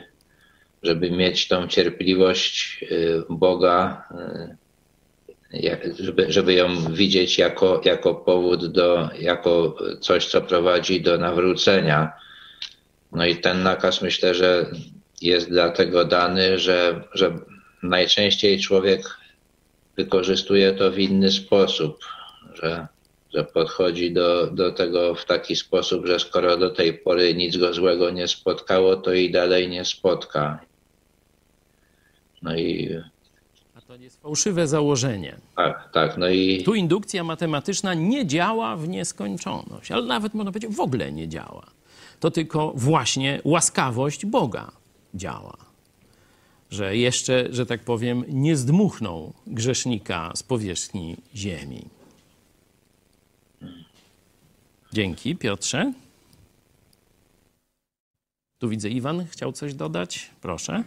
żeby 0.84 1.12
mieć 1.12 1.48
tą 1.48 1.68
cierpliwość 1.68 2.84
e, 2.84 2.96
Boga, 3.30 4.04
e, 4.12 4.58
żeby, 6.00 6.26
żeby 6.30 6.54
ją 6.54 6.94
widzieć 6.94 7.38
jako, 7.38 7.82
jako 7.86 8.16
powód 8.16 8.66
do, 8.66 9.10
jako 9.20 9.78
coś, 10.02 10.26
co 10.26 10.42
prowadzi 10.42 11.02
do 11.02 11.18
nawrócenia. 11.18 12.12
No 13.12 13.26
i 13.26 13.36
ten 13.36 13.64
nakaz 13.64 14.02
myślę, 14.02 14.36
że 14.36 14.72
jest 15.22 15.50
dlatego 15.50 16.06
dany, 16.06 16.60
że, 16.60 17.04
że 17.14 17.38
najczęściej 17.84 18.60
człowiek 18.60 19.18
wykorzystuje 19.98 20.74
to 20.74 20.92
w 20.92 21.00
inny 21.00 21.32
sposób, 21.32 22.00
że, 22.54 22.88
że 23.34 23.44
podchodzi 23.44 24.14
do, 24.14 24.48
do 24.48 24.72
tego 24.72 25.16
w 25.16 25.26
taki 25.26 25.56
sposób, 25.56 26.06
że 26.06 26.20
skoro 26.20 26.58
do 26.58 26.70
tej 26.70 26.94
pory 26.94 27.34
nic 27.36 27.58
go 27.58 27.74
złego 27.74 28.10
nie 28.10 28.28
spotkało, 28.28 28.96
to 28.96 29.14
i 29.14 29.32
dalej 29.32 29.70
nie 29.70 29.86
spotka. 29.86 30.60
No 32.42 32.56
i 32.58 32.90
A 33.76 33.82
to 33.82 33.96
jest 33.96 34.22
fałszywe 34.22 34.68
założenie. 34.68 35.38
tak, 35.56 35.90
tak, 35.94 36.18
no 36.18 36.30
i 36.30 36.64
Tu 36.64 36.76
indukcja 36.76 37.24
matematyczna 37.24 37.94
nie 37.94 38.26
działa 38.26 38.76
w 38.76 38.88
nieskończoność, 38.90 39.92
ale 39.92 40.06
nawet 40.06 40.34
można 40.34 40.52
powiedzieć 40.52 40.76
w 40.76 40.80
ogóle 40.80 41.12
nie 41.12 41.28
działa. 41.28 41.66
To 42.20 42.32
tylko 42.32 42.72
właśnie 42.76 43.42
łaskawość 43.44 44.26
Boga 44.26 44.72
działa. 45.16 45.67
Że 46.70 46.98
jeszcze, 46.98 47.48
że 47.54 47.66
tak 47.66 47.84
powiem, 47.84 48.24
nie 48.28 48.58
zdmuchnął 48.58 49.34
grzesznika 49.48 50.32
z 50.36 50.44
powierzchni 50.44 51.18
ziemi. 51.36 51.86
Dzięki, 54.94 55.36
Piotrze. 55.36 55.94
Tu 58.60 58.70
widzę, 58.70 58.90
Iwan 58.90 59.28
chciał 59.28 59.52
coś 59.52 59.74
dodać. 59.74 60.32
Proszę. 60.42 60.84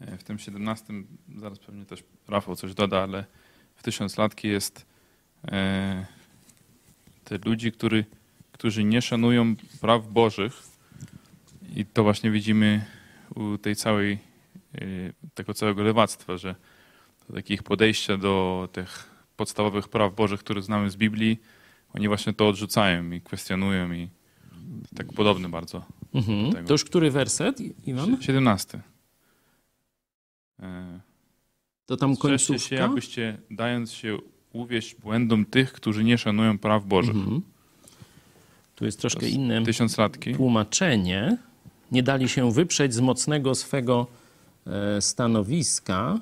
E, 0.00 0.18
W 0.18 0.24
tym 0.24 0.38
17, 0.38 0.94
zaraz 1.36 1.58
pewnie 1.58 1.84
też 1.84 2.02
Rafał 2.28 2.56
coś 2.56 2.74
doda, 2.74 3.02
ale 3.02 3.24
w 3.76 3.82
tysiąclatki 3.82 4.48
jest 4.48 4.86
e, 5.44 6.06
te 7.24 7.38
ludzi, 7.44 7.72
który, 7.72 8.04
którzy 8.52 8.84
nie 8.84 9.02
szanują 9.02 9.56
praw 9.80 10.08
Bożych 10.08 10.62
i 11.76 11.86
to 11.86 12.02
właśnie 12.02 12.30
widzimy 12.30 12.84
u 13.34 13.58
tej 13.58 13.76
całej, 13.76 14.18
tego 15.34 15.54
całego 15.54 15.82
lewactwa, 15.82 16.36
że 16.36 16.54
takie 17.34 17.54
ich 17.54 17.62
podejście 17.62 18.18
do 18.18 18.68
tych 18.72 19.10
podstawowych 19.36 19.88
praw 19.88 20.14
Bożych, 20.14 20.40
które 20.40 20.62
znamy 20.62 20.90
z 20.90 20.96
Biblii, 20.96 21.40
oni 21.94 22.08
właśnie 22.08 22.32
to 22.32 22.48
odrzucają 22.48 23.10
i 23.10 23.20
kwestionują 23.20 23.92
i 23.92 24.08
tak 24.96 25.12
podobny 25.12 25.48
bardzo. 25.48 25.84
Mhm. 26.14 26.66
To 26.66 26.74
już 26.74 26.84
który 26.84 27.10
werset, 27.10 27.58
Iwan? 27.86 28.16
17. 28.22 28.80
E, 30.60 31.00
To 31.86 31.96
tam 31.96 32.16
końcówka? 32.16 32.58
się, 32.58 32.84
abyście 32.84 33.38
dając 33.50 33.92
się 33.92 34.18
uwieść 34.52 34.94
błędom 34.94 35.44
tych, 35.44 35.72
którzy 35.72 36.04
nie 36.04 36.18
szanują 36.18 36.58
praw 36.58 36.86
Bożych. 36.86 37.16
Mhm. 37.16 37.42
Tu 38.74 38.84
jest 38.84 39.00
troszkę 39.00 39.28
inne 39.28 39.62
tłumaczenie. 40.36 41.38
Nie 41.92 42.02
dali 42.02 42.28
się 42.28 42.52
wyprzeć 42.52 42.94
z 42.94 43.00
mocnego 43.00 43.54
swego 43.54 44.06
stanowiska. 45.00 46.20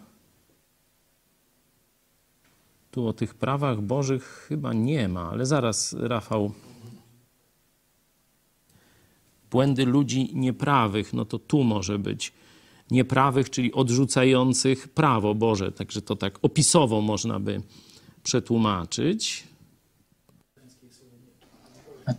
Tu 2.91 3.09
o 3.09 3.13
tych 3.13 3.35
prawach 3.35 3.81
bożych 3.81 4.47
chyba 4.49 4.73
nie 4.73 5.09
ma, 5.09 5.31
ale 5.31 5.47
zaraz, 5.47 5.97
Rafał. 5.99 6.53
Błędy 9.51 9.85
ludzi 9.85 10.31
nieprawych, 10.35 11.13
no 11.13 11.25
to 11.25 11.39
tu 11.39 11.65
może 11.65 11.99
być 11.99 12.33
nieprawych, 12.91 13.51
czyli 13.51 13.73
odrzucających 13.73 14.89
prawo 14.89 15.35
Boże. 15.35 15.73
Także 15.73 16.03
to 16.03 16.17
tak 16.17 16.39
opisowo 16.43 17.01
można 17.01 17.41
by 17.41 17.63
przetłumaczyć. 18.23 19.45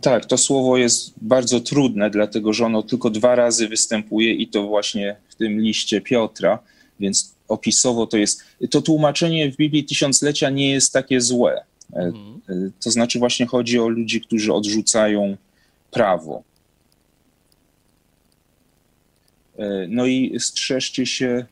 Tak, 0.00 0.26
to 0.26 0.38
słowo 0.38 0.76
jest 0.76 1.14
bardzo 1.22 1.60
trudne, 1.60 2.10
dlatego 2.10 2.52
że 2.52 2.66
ono 2.66 2.82
tylko 2.82 3.10
dwa 3.10 3.34
razy 3.34 3.68
występuje 3.68 4.34
i 4.34 4.48
to 4.48 4.66
właśnie 4.66 5.16
tym 5.38 5.60
liście 5.60 6.00
Piotra, 6.00 6.58
więc 7.00 7.34
opisowo 7.48 8.06
to 8.06 8.16
jest. 8.16 8.42
To 8.70 8.82
tłumaczenie 8.82 9.52
w 9.52 9.56
Biblii 9.56 9.84
Tysiąclecia 9.84 10.50
nie 10.50 10.70
jest 10.70 10.92
takie 10.92 11.20
złe. 11.20 11.64
E, 11.92 12.12
e, 12.48 12.70
To 12.84 12.90
znaczy, 12.90 13.18
właśnie 13.18 13.46
chodzi 13.46 13.78
o 13.78 13.88
ludzi, 13.88 14.20
którzy 14.20 14.52
odrzucają 14.52 15.36
prawo. 15.90 16.42
E, 19.58 19.86
No 19.88 20.06
i 20.06 20.40
strzeżcie 20.40 21.06
się 21.06 21.46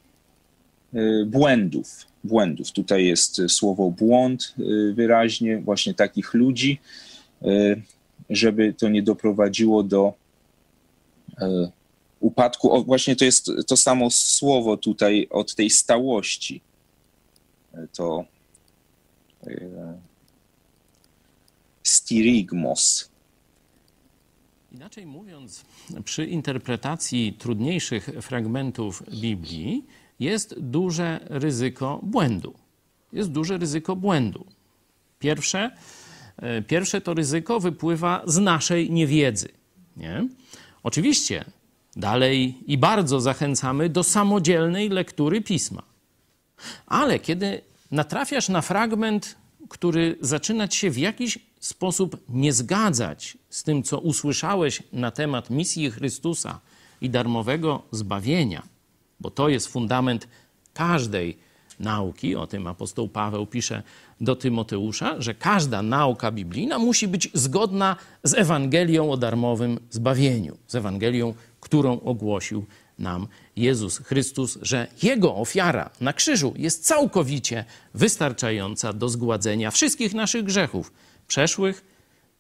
błędów. 1.27 2.07
Błędów. 2.25 2.73
Tutaj 2.73 3.07
jest 3.07 3.41
słowo 3.49 3.91
błąd 3.91 4.55
wyraźnie, 4.95 5.59
właśnie 5.59 5.95
takich 5.95 6.35
ludzi. 6.35 6.81
Żeby 8.31 8.75
to 8.75 8.89
nie 8.89 9.03
doprowadziło 9.03 9.83
do 9.83 10.15
upadku. 12.21 12.73
O, 12.73 12.83
właśnie 12.83 13.17
to 13.17 13.25
jest 13.25 13.51
to 13.67 13.77
samo 13.77 14.11
słowo 14.11 14.77
tutaj 14.77 15.27
od 15.31 15.55
tej 15.55 15.71
stałości. 15.71 16.61
E, 17.75 17.87
To 17.97 18.25
e, 19.47 19.99
styrigmos. 21.83 23.11
Inaczej 24.73 25.07
mówiąc, 25.07 25.65
przy 26.05 26.27
interpretacji 26.27 27.33
trudniejszych 27.39 28.11
fragmentów 28.21 29.03
Biblii 29.11 29.85
jest 30.21 30.61
duże 30.61 31.21
ryzyko 31.25 32.01
błędu. 32.03 32.55
Jest 33.13 33.31
duże 33.31 33.59
ryzyko 33.59 33.97
błędu. 33.97 34.47
Pierwsze, 35.19 35.71
e, 36.37 36.63
pierwsze 36.63 37.01
to 37.01 37.15
ryzyko 37.15 37.61
wypływa 37.61 38.23
z 38.27 38.39
naszej 38.39 38.91
niewiedzy. 38.91 39.49
Nie? 39.97 40.29
Oczywiście 40.83 41.45
dalej 41.97 42.55
i 42.66 42.78
bardzo 42.78 43.20
zachęcamy 43.20 43.89
do 43.89 44.02
samodzielnej 44.02 44.89
lektury 44.89 45.40
pisma. 45.40 45.82
Ale 46.86 47.18
kiedy 47.18 47.60
natrafiasz 47.90 48.48
na 48.48 48.62
fragment, 48.62 49.36
który 49.68 50.18
zaczyna 50.20 50.68
ci 50.68 50.78
się 50.78 50.90
w 50.90 50.98
jakiś 50.98 51.39
sposób 51.60 52.16
nie 52.28 52.52
zgadzać 52.52 53.39
z 53.51 53.62
tym, 53.62 53.82
co 53.82 53.98
usłyszałeś 53.98 54.82
na 54.93 55.10
temat 55.10 55.51
misji 55.51 55.90
Chrystusa 55.90 56.60
i 57.01 57.10
darmowego 57.10 57.82
zbawienia, 57.90 58.62
bo 59.20 59.31
to 59.31 59.48
jest 59.48 59.66
fundament 59.66 60.28
każdej 60.74 61.39
nauki, 61.81 62.36
o 62.36 62.47
tym 62.47 62.66
apostoł 62.66 63.09
Paweł 63.09 63.47
pisze 63.47 63.82
do 64.20 64.36
Tymoteusza, 64.36 65.14
że 65.18 65.35
każda 65.35 65.82
nauka 65.82 66.32
biblijna 66.32 66.78
musi 66.78 67.09
być 67.09 67.31
zgodna 67.35 67.97
z 68.23 68.35
Ewangelią 68.35 69.10
o 69.10 69.16
darmowym 69.16 69.78
zbawieniu, 69.90 70.56
z 70.66 70.74
Ewangelią, 70.74 71.35
którą 71.67 72.01
ogłosił 72.01 72.67
nam 72.99 73.27
Jezus 73.57 73.99
Chrystus, 73.99 74.59
że 74.63 74.87
Jego 75.03 75.35
ofiara 75.35 75.91
na 76.01 76.13
krzyżu 76.13 76.55
jest 76.57 76.87
całkowicie 76.87 77.65
wystarczająca 77.95 78.93
do 78.93 79.09
zgładzenia 79.09 79.71
wszystkich 79.71 80.15
naszych 80.15 80.45
grzechów, 80.45 80.93
przeszłych, 81.29 81.85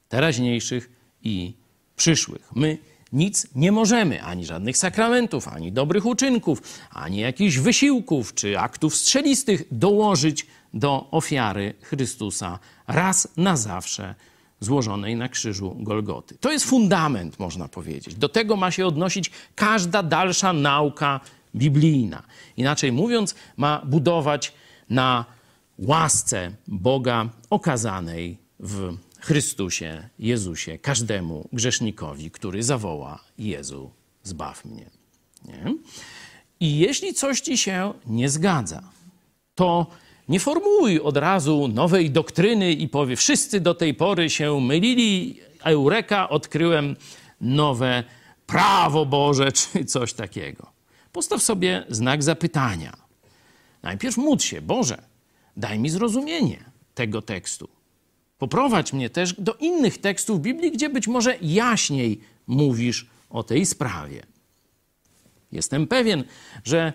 teraźniejszych 0.08 0.90
i 1.22 1.54
przyszłych. 1.96 2.50
My 2.54 2.78
nic 3.12 3.46
nie 3.54 3.72
możemy, 3.72 4.22
ani 4.22 4.46
żadnych 4.46 4.76
sakramentów, 4.76 5.48
ani 5.48 5.72
dobrych 5.72 6.06
uczynków, 6.06 6.62
ani 6.90 7.18
jakichś 7.18 7.56
wysiłków 7.56 8.34
czy 8.34 8.58
aktów 8.58 8.96
strzelistych 8.96 9.62
dołożyć 9.70 10.46
do 10.74 11.10
ofiary 11.10 11.74
Chrystusa 11.82 12.58
raz 12.86 13.28
na 13.36 13.56
zawsze 13.56 14.14
złożonej 14.60 15.16
na 15.16 15.28
krzyżu 15.28 15.76
Golgoty. 15.78 16.38
To 16.40 16.52
jest 16.52 16.64
fundament, 16.64 17.38
można 17.38 17.68
powiedzieć. 17.68 18.14
Do 18.14 18.28
tego 18.28 18.56
ma 18.56 18.70
się 18.70 18.86
odnosić 18.86 19.30
każda 19.54 20.02
dalsza 20.02 20.52
nauka 20.52 21.20
biblijna. 21.54 22.22
Inaczej 22.56 22.92
mówiąc, 22.92 23.34
ma 23.56 23.82
budować 23.84 24.52
na 24.90 25.24
łasce 25.78 26.50
Boga 26.66 27.28
okazanej 27.50 28.38
w 28.60 28.96
Chrystusie, 29.20 30.08
Jezusie, 30.18 30.78
każdemu 30.78 31.48
grzesznikowi, 31.52 32.30
który 32.30 32.62
zawoła: 32.62 33.24
Jezu, 33.38 33.90
zbaw 34.22 34.64
mnie. 34.64 34.90
Nie? 35.44 35.74
I 36.60 36.78
jeśli 36.78 37.14
coś 37.14 37.40
ci 37.40 37.58
się 37.58 37.94
nie 38.06 38.30
zgadza, 38.30 38.82
to 39.54 39.86
nie 40.28 40.40
formułuj 40.40 41.00
od 41.00 41.16
razu 41.16 41.68
nowej 41.68 42.10
doktryny 42.10 42.72
i 42.72 42.88
powie: 42.88 43.16
Wszyscy 43.16 43.60
do 43.60 43.74
tej 43.74 43.94
pory 43.94 44.30
się 44.30 44.60
mylili, 44.60 45.40
eureka, 45.64 46.28
odkryłem 46.28 46.96
nowe 47.40 48.04
prawo 48.46 49.06
Boże, 49.06 49.52
czy 49.58 49.84
coś 49.84 50.12
takiego. 50.12 50.72
Postaw 51.12 51.42
sobie 51.42 51.84
znak 51.88 52.22
zapytania. 52.22 52.96
Najpierw 53.82 54.16
módl 54.16 54.42
się: 54.42 54.60
Boże, 54.60 55.02
daj 55.56 55.78
mi 55.78 55.90
zrozumienie 55.90 56.64
tego 56.94 57.22
tekstu. 57.22 57.68
Poprowadź 58.38 58.92
mnie 58.92 59.10
też 59.10 59.32
do 59.32 59.54
innych 59.54 59.98
tekstów 59.98 60.40
Biblii, 60.40 60.72
gdzie 60.72 60.88
być 60.88 61.08
może 61.08 61.36
jaśniej 61.42 62.20
mówisz 62.46 63.06
o 63.30 63.42
tej 63.42 63.66
sprawie. 63.66 64.22
Jestem 65.52 65.86
pewien, 65.86 66.24
że 66.64 66.92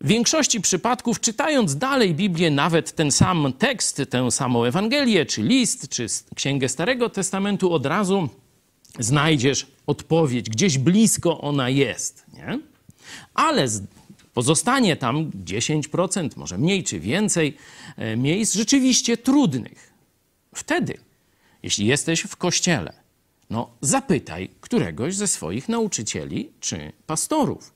w 0.00 0.06
większości 0.06 0.60
przypadków, 0.60 1.20
czytając 1.20 1.76
dalej 1.76 2.14
Biblię, 2.14 2.50
nawet 2.50 2.92
ten 2.92 3.10
sam 3.10 3.52
tekst, 3.58 4.02
tę 4.10 4.30
samą 4.30 4.64
Ewangelię, 4.64 5.26
czy 5.26 5.42
list, 5.42 5.88
czy 5.88 6.06
księgę 6.34 6.68
Starego 6.68 7.10
Testamentu, 7.10 7.72
od 7.72 7.86
razu 7.86 8.28
znajdziesz 8.98 9.66
odpowiedź, 9.86 10.50
gdzieś 10.50 10.78
blisko 10.78 11.40
ona 11.40 11.68
jest. 11.68 12.26
Nie? 12.32 12.60
Ale 13.34 13.66
pozostanie 14.34 14.96
tam 14.96 15.30
10%, 15.30 16.28
może 16.36 16.58
mniej 16.58 16.84
czy 16.84 17.00
więcej 17.00 17.56
e, 17.96 18.16
miejsc 18.16 18.54
rzeczywiście 18.54 19.16
trudnych. 19.16 19.92
Wtedy, 20.54 20.98
jeśli 21.62 21.86
jesteś 21.86 22.20
w 22.20 22.36
kościele, 22.36 22.92
no 23.50 23.70
zapytaj 23.80 24.50
któregoś 24.60 25.16
ze 25.16 25.26
swoich 25.26 25.68
nauczycieli 25.68 26.50
czy 26.60 26.92
pastorów. 27.06 27.72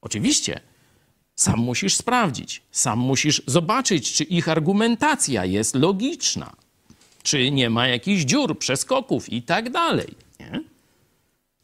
Oczywiście, 0.00 0.60
sam 1.38 1.58
musisz 1.58 1.96
sprawdzić, 1.96 2.62
sam 2.70 2.98
musisz 2.98 3.42
zobaczyć, 3.46 4.12
czy 4.12 4.24
ich 4.24 4.48
argumentacja 4.48 5.44
jest 5.44 5.74
logiczna, 5.74 6.52
czy 7.22 7.50
nie 7.50 7.70
ma 7.70 7.88
jakichś 7.88 8.22
dziur, 8.22 8.58
przeskoków 8.58 9.32
i 9.32 9.42
tak 9.42 9.70
dalej. 9.70 10.14
Nie? 10.40 10.60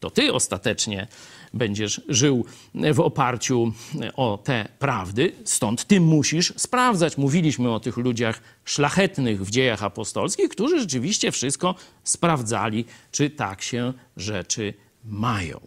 To 0.01 0.11
ty 0.11 0.33
ostatecznie 0.33 1.07
będziesz 1.55 2.01
żył 2.09 2.45
w 2.75 3.01
oparciu 3.01 3.73
o 4.17 4.39
te 4.45 4.69
prawdy, 4.79 5.33
stąd 5.45 5.85
ty 5.85 6.01
musisz 6.01 6.53
sprawdzać. 6.57 7.19
Mówiliśmy 7.19 7.71
o 7.71 7.81
tych 7.81 7.97
ludziach 7.97 8.41
szlachetnych 8.65 9.45
w 9.45 9.51
dziejach 9.51 9.83
apostolskich, 9.83 10.49
którzy 10.49 10.81
rzeczywiście 10.81 11.33
wszystko 11.33 11.75
sprawdzali, 12.05 12.85
czy 13.13 13.31
tak 13.31 13.63
się 13.63 13.93
rzeczy 14.17 14.75
mają. 15.05 15.61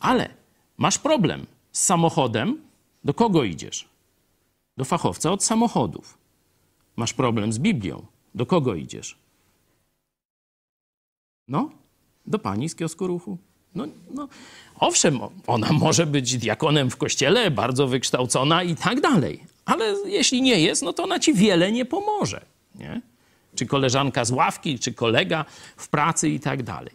Ale 0.00 0.28
masz 0.78 0.98
problem 0.98 1.46
z 1.72 1.82
samochodem, 1.82 2.71
do 3.04 3.14
kogo 3.14 3.44
idziesz? 3.44 3.88
Do 4.76 4.84
fachowca 4.84 5.32
od 5.32 5.44
samochodów. 5.44 6.18
Masz 6.96 7.12
problem 7.12 7.52
z 7.52 7.58
Biblią. 7.58 8.06
Do 8.34 8.46
kogo 8.46 8.74
idziesz? 8.74 9.18
No, 11.48 11.70
do 12.26 12.38
pani 12.38 12.68
z 12.68 12.74
kiosku 12.74 13.06
ruchu. 13.06 13.38
No, 13.74 13.86
no, 14.10 14.28
owszem, 14.78 15.20
ona 15.46 15.72
może 15.72 16.06
być 16.06 16.38
diakonem 16.38 16.90
w 16.90 16.96
kościele, 16.96 17.50
bardzo 17.50 17.86
wykształcona 17.86 18.62
i 18.62 18.76
tak 18.76 19.00
dalej. 19.00 19.44
Ale 19.64 19.94
jeśli 20.06 20.42
nie 20.42 20.60
jest, 20.60 20.82
no 20.82 20.92
to 20.92 21.04
ona 21.04 21.18
ci 21.18 21.34
wiele 21.34 21.72
nie 21.72 21.84
pomoże. 21.84 22.44
Nie? 22.74 23.00
Czy 23.54 23.66
koleżanka 23.66 24.24
z 24.24 24.30
ławki, 24.30 24.78
czy 24.78 24.94
kolega 24.94 25.44
w 25.76 25.88
pracy 25.88 26.28
i 26.28 26.40
tak 26.40 26.62
dalej. 26.62 26.92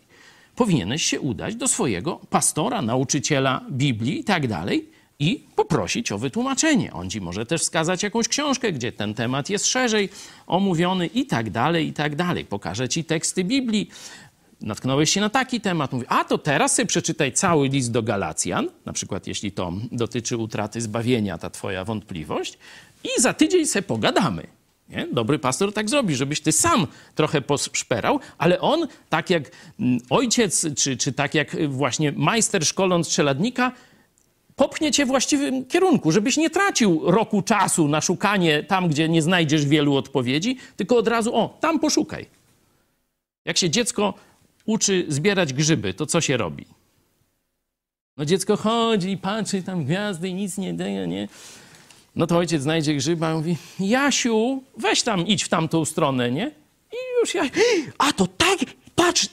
Powinieneś 0.56 1.04
się 1.04 1.20
udać 1.20 1.56
do 1.56 1.68
swojego 1.68 2.16
pastora, 2.30 2.82
nauczyciela 2.82 3.62
Biblii 3.72 4.20
i 4.20 4.24
tak 4.24 4.48
dalej 4.48 4.90
i 5.20 5.46
poprosić 5.56 6.12
o 6.12 6.18
wytłumaczenie. 6.18 6.94
On 6.94 7.10
ci 7.10 7.22
może 7.22 7.46
też 7.46 7.62
wskazać 7.62 8.04
jakąś 8.04 8.28
książkę, 8.28 8.72
gdzie 8.72 8.92
ten 8.92 9.14
temat 9.14 9.50
jest 9.50 9.66
szerzej 9.66 10.10
omówiony 10.48 11.08
i 11.08 11.26
tak 11.26 11.50
dalej, 11.50 11.88
i 11.88 11.94
tak 11.94 12.16
dalej. 12.16 12.46
Pokaże 12.46 12.90
ci 12.90 13.04
teksty 13.04 13.44
Biblii. 13.44 13.90
Natknąłeś 14.62 15.10
się 15.10 15.22
na 15.22 15.30
taki 15.30 15.62
temat, 15.62 15.92
mówi, 15.92 16.06
a 16.10 16.24
to 16.24 16.38
teraz 16.38 16.76
sobie 16.76 16.86
przeczytaj 16.86 17.34
cały 17.34 17.68
list 17.68 17.92
do 17.92 18.04
Galacjan, 18.04 18.70
na 18.86 18.94
przykład 18.94 19.28
jeśli 19.28 19.52
to 19.52 19.74
dotyczy 19.92 20.38
utraty 20.38 20.82
zbawienia, 20.82 21.38
ta 21.38 21.50
twoja 21.50 21.86
wątpliwość, 21.86 22.58
i 23.04 23.22
za 23.22 23.34
tydzień 23.34 23.66
sobie 23.66 23.84
pogadamy. 23.84 24.48
Nie? 24.90 25.08
Dobry 25.14 25.40
pastor 25.40 25.74
tak 25.74 25.90
zrobi, 25.90 26.16
żebyś 26.16 26.42
ty 26.42 26.52
sam 26.52 26.88
trochę 27.16 27.42
poszperał, 27.42 28.20
ale 28.38 28.62
on, 28.62 28.88
tak 29.10 29.30
jak 29.30 29.52
mm, 29.80 30.00
ojciec, 30.10 30.66
czy, 30.76 30.98
czy 30.98 31.14
tak 31.14 31.34
jak 31.34 31.70
właśnie 31.70 32.12
majster 32.12 32.66
szkoląc 32.66 33.10
czeladnika, 33.10 33.72
popchnie 34.58 34.92
cię 34.92 35.06
w 35.06 35.08
właściwym 35.08 35.66
kierunku, 35.66 36.12
żebyś 36.12 36.38
nie 36.38 36.50
tracił 36.50 37.02
roku 37.04 37.42
czasu 37.42 37.88
na 37.88 38.02
szukanie 38.02 38.64
tam, 38.64 38.88
gdzie 38.88 39.10
nie 39.10 39.22
znajdziesz 39.22 39.66
wielu 39.66 39.96
odpowiedzi, 39.96 40.58
tylko 40.76 40.98
od 40.98 41.08
razu, 41.08 41.36
o, 41.36 41.58
tam 41.60 41.80
poszukaj. 41.80 42.26
Jak 43.46 43.58
się 43.58 43.70
dziecko 43.70 44.14
uczy 44.66 45.06
zbierać 45.08 45.54
grzyby, 45.54 45.94
to 45.94 46.06
co 46.06 46.22
się 46.22 46.38
robi? 46.38 46.66
No 48.18 48.26
dziecko 48.26 48.58
chodzi 48.58 49.12
i 49.12 49.18
patrzy 49.18 49.64
tam 49.64 49.86
gwiazdy 49.86 50.30
i 50.30 50.34
nic 50.34 50.58
nie 50.58 50.74
daje, 50.74 51.08
nie? 51.08 51.28
No 52.16 52.28
to 52.28 52.38
ojciec 52.38 52.62
znajdzie 52.62 52.96
grzyba 52.96 53.32
i 53.32 53.36
mówi, 53.36 53.58
Jasiu, 53.80 54.64
weź 54.78 55.04
tam, 55.04 55.28
idź 55.28 55.44
w 55.44 55.50
tamtą 55.50 55.86
stronę, 55.86 56.32
nie? 56.32 56.52
I 56.92 57.20
już 57.22 57.36
ja, 57.36 57.44
a 57.98 58.12
to 58.12 58.28
tak, 58.28 58.60
patrz, 58.96 59.30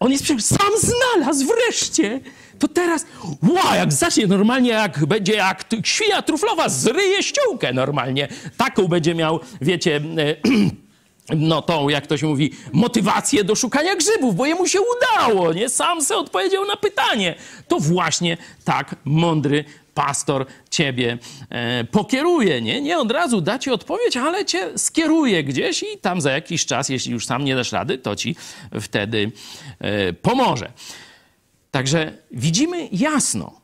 on 0.00 0.12
jest 0.12 0.24
przecież 0.24 0.44
sam 0.44 0.72
znalazł 0.78 1.46
wreszcie. 1.46 2.20
To 2.58 2.68
teraz, 2.68 3.06
wow, 3.42 3.74
jak 3.74 3.92
zacznie 3.92 4.26
normalnie, 4.26 4.70
jak 4.70 5.06
będzie 5.06 5.32
jak 5.32 5.64
świnia 5.84 6.22
truflowa, 6.22 6.68
zryje 6.68 7.22
ściółkę 7.22 7.72
normalnie. 7.72 8.28
Taką 8.56 8.88
będzie 8.88 9.14
miał, 9.14 9.40
wiecie, 9.60 10.00
no 11.36 11.62
tą, 11.62 11.88
jak 11.88 12.06
to 12.06 12.16
się 12.16 12.26
mówi, 12.26 12.52
motywację 12.72 13.44
do 13.44 13.54
szukania 13.54 13.96
grzybów, 13.96 14.36
bo 14.36 14.46
jemu 14.46 14.66
się 14.66 14.78
udało, 14.80 15.52
nie? 15.52 15.68
Sam 15.68 16.02
se 16.02 16.16
odpowiedział 16.16 16.64
na 16.64 16.76
pytanie. 16.76 17.34
To 17.68 17.78
właśnie 17.78 18.36
tak 18.64 18.96
mądry 19.04 19.64
pastor 19.94 20.46
ciebie 20.70 21.18
e, 21.50 21.84
pokieruje, 21.84 22.62
nie? 22.62 22.80
Nie 22.80 22.98
od 22.98 23.10
razu 23.10 23.40
da 23.40 23.58
ci 23.58 23.70
odpowiedź, 23.70 24.16
ale 24.16 24.44
cię 24.44 24.78
skieruje 24.78 25.44
gdzieś 25.44 25.82
i 25.82 25.98
tam 26.00 26.20
za 26.20 26.32
jakiś 26.32 26.66
czas, 26.66 26.88
jeśli 26.88 27.12
już 27.12 27.26
sam 27.26 27.44
nie 27.44 27.54
dasz 27.54 27.72
rady, 27.72 27.98
to 27.98 28.16
ci 28.16 28.36
wtedy 28.80 29.32
e, 29.78 30.12
pomoże. 30.12 30.72
Także 31.72 32.18
widzimy 32.30 32.88
jasno, 32.92 33.60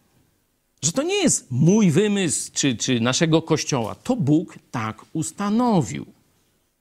że 0.82 0.92
to 0.92 1.02
nie 1.02 1.14
jest 1.14 1.50
mój 1.50 1.90
wymysł 1.90 2.50
czy, 2.54 2.76
czy 2.76 3.00
naszego 3.00 3.42
kościoła. 3.42 3.94
To 3.94 4.16
Bóg 4.16 4.58
tak 4.70 5.04
ustanowił. 5.12 6.06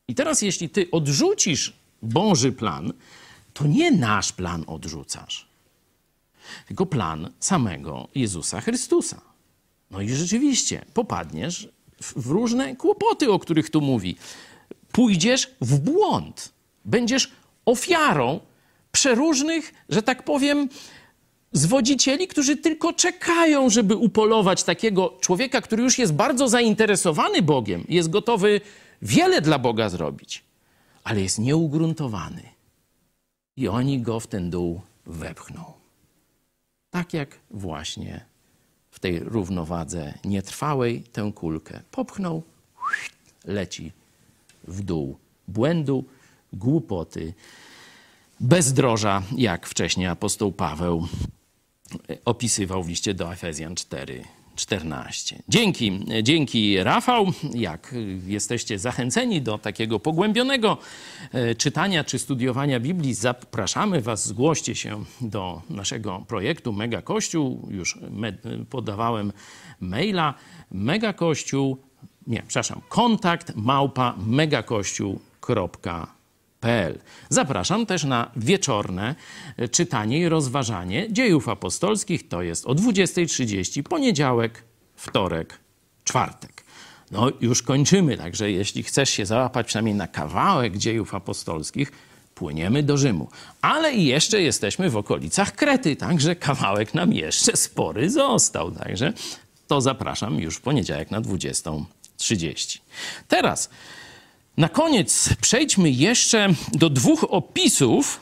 I 0.08 0.16
teraz, 0.16 0.42
jeśli 0.42 0.70
ty 0.70 0.92
odrzucisz 0.92 1.74
Boży 2.02 2.52
plan, 2.52 2.94
to 3.54 3.68
nie 3.68 3.92
nasz 3.92 4.32
plan 4.32 4.64
odrzucasz, 4.68 5.48
tylko 6.68 6.86
plan 6.86 7.30
samego 7.40 8.08
Jezusa 8.16 8.62
Chrystusa. 8.62 9.22
No 9.92 10.02
i 10.02 10.10
rzeczywiście 10.10 10.86
popadniesz 10.94 11.70
w 12.02 12.28
różne 12.28 12.76
kłopoty, 12.76 13.32
o 13.32 13.40
których 13.40 13.70
tu 13.70 13.82
mówi. 13.82 14.16
Pójdziesz 14.92 15.52
w 15.62 15.80
błąd. 15.80 16.54
Będziesz 16.86 17.32
ofiarą 17.66 18.40
przeróżnych, 18.92 19.74
że 19.90 20.04
tak 20.04 20.24
powiem, 20.24 20.70
zwodzicieli, 21.52 22.28
którzy 22.28 22.58
tylko 22.58 22.94
czekają, 22.94 23.70
żeby 23.70 23.96
upolować 23.96 24.64
takiego 24.64 25.18
człowieka, 25.22 25.62
który 25.62 25.84
już 25.84 26.00
jest 26.00 26.14
bardzo 26.14 26.50
zainteresowany 26.50 27.42
Bogiem, 27.42 27.86
jest 27.90 28.10
gotowy 28.10 28.62
wiele 29.02 29.42
dla 29.42 29.60
Boga 29.60 29.90
zrobić, 29.90 30.44
ale 31.04 31.22
jest 31.22 31.40
nieugruntowany. 31.40 32.44
I 33.58 33.68
oni 33.68 34.02
go 34.02 34.20
w 34.20 34.28
ten 34.28 34.50
dół 34.50 34.82
wepchną. 35.06 35.74
tak 36.90 37.14
jak 37.14 37.40
właśnie 37.52 38.26
w 38.92 39.00
tej 39.00 39.20
równowadze 39.20 40.14
nietrwałej 40.26 41.04
tę 41.04 41.32
kulkę 41.36 41.82
popchnął, 41.92 42.44
leci 43.46 43.92
w 44.68 44.84
dół 44.84 45.18
błędu, 45.48 46.06
głupoty, 46.54 47.34
bezdroża, 48.40 49.22
jak 49.36 49.68
wcześniej 49.68 50.08
apostoł 50.08 50.52
Paweł 50.52 51.08
opisywał 52.26 52.84
w 52.84 52.90
liście 52.90 53.14
do 53.14 53.34
Efezjan 53.34 53.76
4. 53.76 54.24
14. 54.58 55.44
Dzięki, 55.50 56.06
dzięki 56.24 56.84
Rafał. 56.84 57.32
Jak 57.54 57.96
jesteście 58.28 58.80
zachęceni 58.80 59.42
do 59.42 59.58
takiego 59.58 60.00
pogłębionego 60.00 60.78
e, 61.32 61.56
czytania 61.56 62.04
czy 62.04 62.20
studiowania 62.20 62.80
Biblii, 62.80 63.14
zapraszamy 63.14 64.02
Was, 64.02 64.28
zgłoście 64.28 64.76
się 64.76 65.04
do 65.22 65.62
naszego 65.70 66.26
projektu 66.28 66.74
Mega 66.74 67.02
Kościół. 67.02 67.68
Już 67.72 68.00
podawałem 68.70 69.34
maila 69.80 70.34
megakościół, 70.72 71.78
nie, 72.28 72.44
przepraszam, 72.48 72.82
kontakt 72.90 73.56
małpa 73.56 74.16
megakościół.pl 74.18 76.17
Zapraszam 77.30 77.86
też 77.86 78.04
na 78.04 78.32
wieczorne 78.36 79.16
e, 79.58 79.68
czytanie 79.68 80.20
i 80.20 80.30
rozważanie 80.30 81.14
dziejów 81.14 81.50
apostolskich. 81.50 82.28
To 82.28 82.42
jest 82.42 82.66
o 82.66 82.76
20.30, 82.76 83.84
poniedziałek, 83.84 84.64
wtorek, 84.96 85.60
czwartek. 86.04 86.64
No 87.12 87.32
już 87.42 87.64
kończymy, 87.64 88.18
także 88.18 88.52
jeśli 88.52 88.84
chcesz 88.84 89.10
się 89.10 89.26
załapać 89.26 89.68
przynajmniej 89.68 89.96
na 89.96 90.08
kawałek 90.08 90.78
dziejów 90.78 91.16
apostolskich, 91.16 91.92
płyniemy 92.36 92.84
do 92.84 92.98
Rzymu. 92.98 93.30
Ale 93.62 93.94
i 93.94 94.06
jeszcze 94.06 94.42
jesteśmy 94.42 94.90
w 94.90 94.98
okolicach 94.98 95.56
Krety, 95.56 95.96
także 95.96 96.36
kawałek 96.36 96.94
nam 96.94 97.14
jeszcze 97.14 97.58
spory 97.58 98.10
został. 98.10 98.72
Także 98.72 99.14
to 99.68 99.82
zapraszam 99.82 100.40
już 100.40 100.56
w 100.56 100.62
poniedziałek 100.62 101.12
na 101.12 101.22
20.30. 101.22 102.80
Teraz 103.28 103.70
na 104.58 104.70
koniec 104.70 105.30
przejdźmy 105.42 105.90
jeszcze 105.90 106.50
do 106.74 106.90
dwóch 106.90 107.26
opisów, 107.30 108.22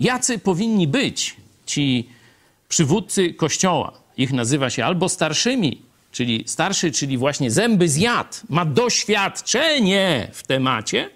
jacy 0.00 0.38
powinni 0.38 0.88
być 0.88 1.36
ci 1.66 2.08
przywódcy 2.68 3.34
kościoła. 3.34 3.92
Ich 4.16 4.32
nazywa 4.32 4.70
się 4.70 4.84
albo 4.84 5.08
starszymi, 5.08 5.82
czyli 6.12 6.44
starszy, 6.46 6.92
czyli 6.92 7.18
właśnie 7.18 7.50
zęby 7.50 7.88
zjadł, 7.88 8.36
ma 8.48 8.64
doświadczenie 8.64 10.28
w 10.32 10.46
temacie, 10.46 11.10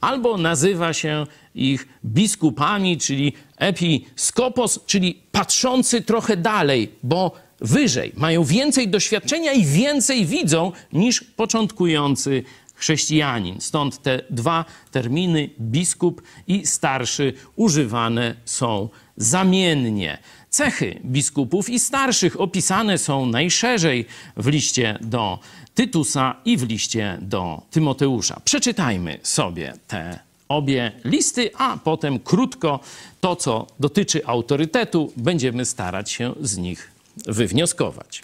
albo 0.00 0.36
nazywa 0.36 0.92
się 0.92 1.26
ich 1.54 1.88
biskupami, 2.04 2.98
czyli 2.98 3.32
episkopos, 3.56 4.80
czyli 4.86 5.22
patrzący 5.32 6.02
trochę 6.02 6.36
dalej, 6.36 6.90
bo 7.02 7.32
wyżej, 7.60 8.12
mają 8.16 8.44
więcej 8.44 8.88
doświadczenia 8.88 9.52
i 9.52 9.64
więcej 9.64 10.26
widzą 10.26 10.72
niż 10.92 11.20
początkujący 11.20 12.44
chrześcijanin. 12.74 13.60
Stąd 13.60 14.02
te 14.02 14.20
dwa 14.30 14.64
terminy, 14.90 15.50
biskup 15.60 16.22
i 16.46 16.66
starszy, 16.66 17.32
używane 17.56 18.34
są 18.44 18.88
zamiennie. 19.16 20.18
Cechy 20.50 21.00
biskupów 21.04 21.70
i 21.70 21.80
starszych 21.80 22.40
opisane 22.40 22.98
są 22.98 23.26
najszerzej 23.26 24.06
w 24.36 24.46
liście 24.46 24.98
do 25.00 25.38
Tytusa 25.74 26.36
i 26.44 26.56
w 26.56 26.62
liście 26.62 27.18
do 27.22 27.62
Tymoteusza. 27.70 28.40
Przeczytajmy 28.44 29.18
sobie 29.22 29.74
te 29.88 30.18
obie 30.48 30.92
listy, 31.04 31.50
a 31.58 31.78
potem 31.84 32.18
krótko 32.18 32.80
to, 33.20 33.36
co 33.36 33.66
dotyczy 33.80 34.26
autorytetu, 34.26 35.12
będziemy 35.16 35.64
starać 35.64 36.10
się 36.10 36.34
z 36.40 36.56
nich 36.56 36.90
wywnioskować. 37.26 38.22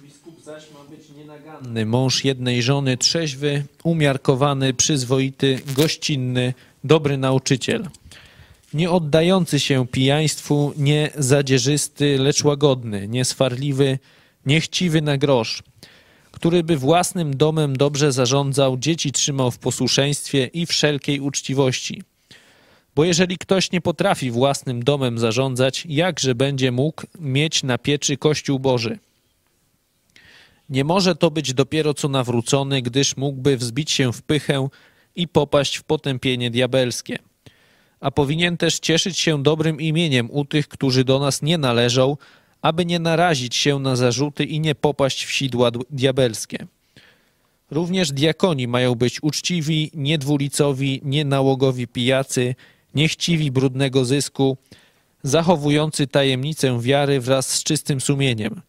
Biskup 0.00 0.44
zaś 0.44 0.62
nienaganny, 1.34 1.86
mąż 1.86 2.24
jednej 2.24 2.62
żony, 2.62 2.96
trzeźwy, 2.96 3.64
umiarkowany, 3.84 4.74
przyzwoity, 4.74 5.60
gościnny, 5.76 6.54
dobry 6.84 7.18
nauczyciel. 7.18 7.88
Nie 8.74 8.90
oddający 8.90 9.60
się 9.60 9.86
pijaństwu, 9.86 10.72
nie 10.76 11.10
zadzierzysty, 11.16 12.18
lecz 12.18 12.44
łagodny, 12.44 13.08
nieswarliwy, 13.08 13.98
niechciwy 14.46 15.02
na 15.02 15.18
grosz, 15.18 15.62
który 16.30 16.62
by 16.62 16.76
własnym 16.76 17.36
domem 17.36 17.76
dobrze 17.76 18.12
zarządzał, 18.12 18.76
dzieci 18.76 19.12
trzymał 19.12 19.50
w 19.50 19.58
posłuszeństwie 19.58 20.50
i 20.52 20.66
wszelkiej 20.66 21.20
uczciwości. 21.20 22.02
Bo 22.96 23.04
jeżeli 23.04 23.38
ktoś 23.38 23.72
nie 23.72 23.80
potrafi 23.80 24.30
własnym 24.30 24.84
domem 24.84 25.18
zarządzać, 25.18 25.86
jakże 25.88 26.34
będzie 26.34 26.72
mógł 26.72 27.02
mieć 27.20 27.62
na 27.62 27.78
pieczy 27.78 28.16
Kościół 28.16 28.58
Boży? 28.58 28.98
Nie 30.68 30.84
może 30.84 31.14
to 31.14 31.30
być 31.30 31.54
dopiero 31.54 31.94
co 31.94 32.08
nawrócony, 32.08 32.82
gdyż 32.82 33.16
mógłby 33.16 33.56
wzbić 33.56 33.90
się 33.90 34.12
w 34.12 34.22
pychę 34.22 34.68
i 35.16 35.28
popaść 35.28 35.76
w 35.76 35.82
potępienie 35.82 36.50
diabelskie. 36.50 37.18
A 38.00 38.10
powinien 38.10 38.56
też 38.56 38.78
cieszyć 38.78 39.18
się 39.18 39.42
dobrym 39.42 39.80
imieniem 39.80 40.30
u 40.30 40.44
tych, 40.44 40.68
którzy 40.68 41.04
do 41.04 41.18
nas 41.18 41.42
nie 41.42 41.58
należą, 41.58 42.16
aby 42.62 42.86
nie 42.86 42.98
narazić 42.98 43.56
się 43.56 43.78
na 43.78 43.96
zarzuty 43.96 44.44
i 44.44 44.60
nie 44.60 44.74
popaść 44.74 45.24
w 45.24 45.30
sidła 45.30 45.70
diabelskie. 45.90 46.66
Również 47.70 48.12
diakoni 48.12 48.68
mają 48.68 48.94
być 48.94 49.22
uczciwi, 49.22 49.90
niedwulicowi, 49.94 51.00
nienałogowi 51.04 51.86
pijacy, 51.86 52.54
niechciwi 52.94 53.50
brudnego 53.50 54.04
zysku, 54.04 54.56
zachowujący 55.22 56.06
tajemnicę 56.06 56.80
wiary 56.80 57.20
wraz 57.20 57.50
z 57.50 57.62
czystym 57.62 58.00
sumieniem– 58.00 58.60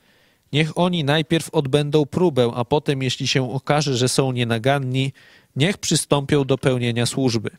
Niech 0.53 0.77
oni 0.77 1.03
najpierw 1.03 1.49
odbędą 1.49 2.05
próbę, 2.05 2.51
a 2.55 2.65
potem, 2.65 3.03
jeśli 3.03 3.27
się 3.27 3.53
okaże, 3.53 3.97
że 3.97 4.09
są 4.09 4.31
nienaganni, 4.31 5.13
niech 5.55 5.77
przystąpią 5.77 6.45
do 6.45 6.57
pełnienia 6.57 7.05
służby. 7.05 7.49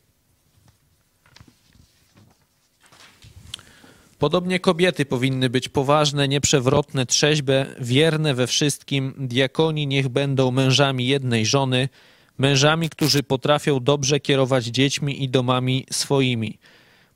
Podobnie 4.18 4.60
kobiety 4.60 5.06
powinny 5.06 5.50
być 5.50 5.68
poważne, 5.68 6.28
nieprzewrotne, 6.28 7.06
trzeźbe, 7.06 7.66
wierne 7.80 8.34
we 8.34 8.46
wszystkim. 8.46 9.14
Diakoni 9.18 9.86
niech 9.86 10.08
będą 10.08 10.50
mężami 10.50 11.06
jednej 11.06 11.46
żony, 11.46 11.88
mężami, 12.38 12.88
którzy 12.88 13.22
potrafią 13.22 13.80
dobrze 13.80 14.20
kierować 14.20 14.64
dziećmi 14.64 15.22
i 15.24 15.28
domami 15.28 15.86
swoimi– 15.90 16.58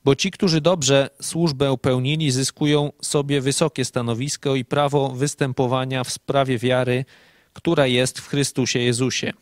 bo 0.05 0.15
ci, 0.15 0.31
którzy 0.31 0.61
dobrze 0.61 1.09
służbę 1.21 1.77
pełnili, 1.81 2.31
zyskują 2.31 2.91
sobie 3.01 3.41
wysokie 3.41 3.85
stanowisko 3.85 4.55
i 4.55 4.65
prawo 4.65 5.09
występowania 5.09 6.03
w 6.03 6.11
sprawie 6.11 6.57
wiary, 6.57 7.05
która 7.53 7.87
jest 7.87 8.19
w 8.19 8.27
Chrystusie 8.27 8.79
Jezusie. 8.79 9.33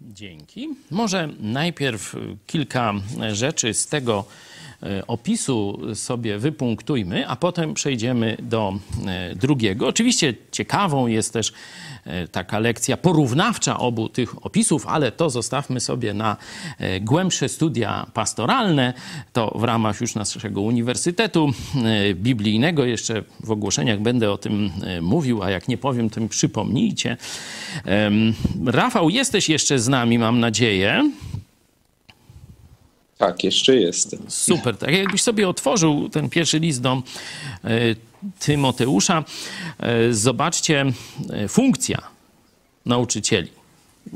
Dzięki. 0.00 0.68
Może 0.90 1.28
najpierw 1.40 2.16
kilka 2.46 2.94
rzeczy 3.32 3.74
z 3.74 3.86
tego 3.86 4.24
e, 4.82 5.06
opisu 5.06 5.80
sobie 5.94 6.38
wypunktujmy, 6.38 7.28
a 7.28 7.36
potem 7.36 7.74
przejdziemy 7.74 8.36
do 8.42 8.78
e, 9.06 9.34
drugiego. 9.34 9.88
Oczywiście 9.88 10.34
ciekawą 10.52 11.06
jest 11.06 11.32
też 11.32 11.52
taka 12.32 12.58
lekcja 12.58 12.96
porównawcza 12.96 13.78
obu 13.78 14.08
tych 14.08 14.46
opisów, 14.46 14.86
ale 14.86 15.12
to 15.12 15.30
zostawmy 15.30 15.80
sobie 15.80 16.14
na 16.14 16.36
e, 16.78 17.00
głębsze 17.00 17.48
studia 17.48 18.06
pastoralne. 18.14 18.94
To 19.32 19.58
w 19.58 19.64
ramach 19.64 20.00
już 20.00 20.14
naszego 20.14 20.60
Uniwersytetu 20.60 21.52
e, 21.84 22.14
Biblijnego. 22.14 22.84
Jeszcze 22.84 23.22
w 23.44 23.50
ogłoszeniach 23.50 24.00
będę 24.00 24.32
o 24.32 24.38
tym 24.38 24.70
mówił, 25.02 25.42
a 25.42 25.50
jak 25.50 25.68
nie 25.68 25.78
powiem, 25.78 26.10
to 26.10 26.20
mi 26.20 26.28
przypomnijcie. 26.28 27.16
Rafał, 28.66 29.10
jesteś 29.10 29.48
jeszcze 29.48 29.78
z 29.78 29.88
nami, 29.88 30.18
mam 30.18 30.40
nadzieję. 30.40 31.10
Tak, 33.18 33.44
jeszcze 33.44 33.76
jestem. 33.76 34.20
Super. 34.28 34.76
Tak 34.76 34.90
jakbyś 34.90 35.22
sobie 35.22 35.48
otworzył 35.48 36.08
ten 36.08 36.28
pierwszy 36.28 36.58
list 36.58 36.80
do 36.80 37.02
Tymoteusza. 38.38 39.24
E, 39.78 40.12
zobaczcie, 40.12 40.84
e, 41.30 41.48
funkcja 41.48 42.02
nauczycieli, 42.86 43.50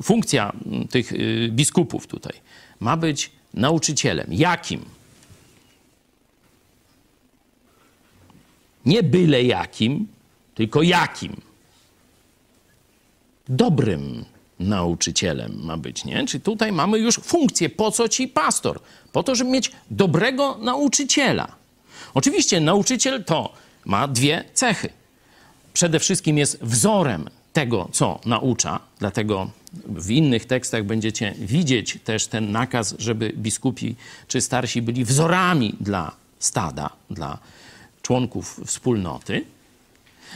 funkcja 0.03 0.53
tych 0.91 1.13
e, 1.13 1.17
biskupów 1.49 2.07
tutaj 2.07 2.33
ma 2.81 2.97
być 2.97 3.31
nauczycielem. 3.55 4.27
Jakim? 4.31 4.85
Nie 8.87 9.03
byle 9.03 9.43
jakim, 9.43 10.09
tylko 10.55 10.83
jakim? 10.83 11.41
Dobrym 13.49 14.25
nauczycielem 14.63 15.65
ma 15.65 15.77
być, 15.77 16.05
nie? 16.05 16.27
Czy 16.27 16.41
tutaj 16.41 16.73
mamy 16.73 16.99
już 16.99 17.17
funkcję, 17.17 17.69
po 17.69 17.91
co 17.91 18.09
ci 18.09 18.29
pastor? 18.29 18.81
Po 19.13 19.23
to, 19.23 19.35
żeby 19.35 19.51
mieć 19.51 19.73
dobrego 19.91 20.59
nauczyciela. 20.61 21.53
Oczywiście 22.15 22.61
nauczyciel 22.61 23.25
to 23.25 23.53
ma 23.85 24.09
dwie 24.09 24.45
cechy. 24.55 24.89
Przede 25.73 25.99
wszystkim 25.99 26.39
jest 26.39 26.63
wzorem 26.63 27.31
tego, 27.53 27.89
co 27.93 28.21
naucza, 28.27 28.81
dlatego 28.99 29.51
w 29.87 30.11
innych 30.11 30.47
tekstach 30.47 30.85
będziecie 30.85 31.35
widzieć 31.39 31.99
też 32.05 32.27
ten 32.27 32.53
nakaz, 32.53 32.95
żeby 32.99 33.33
biskupi 33.37 33.97
czy 34.29 34.41
starsi 34.41 34.83
byli 34.83 35.05
wzorami 35.05 35.77
dla 35.81 36.13
stada, 36.39 36.91
dla 37.11 37.39
członków 38.03 38.61
wspólnoty, 38.67 39.45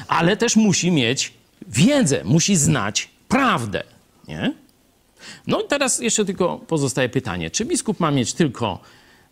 ale 0.08 0.36
też 0.36 0.56
musi 0.56 0.90
mieć 0.90 1.32
wiedzę, 1.68 2.24
musi 2.24 2.56
znać 2.56 3.10
prawdę. 3.28 3.82
Nie? 4.28 4.52
No 5.46 5.60
i 5.60 5.68
teraz 5.68 6.00
jeszcze 6.00 6.24
tylko 6.24 6.58
pozostaje 6.58 7.08
pytanie, 7.08 7.50
czy 7.50 7.64
biskup 7.64 8.00
ma 8.00 8.10
mieć 8.10 8.32
tylko 8.32 8.80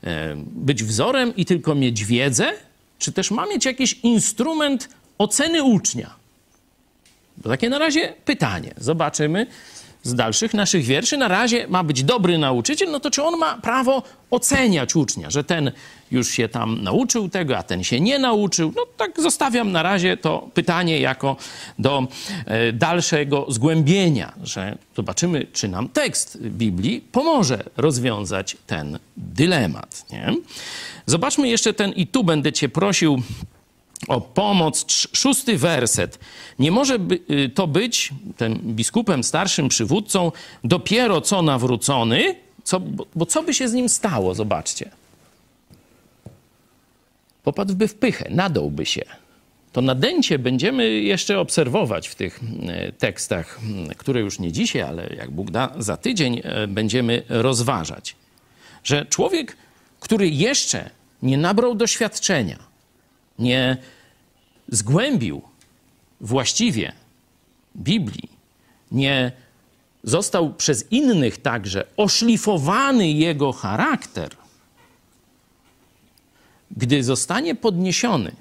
e, 0.04 0.36
być 0.36 0.84
wzorem 0.84 1.36
i 1.36 1.44
tylko 1.44 1.74
mieć 1.74 2.04
wiedzę, 2.04 2.52
czy 2.98 3.12
też 3.12 3.30
ma 3.30 3.46
mieć 3.46 3.64
jakiś 3.64 3.92
instrument 4.02 4.88
oceny 5.18 5.62
ucznia? 5.62 6.14
To 7.42 7.48
takie 7.48 7.68
na 7.68 7.78
razie 7.78 8.14
pytanie. 8.24 8.74
Zobaczymy 8.78 9.46
z 10.05 10.14
dalszych 10.14 10.55
naszych 10.55 10.85
wierszy. 10.85 11.16
Na 11.16 11.28
razie 11.28 11.68
ma 11.68 11.85
być 11.85 12.02
dobry 12.02 12.39
nauczyciel, 12.39 12.90
no 12.90 13.01
to 13.01 13.10
czy 13.10 13.22
on 13.22 13.39
ma 13.39 13.59
prawo 13.59 14.02
oceniać 14.31 14.97
ucznia, 14.97 15.31
że 15.31 15.44
ten 15.44 15.72
już 16.10 16.28
się 16.28 16.48
tam 16.48 16.82
nauczył 16.82 17.28
tego, 17.28 17.59
a 17.59 17.62
ten 17.62 17.85
się 17.85 18.01
nie 18.01 18.18
nauczył? 18.18 18.72
No 18.76 18.82
tak 18.97 19.20
zostawiam 19.20 19.72
na 19.72 19.82
razie 19.82 20.16
to 20.16 20.48
pytanie 20.55 21.01
jako 21.01 21.36
do 21.78 22.06
e, 22.47 22.72
dalszego 22.72 23.47
zgłębienia, 23.48 24.32
że 24.43 24.78
zobaczymy, 24.97 25.47
czy 25.52 25.68
nam 25.68 25.89
tekst 25.89 26.39
Biblii 26.43 27.01
pomoże 27.01 27.64
rozwiązać 27.76 28.56
ten 28.66 28.98
dylemat. 29.16 30.05
Nie? 30.10 30.35
Zobaczmy 31.06 31.48
jeszcze 31.48 31.74
ten 31.74 31.93
i 31.93 32.06
tu 32.06 32.24
będę 32.24 32.52
cię 32.52 32.68
prosił 32.68 33.22
o 34.09 34.20
pomoc. 34.20 34.86
Szósty 35.12 35.59
werset. 35.59 36.18
Nie 36.59 36.70
może 36.70 36.98
y, 37.31 37.48
to 37.48 37.66
być 37.66 38.10
tym 38.36 38.60
biskupem, 38.64 39.24
starszym 39.24 39.68
przywódcą, 39.68 40.32
dopiero 40.64 41.20
co 41.20 41.43
nawrócony, 41.43 42.36
co, 42.64 42.81
bo, 42.81 43.06
bo 43.14 43.26
co 43.26 43.43
by 43.43 43.55
się 43.55 43.68
z 43.68 43.72
nim 43.72 43.89
stało? 43.89 44.35
Zobaczcie. 44.35 44.90
Popadłby 47.43 47.89
w 47.89 47.94
pychę, 47.94 48.31
nadąłby 48.31 48.86
się. 48.86 49.05
To 49.72 49.81
nadęcie 49.81 50.39
będziemy 50.39 50.90
jeszcze 50.90 51.40
obserwować 51.40 52.09
w 52.09 52.14
tych 52.14 52.40
y, 52.89 52.93
tekstach, 52.93 53.60
y, 53.93 53.94
które 53.94 54.20
już 54.20 54.39
nie 54.39 54.52
dzisiaj, 54.52 54.82
ale 54.82 55.14
jak 55.16 55.31
Bóg 55.31 55.51
da, 55.51 55.72
za 55.78 55.97
tydzień 55.97 56.43
będziemy 56.68 57.22
rozważać. 57.28 58.16
Że 58.85 59.06
człowiek, 59.06 59.56
który 60.01 60.28
jeszcze 60.28 60.90
nie 61.22 61.39
nabrał 61.39 61.74
doświadczenia, 61.74 62.59
nie 63.39 63.76
zgłębił 64.68 65.42
właściwie 66.20 66.92
Biblii, 67.76 68.28
nie 68.92 69.32
został 70.04 70.54
przez 70.54 70.92
innych 70.92 71.42
także 71.42 71.86
oszlifowany 71.96 73.10
jego 73.10 73.52
charakter, 73.52 74.30
gdy 76.70 77.04
zostanie 77.04 77.54
podniesiony, 77.54 78.32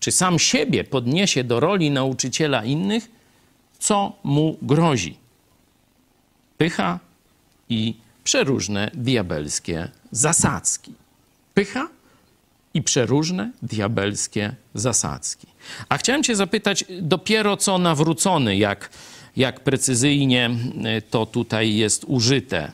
czy 0.00 0.12
sam 0.12 0.38
siebie 0.38 0.84
podniesie 0.84 1.44
do 1.44 1.60
roli 1.60 1.90
nauczyciela 1.90 2.64
innych, 2.64 3.10
co 3.78 4.12
mu 4.24 4.58
grozi? 4.62 5.16
Pycha 6.58 6.98
i 7.68 7.94
przeróżne 8.24 8.90
diabelskie 8.94 9.88
zasadzki. 10.10 10.94
Pycha 11.54 11.88
i 12.74 12.82
przeróżne 12.82 13.50
diabelskie 13.62 14.54
zasadzki. 14.74 15.46
A 15.88 15.96
chciałem 15.98 16.22
Cię 16.22 16.36
zapytać, 16.36 16.84
dopiero 17.02 17.56
co 17.56 17.78
nawrócony, 17.78 18.56
jak, 18.56 18.90
jak 19.36 19.60
precyzyjnie 19.60 20.50
e, 20.84 21.02
to 21.02 21.26
tutaj 21.26 21.74
jest 21.74 22.04
użyte. 22.08 22.72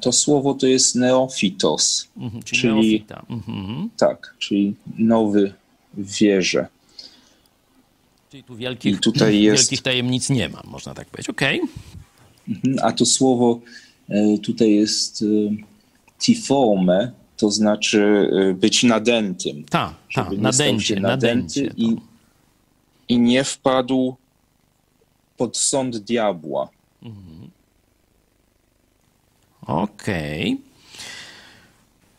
To 0.00 0.12
słowo 0.12 0.54
to 0.54 0.66
jest 0.66 0.94
neofitos, 0.94 2.08
Mhm, 2.16 2.42
czyli, 2.42 2.60
czyli. 2.60 3.04
Mhm. 3.30 3.90
tak, 3.96 4.34
czyli 4.38 4.74
nowy 4.98 5.54
w 5.94 6.12
wierze. 6.18 6.66
Czyli 8.30 8.42
tu 8.44 8.56
wielkich, 8.56 8.94
I 8.96 8.98
tutaj 8.98 9.40
jest- 9.42 9.62
wielkich 9.62 9.82
tajemnic 9.82 10.30
nie 10.30 10.48
ma, 10.48 10.62
można 10.64 10.94
tak 10.94 11.08
powiedzieć. 11.08 11.30
Okej. 11.30 11.60
Mhm, 12.48 12.76
A 12.82 12.92
to 12.92 13.06
słowo 13.06 13.60
e, 14.08 14.38
tutaj 14.38 14.70
jest 14.74 15.22
e, 15.22 15.26
tifome, 16.18 17.12
to 17.36 17.50
znaczy 17.50 18.30
e, 18.50 18.54
być 18.54 18.82
nadętym. 18.82 19.64
Ta, 19.64 19.94
ta, 20.14 20.30
nadęcie, 20.38 20.84
się 20.84 21.00
nadęcie. 21.00 21.62
nadęty 21.62 21.82
i, 21.82 21.96
i 23.08 23.18
nie 23.18 23.44
wpadł 23.44 24.16
pod 25.36 25.56
sąd 25.56 25.98
diabła. 25.98 26.68
Okej. 29.66 30.60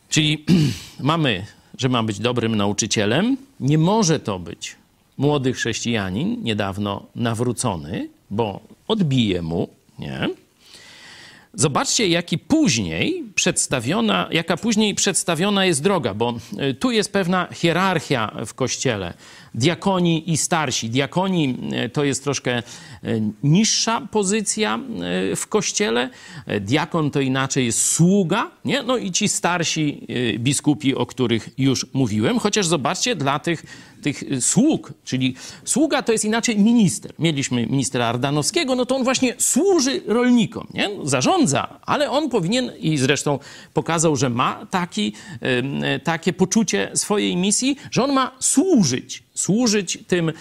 Czyli 0.08 0.44
mamy, 1.00 1.46
że 1.78 1.88
ma 1.88 2.02
być 2.02 2.18
dobrym 2.18 2.56
nauczycielem. 2.56 3.36
Nie 3.60 3.78
może 3.78 4.20
to 4.20 4.38
być 4.38 4.76
młody 5.18 5.52
chrześcijanin, 5.52 6.42
niedawno 6.42 7.06
nawrócony, 7.14 8.08
bo 8.30 8.60
odbije 8.88 9.42
mu, 9.42 9.68
nie? 9.98 10.28
Zobaczcie, 11.54 12.08
jaki 12.08 12.38
później 12.38 13.24
przedstawiona, 13.36 14.28
jaka 14.30 14.56
później 14.56 14.94
przedstawiona 14.94 15.64
jest 15.64 15.82
droga, 15.82 16.14
bo 16.14 16.34
y, 16.70 16.74
tu 16.74 16.90
jest 16.90 17.12
pewna 17.12 17.48
hierarchia 17.52 18.32
w 18.46 18.54
kościele. 18.54 19.14
Diakoni 19.54 20.30
i 20.30 20.36
starsi. 20.36 20.90
Diakoni 20.90 21.56
y, 21.84 21.88
to 21.88 22.04
jest 22.04 22.24
troszkę 22.24 22.58
y, 22.58 23.22
niższa 23.42 24.00
pozycja 24.10 24.78
w 25.36 25.46
kościele. 25.46 26.10
Diakon 26.60 27.10
to 27.10 27.20
inaczej 27.20 27.66
jest 27.66 27.82
sługa, 27.82 28.50
nie? 28.64 28.82
No 28.82 28.96
i 28.96 29.12
ci 29.12 29.28
starsi 29.28 30.06
biskupi, 30.38 30.94
o 30.94 31.06
których 31.06 31.48
już 31.58 31.86
mówiłem. 31.92 32.38
Chociaż 32.38 32.66
zobaczcie, 32.66 33.16
dla 33.16 33.38
tych, 33.38 33.62
tych 34.02 34.24
sług, 34.40 34.92
czyli 35.04 35.34
sługa 35.64 36.02
to 36.02 36.12
jest 36.12 36.24
inaczej 36.24 36.58
minister. 36.58 37.12
Mieliśmy 37.18 37.66
ministra 37.66 38.06
Ardanowskiego, 38.06 38.74
no 38.74 38.86
to 38.86 38.96
on 38.96 39.04
właśnie 39.04 39.34
służy 39.38 40.02
rolnikom, 40.06 40.66
nie? 40.74 40.90
Zarządza, 41.02 41.80
ale 41.86 42.10
on 42.10 42.30
powinien, 42.30 42.72
i 42.78 42.98
zresztą 42.98 43.25
pokazał, 43.74 44.16
że 44.16 44.30
ma 44.30 44.66
taki, 44.70 45.12
takie 46.04 46.32
poczucie 46.32 46.90
swojej 46.94 47.36
misji, 47.36 47.76
że 47.90 48.04
on 48.04 48.12
ma 48.12 48.32
służyć 48.40 49.26
służyć 49.36 49.98
tym, 50.06 50.32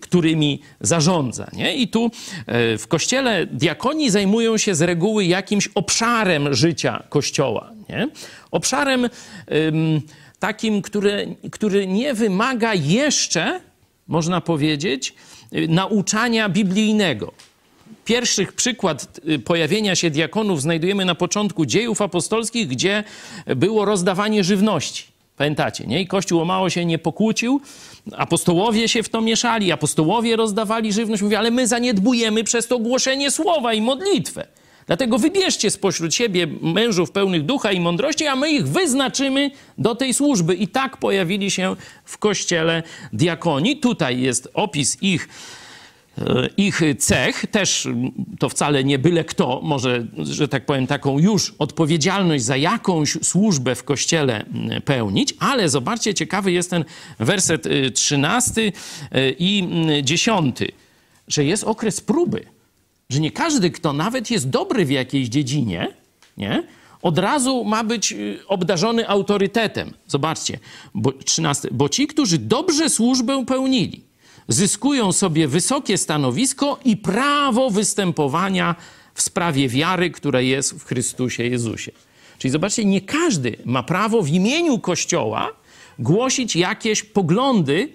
którymi 0.00 0.60
zarządza. 0.80 1.50
Nie? 1.52 1.76
I 1.76 1.88
tu 1.88 2.10
e, 2.46 2.78
w 2.78 2.88
kościele 2.88 3.46
diakoni 3.46 4.10
zajmują 4.10 4.58
się 4.58 4.74
z 4.74 4.82
reguły 4.82 5.24
jakimś 5.24 5.68
obszarem 5.74 6.54
życia 6.54 7.02
kościoła. 7.08 7.70
Nie? 7.88 8.08
Obszarem 8.50 9.08
takim, 10.38 10.82
który, 10.82 11.36
który 11.50 11.86
nie 11.86 12.14
wymaga 12.14 12.74
jeszcze, 12.74 13.60
można 14.08 14.40
powiedzieć, 14.40 15.14
nauczania 15.68 16.48
biblijnego. 16.48 17.32
Pierwszy 18.04 18.46
przykład 18.46 19.20
y, 19.28 19.38
pojawienia 19.38 19.96
się 19.96 20.10
diakonów 20.10 20.62
znajdujemy 20.62 21.04
na 21.04 21.14
początku 21.14 21.66
dziejów 21.66 22.02
apostolskich, 22.02 22.68
gdzie 22.68 23.04
było 23.46 23.84
rozdawanie 23.84 24.44
żywności. 24.44 25.04
Pamiętacie, 25.36 25.86
nie? 25.86 26.00
I 26.00 26.06
Kościół 26.06 26.40
o 26.40 26.44
mało 26.44 26.70
się 26.70 26.84
nie 26.84 26.98
pokłócił, 26.98 27.60
apostołowie 28.16 28.88
się 28.88 29.02
w 29.02 29.08
to 29.08 29.20
mieszali, 29.20 29.72
apostołowie 29.72 30.36
rozdawali 30.36 30.92
żywność. 30.92 31.22
Mówi, 31.22 31.36
ale 31.36 31.50
my 31.50 31.66
zaniedbujemy 31.66 32.44
przez 32.44 32.66
to 32.66 32.78
głoszenie 32.78 33.30
słowa 33.30 33.74
i 33.74 33.80
modlitwę. 33.80 34.46
Dlatego 34.86 35.18
wybierzcie 35.18 35.70
spośród 35.70 36.14
siebie 36.14 36.46
mężów 36.62 37.10
pełnych 37.10 37.44
ducha 37.44 37.72
i 37.72 37.80
mądrości, 37.80 38.26
a 38.26 38.36
my 38.36 38.50
ich 38.50 38.68
wyznaczymy 38.68 39.50
do 39.78 39.94
tej 39.94 40.14
służby. 40.14 40.54
I 40.54 40.68
tak 40.68 40.96
pojawili 40.96 41.50
się 41.50 41.76
w 42.04 42.18
kościele 42.18 42.82
diakoni. 43.12 43.76
Tutaj 43.76 44.20
jest 44.20 44.48
opis 44.54 45.02
ich 45.02 45.28
ich 46.56 46.80
cech, 46.98 47.46
też 47.46 47.88
to 48.38 48.48
wcale 48.48 48.84
nie 48.84 48.98
byle 48.98 49.24
kto 49.24 49.60
może, 49.62 50.06
że 50.18 50.48
tak 50.48 50.66
powiem, 50.66 50.86
taką 50.86 51.18
już 51.18 51.54
odpowiedzialność 51.58 52.44
za 52.44 52.56
jakąś 52.56 53.18
służbę 53.22 53.74
w 53.74 53.84
kościele 53.84 54.44
pełnić, 54.84 55.34
ale 55.38 55.68
zobaczcie, 55.68 56.14
ciekawy 56.14 56.52
jest 56.52 56.70
ten 56.70 56.84
werset 57.18 57.66
y, 57.66 57.90
13 57.90 58.60
y, 58.60 58.72
i 59.38 59.68
10, 60.02 60.58
że 61.28 61.44
jest 61.44 61.64
okres 61.64 62.00
próby, 62.00 62.44
że 63.10 63.20
nie 63.20 63.30
każdy, 63.30 63.70
kto 63.70 63.92
nawet 63.92 64.30
jest 64.30 64.50
dobry 64.50 64.84
w 64.84 64.90
jakiejś 64.90 65.28
dziedzinie, 65.28 65.88
nie, 66.36 66.62
od 67.02 67.18
razu 67.18 67.64
ma 67.64 67.84
być 67.84 68.14
obdarzony 68.48 69.08
autorytetem. 69.08 69.94
Zobaczcie, 70.06 70.58
bo, 70.94 71.12
13, 71.12 71.68
bo 71.72 71.88
ci, 71.88 72.06
którzy 72.06 72.38
dobrze 72.38 72.90
służbę 72.90 73.44
pełnili, 73.46 74.03
zyskują 74.48 75.12
sobie 75.12 75.48
wysokie 75.48 75.98
stanowisko 75.98 76.78
i 76.84 76.96
prawo 76.96 77.70
występowania 77.70 78.74
w 79.14 79.22
sprawie 79.22 79.68
wiary, 79.68 80.10
która 80.10 80.40
jest 80.40 80.74
w 80.74 80.84
Chrystusie 80.84 81.44
Jezusie. 81.44 81.92
Czyli 82.38 82.52
zobaczcie, 82.52 82.84
nie 82.84 83.00
każdy 83.00 83.56
ma 83.64 83.82
prawo 83.82 84.22
w 84.22 84.28
imieniu 84.28 84.78
Kościoła 84.78 85.50
głosić 85.98 86.56
jakieś 86.56 87.02
poglądy 87.02 87.88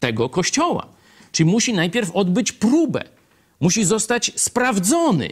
tego 0.00 0.28
Kościoła. 0.28 0.86
Czyli 1.32 1.50
musi 1.50 1.74
najpierw 1.74 2.10
odbyć 2.10 2.52
próbę, 2.52 3.04
musi 3.60 3.84
zostać 3.84 4.32
sprawdzony. 4.36 5.28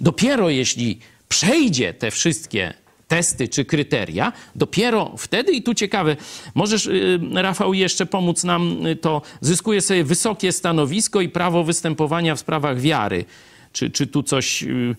Dopiero 0.00 0.50
jeśli 0.50 0.98
przejdzie 1.28 1.94
te 1.94 2.10
wszystkie 2.10 2.74
testy 3.08 3.48
czy 3.48 3.64
kryteria, 3.64 4.32
dopiero 4.54 5.14
wtedy, 5.18 5.52
i 5.52 5.62
tu 5.62 5.74
ciekawe, 5.74 6.16
możesz, 6.54 6.86
y, 6.86 7.20
Rafał, 7.34 7.74
jeszcze 7.74 8.06
pomóc 8.06 8.44
nam, 8.44 8.86
y, 8.86 8.96
to 8.96 9.22
zyskuje 9.40 9.80
sobie 9.80 10.04
wysokie 10.04 10.52
stanowisko 10.52 11.20
i 11.20 11.28
prawo 11.28 11.64
występowania 11.64 12.34
w 12.34 12.40
sprawach 12.40 12.80
wiary. 12.80 13.24
Czy, 13.72 13.90
czy 13.90 14.06
tu 14.06 14.22
coś 14.22 14.62
y, 14.62 14.96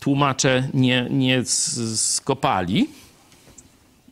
tłumacze 0.00 0.68
nie, 0.74 1.06
nie 1.10 1.44
skopali? 1.96 2.88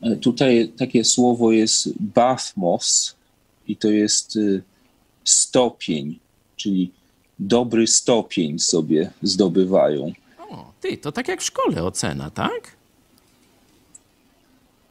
E, 0.03 0.17
tutaj 0.17 0.73
takie 0.79 1.05
słowo 1.05 1.53
jest 1.53 1.89
bathmos 2.01 3.15
i 3.69 3.77
to 3.77 3.91
jest 3.91 4.39
stopień, 5.25 6.19
czyli 6.57 6.91
dobry 7.39 7.87
stopień 7.87 8.59
sobie 8.59 9.11
zdobywają. 9.23 10.13
O, 10.51 10.73
ty, 10.81 10.97
to 10.97 11.13
tak 11.13 11.29
jak 11.29 11.41
w 11.41 11.45
szkole 11.45 11.85
ocena, 11.85 12.31
tak? 12.31 12.78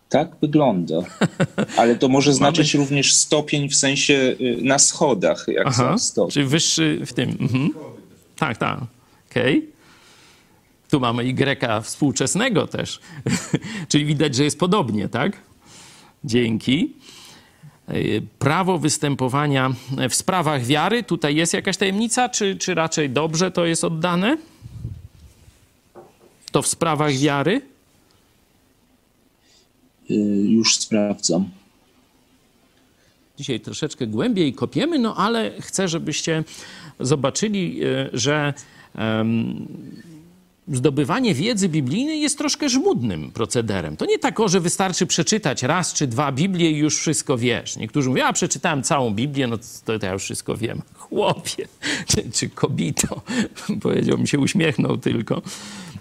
Tak 0.09 0.35
wygląda. 0.41 0.95
Ale 1.77 1.95
to 1.95 2.07
może 2.07 2.33
znaczyć 2.33 2.73
Mamy... 2.73 2.83
również 2.83 3.13
stopień 3.13 3.69
w 3.69 3.75
sensie 3.75 4.13
y, 4.13 4.57
na 4.61 4.79
schodach, 4.79 5.45
jak 5.47 5.67
Aha, 5.67 5.91
są 5.91 5.97
stopnie. 5.97 6.31
Czyli 6.31 6.45
wyższy 6.45 7.01
w 7.05 7.13
tym. 7.13 7.37
Mhm. 7.39 7.69
Tak, 8.35 8.57
tak. 8.57 8.79
Okej. 9.31 9.57
Okay. 9.57 9.71
Tu 10.89 10.99
mamy 10.99 11.33
Greka 11.33 11.81
współczesnego 11.81 12.67
też. 12.67 12.99
Czyli 13.89 14.05
widać, 14.05 14.35
że 14.35 14.43
jest 14.43 14.59
podobnie, 14.59 15.09
tak? 15.09 15.37
Dzięki. 16.23 16.93
Y, 17.89 18.21
prawo 18.39 18.77
występowania 18.77 19.71
w 20.09 20.15
sprawach 20.15 20.65
wiary. 20.65 21.03
Tutaj 21.03 21.35
jest 21.35 21.53
jakaś 21.53 21.77
tajemnica, 21.77 22.29
czy, 22.29 22.55
czy 22.55 22.75
raczej 22.75 23.09
dobrze 23.09 23.51
to 23.51 23.65
jest 23.65 23.83
oddane? 23.83 24.37
To 26.51 26.61
w 26.61 26.67
sprawach 26.67 27.13
wiary? 27.13 27.61
Y, 30.11 30.15
już 30.49 30.75
sprawdzam. 30.75 31.49
Dzisiaj 33.37 33.59
troszeczkę 33.59 34.07
głębiej 34.07 34.53
kopiemy, 34.53 34.99
no 34.99 35.15
ale 35.15 35.51
chcę, 35.61 35.87
żebyście 35.87 36.43
zobaczyli, 36.99 37.83
y, 37.83 38.09
że 38.13 38.53
zdobywanie 40.71 41.33
wiedzy 41.33 41.69
biblijnej 41.69 42.21
jest 42.21 42.37
troszkę 42.37 42.69
żmudnym 42.69 43.31
procederem. 43.31 43.97
To 43.97 44.05
nie 44.05 44.19
tak, 44.19 44.37
że 44.45 44.59
wystarczy 44.59 45.05
przeczytać 45.05 45.63
raz 45.63 45.93
czy 45.93 46.07
dwa 46.07 46.31
Biblię 46.31 46.71
i 46.71 46.77
już 46.77 46.97
wszystko 46.97 47.37
wiesz. 47.37 47.77
Niektórzy 47.77 48.09
mówią, 48.09 48.25
ja 48.25 48.33
przeczytałem 48.33 48.83
całą 48.83 49.11
Biblię, 49.11 49.47
no 49.47 49.57
to, 49.85 49.99
to 49.99 50.05
ja 50.05 50.13
już 50.13 50.23
wszystko 50.23 50.57
wiem. 50.57 50.81
Chłopie, 50.97 51.67
czy, 52.07 52.31
czy 52.33 52.49
kobito, 52.49 53.21
powiedział 53.81 54.17
mi 54.17 54.27
się, 54.27 54.39
uśmiechnął 54.39 54.97
tylko. 54.97 55.41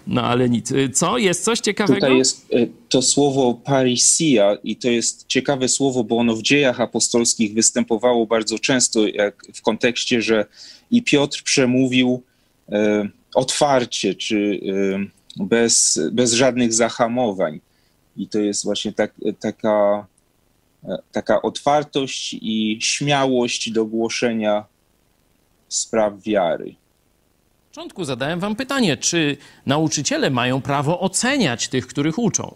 No 0.07 0.23
ale 0.23 0.49
nic. 0.49 0.73
Co? 0.93 1.17
Jest 1.17 1.43
coś 1.43 1.59
ciekawego? 1.59 1.99
Tutaj 1.99 2.17
jest 2.17 2.47
e, 2.53 2.67
to 2.89 3.01
słowo 3.01 3.53
parisia 3.53 4.57
i 4.63 4.75
to 4.75 4.89
jest 4.89 5.27
ciekawe 5.27 5.67
słowo, 5.67 6.03
bo 6.03 6.17
ono 6.17 6.35
w 6.35 6.41
dziejach 6.41 6.81
apostolskich 6.81 7.53
występowało 7.53 8.25
bardzo 8.25 8.59
często 8.59 9.07
jak 9.07 9.45
w 9.53 9.61
kontekście, 9.61 10.21
że 10.21 10.45
i 10.91 11.03
Piotr 11.03 11.43
przemówił 11.43 12.23
e, 12.71 13.09
otwarcie, 13.33 14.15
czy 14.15 14.59
e, 15.39 15.43
bez, 15.45 15.99
bez 16.11 16.33
żadnych 16.33 16.73
zahamowań. 16.73 17.59
I 18.17 18.27
to 18.27 18.39
jest 18.39 18.63
właśnie 18.63 18.93
tak, 18.93 19.13
taka, 19.39 20.07
taka 21.11 21.41
otwartość 21.41 22.33
i 22.41 22.77
śmiałość 22.81 23.71
do 23.71 23.85
głoszenia 23.85 24.65
spraw 25.67 26.21
wiary 26.21 26.75
początku 27.77 28.05
zadałem 28.05 28.39
wam 28.39 28.55
pytanie, 28.55 28.97
czy 28.97 29.37
nauczyciele 29.65 30.29
mają 30.29 30.61
prawo 30.61 30.99
oceniać 30.99 31.67
tych, 31.67 31.87
których 31.87 32.19
uczą? 32.19 32.55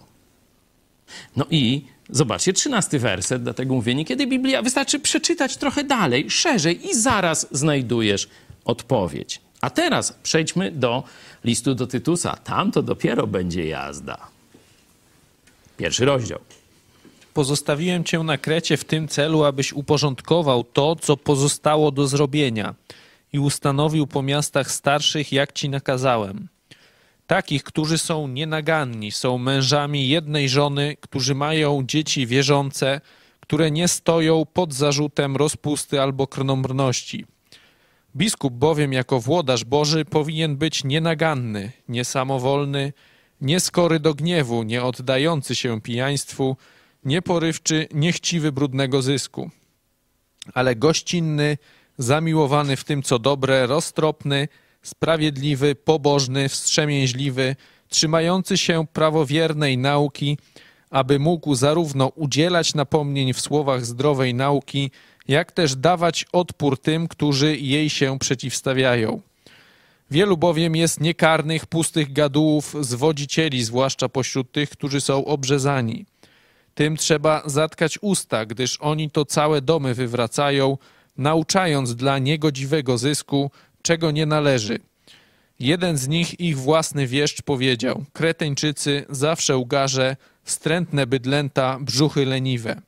No 1.36 1.46
i 1.50 1.86
zobaczcie, 2.10 2.54
trzynasty 2.54 3.00
werset, 3.00 3.44
dlatego 3.44 3.76
mówię, 3.76 3.96
niekiedy 3.96 4.28
Biblia 4.28 4.62
wystarczy 4.62 5.00
przeczytać 5.00 5.58
trochę 5.58 5.84
dalej, 5.84 6.30
szerzej 6.30 6.90
i 6.90 6.96
zaraz 6.96 7.48
znajdujesz 7.52 8.30
odpowiedź. 8.66 9.42
A 9.62 9.70
teraz 9.70 10.14
przejdźmy 10.24 10.72
do 10.72 11.04
listu 11.44 11.76
do 11.76 11.88
Tytusa. 11.88 12.36
Tam 12.36 12.72
to 12.72 12.82
dopiero 12.82 13.28
będzie 13.28 13.68
jazda. 13.68 14.18
Pierwszy 15.78 16.06
rozdział. 16.06 16.40
Pozostawiłem 17.34 18.04
cię 18.04 18.20
na 18.20 18.38
Krecie 18.38 18.78
w 18.78 18.86
tym 18.86 19.08
celu, 19.08 19.44
abyś 19.44 19.74
uporządkował 19.74 20.64
to, 20.64 20.96
co 20.96 21.18
pozostało 21.18 21.92
do 21.92 22.08
zrobienia– 22.08 22.76
i 23.34 23.40
ustanowił 23.40 24.08
po 24.08 24.22
miastach 24.22 24.72
starszych, 24.72 25.32
jak 25.32 25.54
ci 25.54 25.70
nakazałem. 25.70 26.48
Takich, 27.28 27.64
którzy 27.64 27.98
są 27.98 28.28
nienaganni, 28.28 29.12
są 29.12 29.38
mężami 29.38 30.10
jednej 30.10 30.50
żony, 30.50 30.98
którzy 31.02 31.36
mają 31.36 31.84
dzieci 31.86 32.28
wierzące, 32.28 33.02
które 33.40 33.72
nie 33.72 33.88
stoją 33.88 34.46
pod 34.46 34.74
zarzutem 34.74 35.36
rozpusty 35.36 36.02
albo 36.02 36.28
krnąbrności. 36.28 37.26
Biskup 38.16 38.54
bowiem 38.54 38.94
jako 38.94 39.20
włodarz 39.20 39.64
Boży 39.64 40.06
powinien 40.06 40.58
być 40.58 40.84
nienaganny, 40.84 41.72
niesamowolny, 41.88 42.94
nieskory 43.42 44.00
do 44.00 44.14
gniewu, 44.14 44.64
nie 44.64 44.84
oddający 44.84 45.56
się 45.56 45.82
pijaństwu, 45.82 46.58
nieporywczy, 47.06 47.88
niechciwy 47.94 48.52
brudnego 48.52 49.02
zysku, 49.02 49.50
ale 50.54 50.76
gościnny, 50.76 51.58
zamiłowany 51.98 52.76
w 52.76 52.84
tym, 52.84 53.04
co 53.04 53.20
dobre, 53.20 53.68
roztropny, 53.68 54.48
sprawiedliwy, 54.82 55.76
pobożny, 55.76 56.50
wstrzemięźliwy, 56.50 57.56
trzymający 57.90 58.58
się 58.58 58.88
prawowiernej 58.94 59.78
nauki, 59.78 60.38
aby 60.90 61.20
mógł 61.20 61.56
zarówno 61.56 62.08
udzielać 62.08 62.76
napomnień 62.76 63.34
w 63.34 63.42
słowach 63.42 63.86
zdrowej 63.86 64.34
nauki, 64.34 64.92
jak 65.32 65.52
też 65.52 65.76
dawać 65.76 66.26
odpór 66.32 66.82
tym, 66.82 67.08
którzy 67.08 67.58
jej 67.58 67.90
się 67.90 68.20
przeciwstawiają. 68.20 69.22
Wielu 70.12 70.38
bowiem 70.38 70.76
jest 70.76 71.02
niekarnych, 71.02 71.66
pustych 71.66 72.14
gadułów, 72.14 72.76
zwodzicieli, 72.82 73.64
zwłaszcza 73.64 74.10
pośród 74.10 74.52
tych, 74.52 74.70
którzy 74.70 75.02
są 75.02 75.26
obrzezani. 75.26 76.06
Tym 76.76 76.98
trzeba 76.98 77.44
zatkać 77.46 78.00
usta, 78.02 78.46
gdyż 78.46 78.78
oni 78.80 79.12
to 79.12 79.26
całe 79.26 79.62
domy 79.62 79.94
wywracają, 79.94 80.78
nauczając 81.18 81.96
dla 81.96 82.20
niegodziwego 82.20 82.98
zysku, 82.98 83.52
czego 83.82 84.12
nie 84.12 84.26
należy. 84.26 84.80
Jeden 85.60 85.98
z 85.98 86.08
nich, 86.08 86.40
ich 86.40 86.58
własny 86.58 87.08
wieszcz, 87.08 87.42
powiedział: 87.42 88.04
Kreteńczycy, 88.14 89.06
zawsze 89.10 89.58
ugarze, 89.58 90.16
wstrętne 90.44 91.08
bydlęta, 91.08 91.78
brzuchy 91.82 92.26
leniwe. 92.26 92.82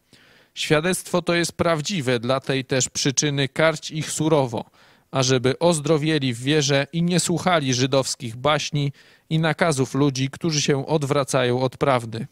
Świadectwo 0.53 1.21
to 1.21 1.33
jest 1.33 1.51
prawdziwe, 1.51 2.19
dla 2.19 2.39
tej 2.39 2.65
też 2.65 2.89
przyczyny 2.89 3.47
karć 3.47 3.91
ich 3.91 4.11
surowo, 4.11 4.65
ażeby 5.11 5.59
ozdrowieli 5.59 6.33
w 6.33 6.39
wierze 6.39 6.87
i 6.93 7.03
nie 7.03 7.19
słuchali 7.19 7.73
żydowskich 7.73 8.35
baśni 8.35 8.91
i 9.29 9.39
nakazów 9.39 9.93
ludzi, 9.93 10.29
którzy 10.29 10.61
się 10.61 10.87
odwracają 10.87 11.61
od 11.61 11.77
prawdy. 11.77 12.27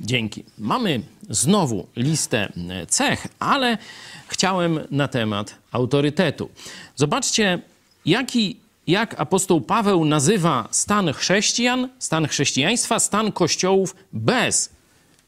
Dzięki. 0.00 0.44
Mamy 0.58 1.00
znowu 1.30 1.86
listę 1.96 2.52
cech, 2.88 3.26
ale 3.38 3.78
chciałem 4.28 4.80
na 4.90 5.08
temat 5.08 5.54
autorytetu. 5.72 6.50
Zobaczcie, 6.96 7.62
jaki, 8.06 8.56
jak 8.86 9.20
apostoł 9.20 9.60
Paweł 9.60 10.04
nazywa 10.04 10.68
stan 10.70 11.12
chrześcijan, 11.12 11.88
stan 11.98 12.28
chrześcijaństwa, 12.28 12.98
stan 12.98 13.32
kościołów 13.32 13.96
bez 14.12 14.77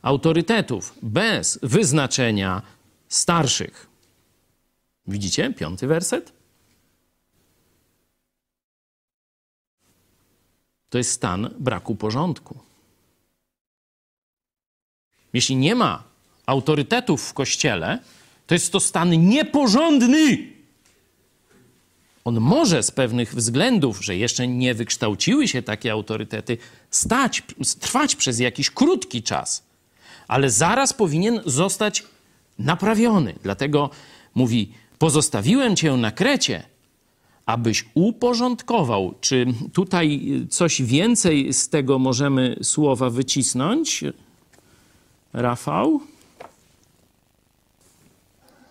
autorytetów, 0.02 0.94
bez 1.02 1.58
wyznaczenia 1.62 2.62
starszych. 3.08 3.86
Widzicie 5.06 5.52
piąty 5.52 5.86
werset? 5.86 6.32
To 10.90 10.98
jest 10.98 11.10
stan 11.10 11.50
braku 11.58 11.96
porządku. 11.96 12.58
Jeśli 15.32 15.56
nie 15.56 15.74
ma 15.74 16.02
autorytetów 16.46 17.28
w 17.28 17.32
kościele, 17.32 17.98
to 18.46 18.54
jest 18.54 18.72
to 18.72 18.80
stan 18.80 19.28
nieporządny. 19.28 20.52
On 22.24 22.40
może 22.40 22.82
z 22.82 22.90
pewnych 22.90 23.34
względów, 23.34 24.04
że 24.04 24.16
jeszcze 24.16 24.48
nie 24.48 24.74
wykształciły 24.74 25.48
się 25.48 25.62
takie 25.62 25.92
autorytety, 25.92 26.58
stać, 26.90 27.42
trwać 27.80 28.16
przez 28.16 28.38
jakiś 28.38 28.70
krótki 28.70 29.22
czas, 29.22 29.62
ale 30.30 30.50
zaraz 30.50 30.92
powinien 30.92 31.40
zostać 31.46 32.02
naprawiony. 32.58 33.34
Dlatego 33.42 33.90
mówi: 34.34 34.72
Pozostawiłem 34.98 35.76
cię 35.76 35.92
na 35.92 36.10
krecie, 36.10 36.62
abyś 37.46 37.84
uporządkował. 37.94 39.14
Czy 39.20 39.46
tutaj 39.72 40.20
coś 40.50 40.82
więcej 40.82 41.52
z 41.52 41.68
tego 41.68 41.98
możemy 41.98 42.56
słowa 42.62 43.10
wycisnąć? 43.10 44.04
Rafał? 45.32 46.00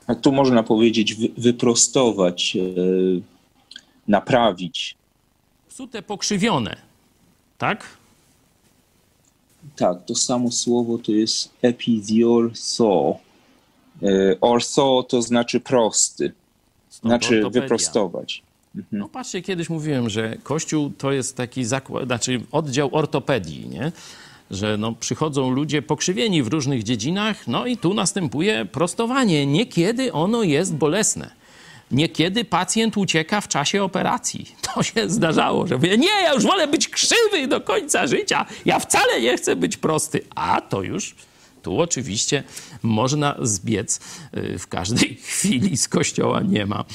A 0.08 0.16
tu 0.16 0.32
można 0.32 0.64
powiedzieć 0.64 1.16
wyprostować, 1.38 2.58
e, 2.58 2.62
naprawić. 4.08 4.96
Psute, 5.70 6.02
pokrzywione, 6.02 6.76
tak? 7.58 7.99
Tak, 9.76 10.06
to 10.06 10.16
samo 10.16 10.52
słowo 10.52 10.98
to 10.98 11.12
jest 11.12 11.50
epidiortho. 11.62 13.18
E, 14.04 14.40
Ortho 14.42 15.06
to 15.10 15.22
znaczy 15.22 15.60
prosty, 15.60 16.32
znaczy 16.90 17.38
ortopedia. 17.38 17.62
wyprostować. 17.62 18.44
No 18.92 19.10
patrzcie, 19.10 19.42
kiedyś 19.42 19.70
mówiłem, 19.70 20.10
że 20.10 20.38
Kościół 20.44 20.92
to 20.98 21.12
jest 21.12 21.38
taki 21.38 21.66
zakład, 21.66 22.06
znaczy 22.06 22.42
oddział 22.52 22.90
ortopedii, 22.92 23.70
nie? 23.70 23.92
Że 24.52 24.78
no, 24.78 24.94
przychodzą 25.00 25.50
ludzie 25.50 25.82
pokrzywieni 25.82 26.44
w 26.44 26.48
różnych 26.48 26.84
dziedzinach, 26.84 27.48
no 27.48 27.66
i 27.66 27.78
tu 27.78 27.94
następuje 27.94 28.66
prostowanie. 28.66 29.46
Niekiedy 29.46 30.14
ono 30.14 30.44
jest 30.44 30.76
bolesne. 30.76 31.39
Niekiedy 31.92 32.46
pacjent 32.46 32.98
ucieka 32.98 33.42
w 33.42 33.48
czasie 33.48 33.84
operacji. 33.84 34.46
To 34.76 34.84
się 34.84 35.10
zdarzało, 35.10 35.68
że 35.68 35.76
mówię, 35.76 35.98
nie, 35.98 36.22
ja 36.24 36.34
już 36.34 36.44
wolę 36.44 36.68
być 36.68 36.90
krzywy 36.90 37.48
do 37.48 37.62
końca 37.62 38.08
życia. 38.08 38.46
Ja 38.66 38.80
wcale 38.80 39.22
nie 39.22 39.38
chcę 39.38 39.56
być 39.56 39.78
prosty. 39.78 40.22
A 40.36 40.62
to 40.62 40.82
już 40.82 41.16
tu 41.62 41.82
oczywiście 41.82 42.44
można 42.84 43.36
zbiec 43.42 44.00
y, 44.38 44.60
w 44.60 44.68
każdej 44.68 45.16
chwili 45.30 45.78
z 45.78 45.88
kościoła 45.88 46.42
nie 46.42 46.66
ma. 46.66 46.86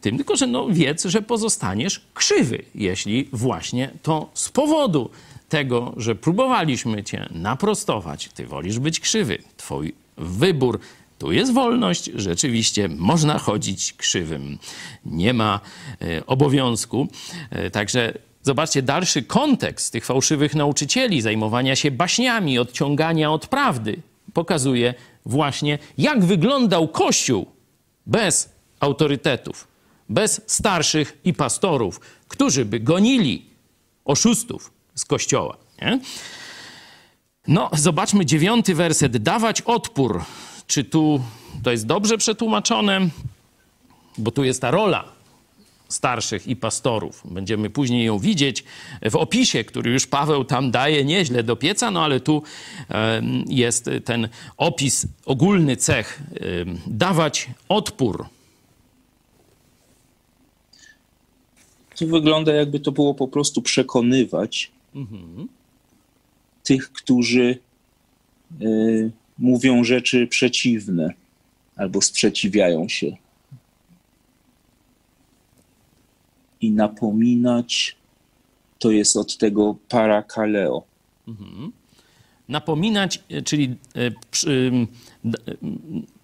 Tym 0.00 0.16
tylko, 0.16 0.36
że 0.36 0.46
no 0.46 0.66
wiedz, 0.70 1.04
że 1.04 1.22
pozostaniesz 1.22 2.00
krzywy, 2.14 2.62
jeśli 2.74 3.28
właśnie 3.32 3.90
to 4.02 4.30
z 4.34 4.48
powodu 4.48 5.10
tego, 5.48 5.94
że 5.96 6.14
próbowaliśmy 6.14 7.04
cię 7.04 7.28
naprostować, 7.30 8.28
ty 8.34 8.46
wolisz 8.46 8.78
być 8.78 9.00
krzywy. 9.00 9.38
Twój 9.56 9.94
wybór. 10.16 10.80
Tu 11.24 11.32
jest 11.32 11.52
wolność, 11.52 12.10
rzeczywiście 12.14 12.88
można 12.88 13.38
chodzić 13.38 13.92
krzywym. 13.92 14.58
Nie 15.04 15.32
ma 15.32 15.60
e, 16.02 16.26
obowiązku. 16.26 17.08
E, 17.50 17.70
także 17.70 18.18
zobaczcie 18.42 18.82
dalszy 18.82 19.22
kontekst 19.22 19.92
tych 19.92 20.04
fałszywych 20.04 20.54
nauczycieli, 20.54 21.20
zajmowania 21.20 21.76
się 21.76 21.90
baśniami, 21.90 22.58
odciągania 22.58 23.32
od 23.32 23.46
prawdy. 23.46 24.02
Pokazuje 24.32 24.94
właśnie, 25.26 25.78
jak 25.98 26.24
wyglądał 26.24 26.88
Kościół 26.88 27.46
bez 28.06 28.52
autorytetów, 28.80 29.68
bez 30.08 30.40
starszych 30.46 31.18
i 31.24 31.34
pastorów, 31.34 32.00
którzy 32.28 32.64
by 32.64 32.80
gonili 32.80 33.46
oszustów 34.04 34.72
z 34.94 35.04
Kościoła. 35.04 35.56
Nie? 35.82 36.00
No, 37.48 37.70
zobaczmy 37.72 38.26
dziewiąty 38.26 38.74
werset. 38.74 39.16
Dawać 39.16 39.60
odpór. 39.60 40.24
Czy 40.66 40.84
tu 40.84 41.20
to 41.62 41.70
jest 41.70 41.86
dobrze 41.86 42.18
przetłumaczone? 42.18 43.08
Bo 44.18 44.30
tu 44.30 44.44
jest 44.44 44.60
ta 44.60 44.70
rola 44.70 45.14
starszych 45.88 46.46
i 46.46 46.56
pastorów. 46.56 47.22
Będziemy 47.24 47.70
później 47.70 48.06
ją 48.06 48.18
widzieć 48.18 48.64
w 49.10 49.16
opisie, 49.16 49.64
który 49.64 49.90
już 49.90 50.06
Paweł 50.06 50.44
tam 50.44 50.70
daje 50.70 51.04
nieźle 51.04 51.42
do 51.42 51.56
pieca, 51.56 51.90
no 51.90 52.04
ale 52.04 52.20
tu 52.20 52.42
jest 53.46 53.90
ten 54.04 54.28
opis, 54.56 55.06
ogólny 55.26 55.76
cech. 55.76 56.22
Dawać 56.86 57.50
odpór. 57.68 58.26
To 61.98 62.06
wygląda 62.06 62.52
jakby 62.52 62.80
to 62.80 62.92
było 62.92 63.14
po 63.14 63.28
prostu 63.28 63.62
przekonywać 63.62 64.72
tych, 66.64 66.92
którzy 66.92 67.58
y, 68.62 69.10
mówią 69.38 69.84
rzeczy 69.84 70.26
przeciwne 70.26 71.14
albo 71.76 72.00
sprzeciwiają 72.00 72.88
się. 72.88 73.16
I 76.60 76.70
napominać 76.70 77.96
to 78.78 78.90
jest 78.90 79.16
od 79.16 79.36
tego 79.38 79.76
parakaleo. 79.88 80.82
Napominać, 82.48 83.22
e, 83.30 83.42
czyli 83.42 83.64
e, 83.94 84.10
przy- 84.30 84.86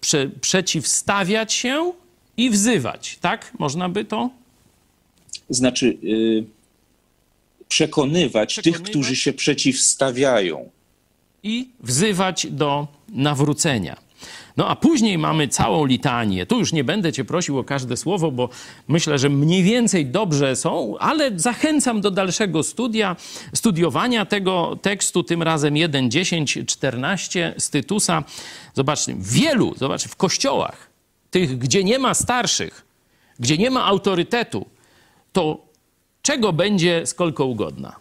prze, 0.01 0.29
przeciwstawiać 0.41 1.53
się 1.53 1.93
i 2.37 2.49
wzywać, 2.49 3.17
tak? 3.21 3.53
Można 3.59 3.89
by 3.89 4.05
to? 4.05 4.29
Znaczy 5.49 5.97
y, 6.03 6.45
przekonywać, 7.67 8.55
tych, 8.55 8.61
Przekonywać? 8.63 8.89
którzy 8.89 9.15
się 9.15 9.33
przeciwstawiają. 9.33 10.69
I 11.43 11.69
wzywać 11.79 12.47
do 12.49 12.87
nawrócenia. 13.09 13.97
No 14.57 14.67
a 14.67 14.75
później 14.75 15.17
mamy 15.17 15.47
całą 15.47 15.85
litanię. 15.85 16.45
Tu 16.45 16.59
już 16.59 16.73
nie 16.73 16.83
będę 16.83 17.13
cię 17.13 17.25
prosił 17.25 17.59
o 17.59 17.63
każde 17.63 17.97
słowo, 17.97 18.31
bo 18.31 18.49
myślę, 18.87 19.19
że 19.19 19.29
mniej 19.29 19.63
więcej 19.63 20.05
dobrze 20.05 20.55
są, 20.55 20.97
ale 20.99 21.39
zachęcam 21.39 22.01
do 22.01 22.11
dalszego 22.11 22.63
studia, 22.63 23.15
studiowania 23.53 24.25
tego 24.25 24.79
tekstu, 24.81 25.23
tym 25.23 25.43
razem 25.43 25.77
1, 25.77 26.11
10, 26.11 26.59
14 26.67 27.53
z 27.57 27.69
Tytusa. 27.69 28.23
Zobaczcie, 28.73 29.15
wielu, 29.19 29.73
zobacz, 29.77 30.07
w 30.07 30.15
kościołach, 30.15 30.89
tych, 31.31 31.57
gdzie 31.57 31.83
nie 31.83 31.99
ma 31.99 32.13
starszych, 32.13 32.85
gdzie 33.39 33.57
nie 33.57 33.71
ma 33.71 33.85
autorytetu, 33.85 34.65
to 35.33 35.57
czego 36.21 36.53
będzie 36.53 37.05
skolko 37.05 37.45
ugodna? 37.45 38.00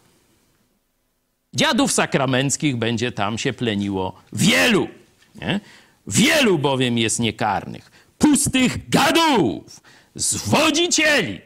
Dziadów 1.54 1.92
sakramenckich 1.92 2.76
będzie 2.76 3.12
tam 3.12 3.38
się 3.38 3.52
pleniło 3.52 4.22
wielu. 4.32 4.88
Nie? 5.34 5.60
Wielu 6.06 6.58
bowiem 6.58 6.98
jest 6.98 7.20
niekarnych, 7.20 7.90
pustych 8.18 8.88
gadów, 8.88 9.80
zwodzicieli. 10.14 11.40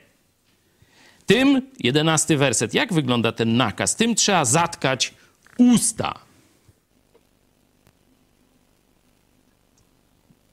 Tym, 1.26 1.70
jedenasty 1.80 2.36
werset, 2.36 2.74
jak 2.74 2.92
wygląda 2.92 3.32
ten 3.32 3.56
nakaz? 3.56 3.96
Tym 3.96 4.14
trzeba 4.14 4.44
zatkać 4.44 5.14
usta. 5.58 6.14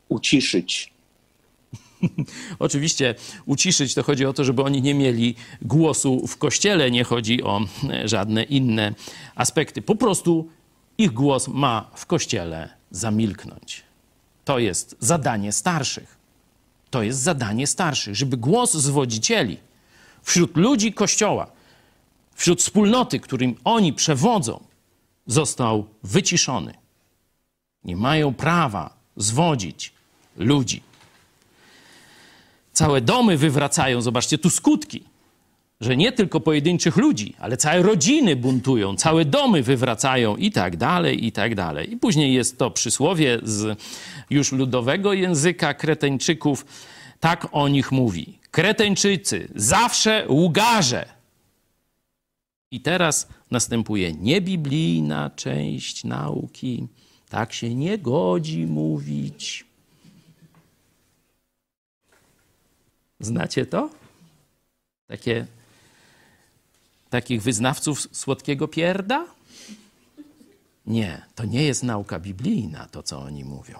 Uciszyć. 0.09 0.93
Oczywiście 2.59 3.15
uciszyć 3.45 3.93
to 3.93 4.03
chodzi 4.03 4.25
o 4.25 4.33
to, 4.33 4.43
żeby 4.43 4.63
oni 4.63 4.81
nie 4.81 4.93
mieli 4.93 5.35
głosu 5.61 6.27
w 6.27 6.37
kościele, 6.37 6.91
nie 6.91 7.03
chodzi 7.03 7.43
o 7.43 7.61
e, 7.89 8.07
żadne 8.07 8.43
inne 8.43 8.93
aspekty. 9.35 9.81
Po 9.81 9.95
prostu 9.95 10.49
ich 10.97 11.11
głos 11.11 11.47
ma 11.47 11.91
w 11.95 12.05
kościele 12.05 12.69
zamilknąć. 12.91 13.83
To 14.45 14.59
jest 14.59 14.95
zadanie 14.99 15.51
starszych. 15.51 16.17
To 16.89 17.03
jest 17.03 17.19
zadanie 17.19 17.67
starszych, 17.67 18.15
żeby 18.15 18.37
głos 18.37 18.73
zwodzicieli 18.73 19.57
wśród 20.21 20.57
ludzi 20.57 20.93
kościoła, 20.93 21.51
wśród 22.35 22.59
wspólnoty, 22.59 23.19
którym 23.19 23.55
oni 23.63 23.93
przewodzą, 23.93 24.63
został 25.27 25.85
wyciszony. 26.03 26.73
Nie 27.83 27.95
mają 27.95 28.33
prawa 28.33 28.93
zwodzić 29.17 29.93
ludzi. 30.37 30.81
Całe 32.81 33.01
domy 33.01 33.37
wywracają, 33.37 34.01
zobaczcie 34.01 34.37
tu 34.37 34.49
skutki, 34.49 35.03
że 35.81 35.97
nie 35.97 36.11
tylko 36.11 36.39
pojedynczych 36.39 36.97
ludzi, 36.97 37.35
ale 37.39 37.57
całe 37.57 37.81
rodziny 37.81 38.35
buntują, 38.35 38.95
całe 38.95 39.25
domy 39.25 39.63
wywracają 39.63 40.37
i 40.37 40.51
tak 40.51 40.77
dalej, 40.77 41.25
i 41.25 41.31
tak 41.31 41.55
dalej. 41.55 41.93
I 41.93 41.97
później 41.97 42.33
jest 42.33 42.57
to 42.57 42.71
przysłowie 42.71 43.39
z 43.43 43.79
już 44.29 44.51
ludowego 44.51 45.13
języka 45.13 45.73
Kreteńczyków, 45.73 46.65
tak 47.19 47.47
o 47.51 47.67
nich 47.67 47.91
mówi. 47.91 48.39
Kreteńczycy, 48.51 49.47
zawsze 49.55 50.25
łgarze. 50.29 51.05
I 52.71 52.81
teraz 52.81 53.27
następuje 53.51 54.13
niebiblijna 54.13 55.31
część 55.35 56.03
nauki. 56.03 56.87
Tak 57.29 57.53
się 57.53 57.75
nie 57.75 57.97
godzi 57.97 58.65
mówić. 58.65 59.70
Znacie 63.21 63.65
to? 63.65 63.89
Takie, 65.07 65.45
takich 67.09 67.41
wyznawców 67.41 68.07
słodkiego 68.11 68.67
pierda? 68.67 69.25
Nie, 70.85 71.21
to 71.35 71.45
nie 71.45 71.63
jest 71.63 71.83
nauka 71.83 72.19
biblijna, 72.19 72.87
to 72.91 73.03
co 73.03 73.19
oni 73.19 73.45
mówią. 73.45 73.79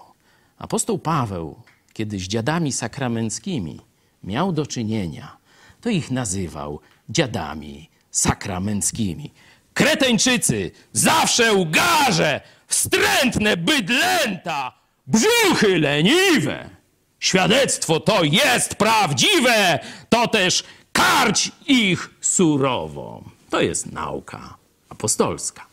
Apostoł 0.58 0.98
Paweł, 0.98 1.60
kiedy 1.92 2.18
z 2.18 2.22
dziadami 2.22 2.72
sakramenckimi 2.72 3.80
miał 4.24 4.52
do 4.52 4.66
czynienia, 4.66 5.36
to 5.80 5.90
ich 5.90 6.10
nazywał 6.10 6.80
dziadami 7.08 7.90
sakramenckimi. 8.10 9.32
Kreteńczycy, 9.74 10.70
zawsze 10.92 11.52
łgarze, 11.52 12.40
wstrętne 12.66 13.56
bydlęta, 13.56 14.72
brzuchy 15.06 15.78
leniwe. 15.78 16.81
Świadectwo 17.22 18.00
to 18.00 18.24
jest 18.24 18.74
prawdziwe, 18.74 19.78
to 20.08 20.28
też 20.28 20.64
karć 20.92 21.52
ich 21.66 22.10
surowo. 22.20 23.24
To 23.50 23.60
jest 23.60 23.92
nauka 23.92 24.56
apostolska. 24.88 25.66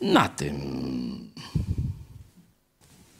Na 0.00 0.28
tym 0.28 1.30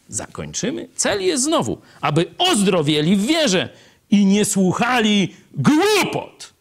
zakończymy. 0.08 0.88
Cel 0.96 1.22
jest 1.22 1.44
znowu, 1.44 1.78
aby 2.00 2.34
ozdrowieli 2.38 3.16
w 3.16 3.26
wierze 3.26 3.68
i 4.10 4.26
nie 4.26 4.44
słuchali 4.44 5.34
głupot, 5.54 6.54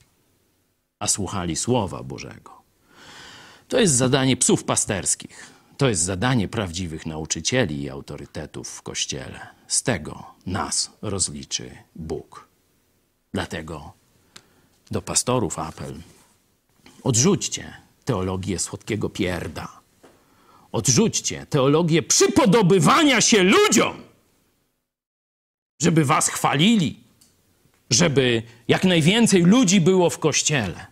a 0.99 1.07
słuchali 1.07 1.56
Słowa 1.56 2.03
Bożego. 2.03 2.61
To 3.68 3.80
jest 3.80 3.94
zadanie 3.94 4.38
psów 4.38 4.64
pasterskich. 4.64 5.53
To 5.77 5.90
jest 5.90 6.02
zadanie 6.02 6.48
prawdziwych 6.48 7.06
nauczycieli 7.06 7.81
i 7.81 7.90
autorytetów 7.90 8.69
w 8.69 8.81
Kościele. 8.81 9.48
Z 9.68 9.84
tego 9.84 10.33
nas 10.45 10.91
rozliczy 11.02 11.78
Bóg. 11.95 12.48
Dlatego 13.34 13.94
do 14.91 15.02
pastorów 15.02 15.60
apel. 15.60 16.02
Odrzućcie 17.03 17.74
teologię 18.06 18.60
słodkiego 18.60 19.10
pierda. 19.10 19.68
Odrzućcie 20.72 21.45
teologię 21.45 22.03
przypodobywania 22.03 23.22
się 23.22 23.44
ludziom, 23.44 24.03
żeby 25.82 26.06
was 26.06 26.30
chwalili, 26.30 26.99
żeby 27.90 28.44
jak 28.68 28.84
najwięcej 28.84 29.44
ludzi 29.44 29.82
było 29.82 30.10
w 30.10 30.20
kościele. 30.20 30.88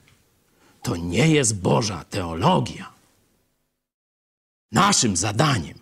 To 0.84 0.95
nie 0.95 1.28
jest 1.28 1.61
Boża 1.61 2.06
teologia. 2.10 2.91
Naszym 4.72 5.18
zadaniem, 5.18 5.80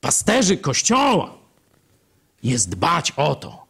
pasterzy 0.00 0.56
kościoła, 0.56 1.35
jest 2.46 2.68
dbać 2.68 3.10
o 3.10 3.34
to, 3.34 3.66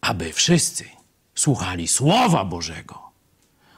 aby 0.00 0.32
wszyscy 0.32 0.84
słuchali 1.34 1.88
Słowa 1.88 2.44
Bożego, 2.44 3.10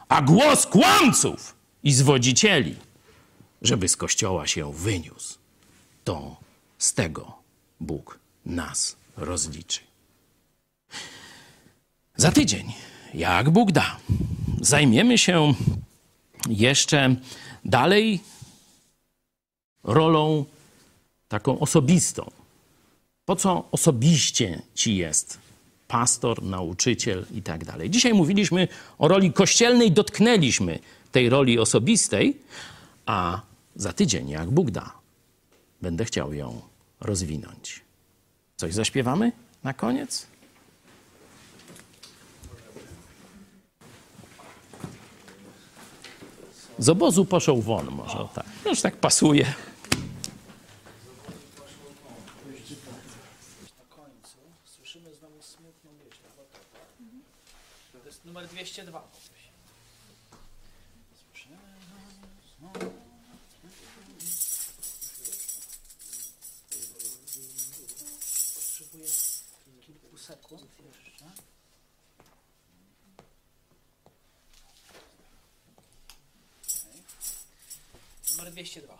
a 0.08 0.22
głos 0.22 0.66
kłamców 0.66 1.56
i 1.82 1.92
zwodzicieli, 1.92 2.76
żeby 3.62 3.88
z 3.88 3.96
kościoła 3.96 4.46
się 4.46 4.72
wyniósł. 4.72 5.38
To 6.04 6.36
z 6.78 6.94
tego 6.94 7.32
Bóg 7.80 8.18
nas 8.46 8.96
rozliczy. 9.16 9.80
Za 12.16 12.32
tydzień, 12.32 12.72
jak 13.14 13.50
Bóg 13.50 13.72
da, 13.72 13.96
zajmiemy 14.60 15.18
się 15.18 15.54
jeszcze 16.48 17.16
dalej 17.64 18.20
rolą 19.84 20.44
taką 21.28 21.58
osobistą. 21.58 22.30
Po 23.30 23.36
co 23.36 23.64
osobiście 23.72 24.62
ci 24.74 24.96
jest 24.96 25.38
pastor, 25.88 26.42
nauczyciel 26.42 27.26
i 27.34 27.42
tak 27.42 27.64
dalej. 27.64 27.90
Dzisiaj 27.90 28.14
mówiliśmy 28.14 28.68
o 28.98 29.08
roli 29.08 29.32
kościelnej, 29.32 29.92
dotknęliśmy 29.92 30.78
tej 31.12 31.28
roli 31.28 31.58
osobistej, 31.58 32.36
a 33.06 33.40
za 33.76 33.92
tydzień, 33.92 34.28
jak 34.28 34.50
Bóg 34.50 34.70
da, 34.70 34.92
będę 35.82 36.04
chciał 36.04 36.34
ją 36.34 36.60
rozwinąć. 37.00 37.80
Coś 38.56 38.74
zaśpiewamy 38.74 39.32
na 39.64 39.74
koniec? 39.74 40.26
Z 46.78 46.88
obozu 46.88 47.24
poszł 47.24 47.62
won, 47.62 47.86
może 47.90 48.18
o 48.18 48.28
tak. 48.34 48.46
Już 48.66 48.80
tak 48.80 48.96
pasuje. 48.96 49.54
Na 53.78 53.96
końcu 53.96 54.38
słyszymy 54.64 55.14
znowu 55.14 55.42
smutną 55.42 55.90
wieść 56.04 56.20
Gotowa. 56.22 56.48
To 57.92 58.06
jest 58.06 58.24
numer 58.40 58.48
202. 58.48 59.02
Słyszymy 61.32 61.56
znowu 62.58 62.92
Potrzebuję 68.54 69.06
kilku 69.80 70.18
sekund 70.18 70.70
jeszcze. 70.86 71.24
Numer 78.30 78.52
202. 78.52 78.99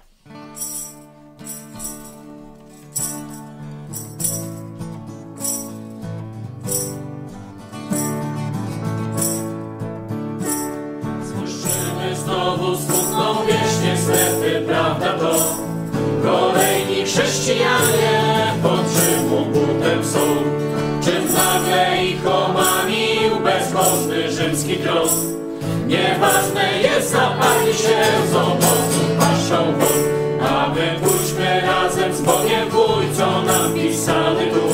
Nieważne 25.91 26.83
jest 26.83 27.11
zaparli 27.11 27.75
się 27.75 27.99
z 28.33 28.35
obozu 28.35 29.05
paszą 29.19 29.73
won 29.73 30.47
A 30.49 30.69
my 30.75 31.01
pójdźmy 31.03 31.61
razem 31.61 32.15
z 32.15 32.21
Bogiem 32.21 32.69
pójdź, 32.71 33.17
co 33.17 33.43
nam 33.43 33.75
pisany 33.75 34.47
tu 34.47 34.70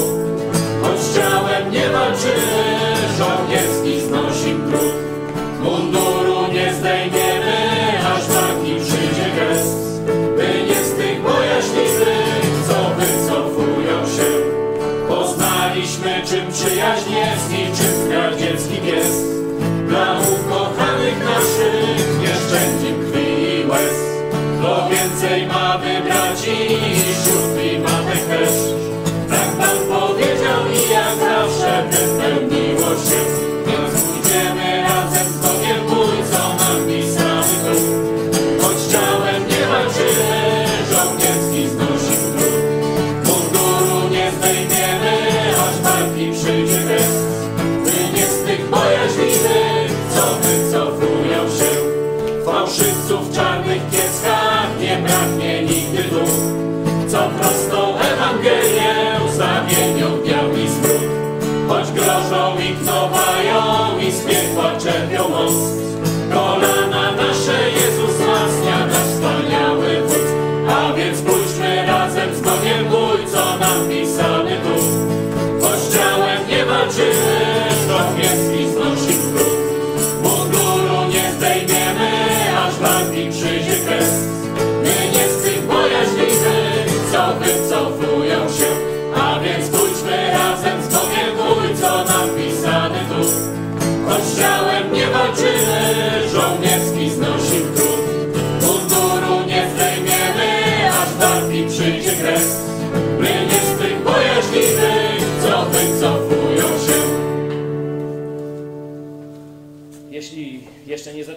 Ciałem 94.39 94.93
nie 94.93 95.07
walczymy, 95.07 96.29
żołnierski 96.33 96.76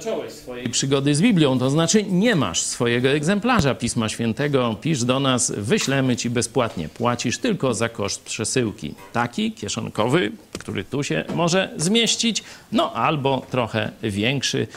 zacząłeś 0.03 0.33
swojej 0.33 0.69
przygody 0.69 1.15
z 1.15 1.21
Biblią, 1.21 1.59
to 1.59 1.69
znaczy 1.69 2.03
nie 2.03 2.35
masz 2.35 2.61
swojego 2.61 3.09
egzemplarza 3.09 3.75
Pisma 3.75 4.09
Świętego, 4.09 4.75
pisz 4.81 5.03
do 5.03 5.19
nas, 5.19 5.51
wyślemy 5.57 6.17
ci 6.17 6.29
bezpłatnie. 6.29 6.89
Płacisz 6.89 7.37
tylko 7.37 7.73
za 7.73 7.89
koszt 7.89 8.21
przesyłki. 8.21 8.95
Taki 9.13 9.51
kieszonkowy, 9.51 10.31
który 10.59 10.83
tu 10.83 11.03
się 11.03 11.25
może 11.35 11.69
zmieścić, 11.77 12.43
no 12.71 12.93
albo 12.93 13.45
trochę 13.51 13.91
większy. 14.03 14.67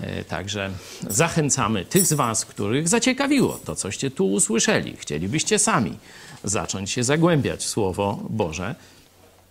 E, 0.00 0.24
Także 0.24 0.70
zachęcamy 1.08 1.84
tych 1.84 2.06
z 2.06 2.12
Was, 2.12 2.44
których 2.44 2.88
zaciekawiło 2.88 3.60
to, 3.64 3.76
coście 3.76 4.10
tu 4.10 4.32
usłyszeli. 4.32 4.96
Chcielibyście 4.98 5.58
sami 5.58 5.98
zacząć 6.44 6.90
się 6.90 7.04
zagłębiać 7.04 7.60
w 7.60 7.68
Słowo 7.68 8.22
Boże, 8.30 8.74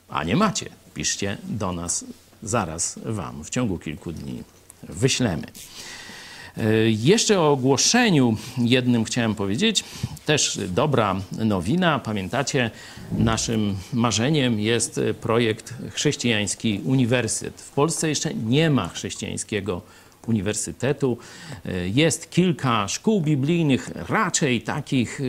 a 0.10 0.24
nie 0.24 0.36
macie. 0.36 0.70
Piszcie 0.94 1.38
do 1.44 1.72
nas, 1.72 2.06
zaraz 2.44 2.99
Wam 3.06 3.44
w 3.44 3.49
ciągu 3.49 3.80
kilku 3.80 4.12
dni 4.12 4.44
wyślemy. 4.84 5.44
Jeszcze 6.88 7.40
o 7.40 7.52
ogłoszeniu 7.52 8.38
jednym 8.58 9.03
chciałem 9.03 9.36
powiedzieć. 9.36 9.84
Też 10.26 10.60
dobra 10.68 11.16
nowina. 11.32 11.99
Pamiętacie, 11.99 12.72
naszym 13.12 13.78
marzeniem 13.94 14.60
jest 14.60 14.99
projekt 15.22 15.74
Chrześcijański 15.91 16.82
Uniwersytet. 16.86 17.62
W 17.62 17.72
Polsce 17.72 18.10
jeszcze 18.10 18.34
nie 18.34 18.70
ma 18.70 18.88
chrześcijańskiego 18.88 19.82
uniwersytetu. 20.28 21.18
Jest 21.86 22.30
kilka 22.30 22.88
szkół 22.88 23.22
biblijnych, 23.22 23.90
raczej 24.10 24.62
takich 24.62 25.20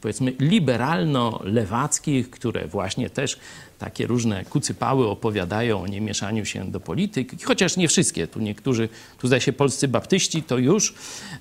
powiedzmy 0.00 0.32
liberalno-lewackich, 0.32 2.30
które 2.30 2.68
właśnie 2.68 3.10
też 3.10 3.38
takie 3.80 4.06
różne 4.06 4.44
kucypały 4.44 5.08
opowiadają 5.08 5.82
o 5.82 5.86
niemieszaniu 5.86 6.44
się 6.44 6.70
do 6.70 6.80
polityki, 6.80 7.36
chociaż 7.44 7.76
nie 7.76 7.88
wszystkie. 7.88 8.26
Tu 8.26 8.40
niektórzy, 8.40 8.88
tu 9.18 9.26
zdaje 9.26 9.40
się 9.40 9.52
polscy 9.52 9.88
baptyści, 9.88 10.42
to 10.42 10.58
już, 10.58 10.94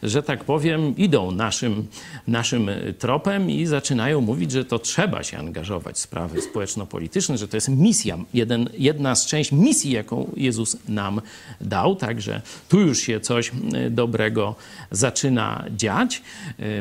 że 0.03 0.23
tak 0.23 0.43
powiem, 0.43 0.97
idą 0.97 1.31
naszym, 1.31 1.87
naszym 2.27 2.69
tropem 2.99 3.49
i 3.49 3.65
zaczynają 3.65 4.21
mówić, 4.21 4.51
że 4.51 4.65
to 4.65 4.79
trzeba 4.79 5.23
się 5.23 5.37
angażować 5.37 5.95
w 5.95 5.99
sprawy 5.99 6.41
społeczno-polityczne, 6.41 7.37
że 7.37 7.47
to 7.47 7.57
jest 7.57 7.69
misja, 7.69 8.17
jeden, 8.33 8.69
jedna 8.77 9.15
z 9.15 9.25
części 9.25 9.55
misji, 9.55 9.91
jaką 9.91 10.31
Jezus 10.37 10.77
nam 10.87 11.21
dał. 11.61 11.95
Także 11.95 12.41
tu 12.69 12.79
już 12.79 12.99
się 12.99 13.19
coś 13.19 13.51
dobrego 13.91 14.55
zaczyna 14.91 15.65
dziać. 15.77 16.21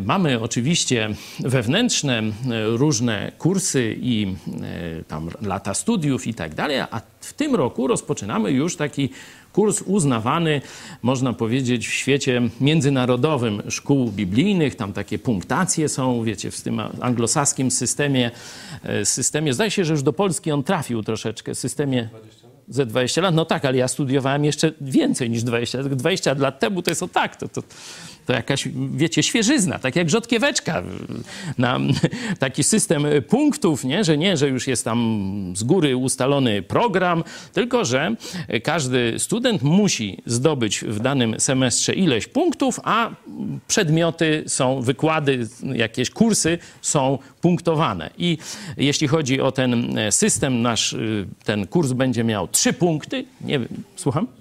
Mamy 0.02 0.40
oczywiście 0.40 1.14
wewnętrzne 1.40 2.22
różne 2.66 3.32
kursy 3.38 3.96
i 4.00 4.34
tam 5.08 5.30
lata 5.48 5.74
studiów 5.74 6.26
i 6.26 6.34
tak 6.34 6.54
dalej, 6.54 6.80
a 6.80 7.00
w 7.20 7.32
tym 7.32 7.54
roku 7.54 7.86
rozpoczynamy 7.86 8.50
już 8.50 8.76
taki 8.76 9.10
kurs 9.52 9.82
uznawany, 9.82 10.60
można 11.02 11.32
powiedzieć, 11.32 11.88
w 11.88 11.92
świecie 11.92 12.42
międzynarodowym 12.60 13.62
szkół 13.68 14.12
biblijnych. 14.12 14.74
Tam 14.74 14.92
takie 14.92 15.18
punktacje 15.18 15.88
są, 15.88 16.24
wiecie, 16.24 16.50
w 16.50 16.60
tym 16.60 16.80
anglosaskim 17.00 17.70
systemie. 17.70 18.30
systemie 19.04 19.54
zdaje 19.54 19.70
się, 19.70 19.84
że 19.84 19.92
już 19.92 20.02
do 20.02 20.12
Polski 20.12 20.52
on 20.52 20.62
trafił 20.62 21.02
troszeczkę, 21.02 21.54
systemie 21.54 22.08
ze 22.68 22.86
20 22.86 23.20
lat. 23.20 23.34
No 23.34 23.44
tak, 23.44 23.64
ale 23.64 23.76
ja 23.76 23.88
studiowałem 23.88 24.44
jeszcze 24.44 24.72
więcej 24.80 25.30
niż 25.30 25.42
20 25.42 25.78
lat. 25.78 25.94
20 25.94 26.34
lat 26.38 26.60
temu 26.60 26.82
to 26.82 26.90
jest 26.90 27.02
o 27.02 27.08
tak, 27.08 27.36
to, 27.36 27.48
to, 27.48 27.62
to 28.28 28.32
jakaś, 28.32 28.68
wiecie, 28.94 29.22
świeżyzna, 29.22 29.78
tak 29.78 29.96
jak 29.96 30.10
rzodkieweczka. 30.10 30.82
Na 31.58 31.78
taki 32.38 32.64
system 32.64 33.06
punktów, 33.28 33.84
nie? 33.84 34.04
że 34.04 34.18
nie, 34.18 34.36
że 34.36 34.48
już 34.48 34.66
jest 34.66 34.84
tam 34.84 35.52
z 35.56 35.62
góry 35.62 35.96
ustalony 35.96 36.62
program, 36.62 37.24
tylko 37.52 37.84
że 37.84 38.14
każdy 38.62 39.18
student 39.18 39.62
musi 39.62 40.22
zdobyć 40.26 40.80
w 40.80 41.00
danym 41.00 41.40
semestrze 41.40 41.94
ileś 41.94 42.26
punktów, 42.26 42.80
a 42.84 43.10
przedmioty 43.68 44.44
są, 44.46 44.82
wykłady, 44.82 45.48
jakieś 45.62 46.10
kursy 46.10 46.58
są 46.82 47.18
punktowane. 47.40 48.10
I 48.18 48.38
jeśli 48.76 49.08
chodzi 49.08 49.40
o 49.40 49.52
ten 49.52 49.96
system, 50.10 50.62
nasz 50.62 50.96
ten 51.44 51.66
kurs 51.66 51.92
będzie 51.92 52.24
miał 52.24 52.48
trzy 52.48 52.72
punkty. 52.72 53.24
Nie 53.40 53.58
wiem, 53.58 53.68
słucham? 53.96 54.37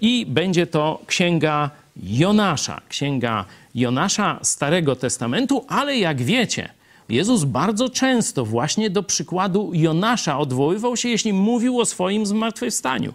I 0.00 0.26
będzie 0.28 0.66
to 0.66 1.00
księga 1.06 1.70
Jonasza, 2.02 2.80
księga 2.88 3.44
Jonasza 3.74 4.38
Starego 4.42 4.96
Testamentu, 4.96 5.64
ale 5.68 5.98
jak 5.98 6.22
wiecie, 6.22 6.68
Jezus 7.08 7.44
bardzo 7.44 7.88
często 7.88 8.44
właśnie 8.44 8.90
do 8.90 9.02
przykładu 9.02 9.70
Jonasza 9.74 10.38
odwoływał 10.38 10.96
się, 10.96 11.08
jeśli 11.08 11.32
mówił 11.32 11.80
o 11.80 11.86
swoim 11.86 12.26
zmartwychwstaniu, 12.26 13.12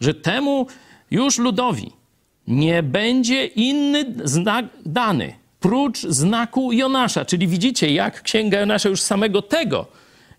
że 0.00 0.14
temu 0.14 0.66
już 1.10 1.38
ludowi 1.38 1.92
nie 2.48 2.82
będzie 2.82 3.46
inny 3.46 4.04
znak 4.24 4.66
dany, 4.86 5.34
prócz 5.60 6.00
znaku 6.00 6.72
Jonasza. 6.72 7.24
Czyli 7.24 7.48
widzicie, 7.48 7.90
jak 7.90 8.22
księga 8.22 8.60
Jonasza 8.60 8.88
już 8.88 9.00
samego 9.00 9.42
tego, 9.42 9.86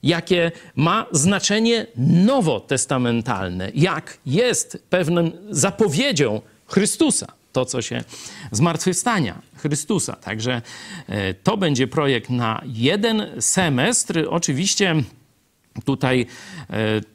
jakie 0.06 0.52
ma 0.76 1.06
znaczenie 1.12 1.88
nowotestamentalne, 1.98 3.72
jak 3.76 4.18
jest 4.26 4.84
pewną 4.90 5.32
zapowiedzią 5.50 6.42
Chrystusa 6.68 7.28
to, 7.52 7.66
co 7.66 7.82
się 7.82 8.04
zmartwychwstania 8.52 9.42
Chrystusa. 9.56 10.14
Także 10.14 10.62
to 11.44 11.58
będzie 11.58 11.88
projekt 11.88 12.30
na 12.30 12.62
jeden 12.66 13.28
semestr. 13.40 14.26
Oczywiście 14.30 14.96
tutaj 15.84 16.26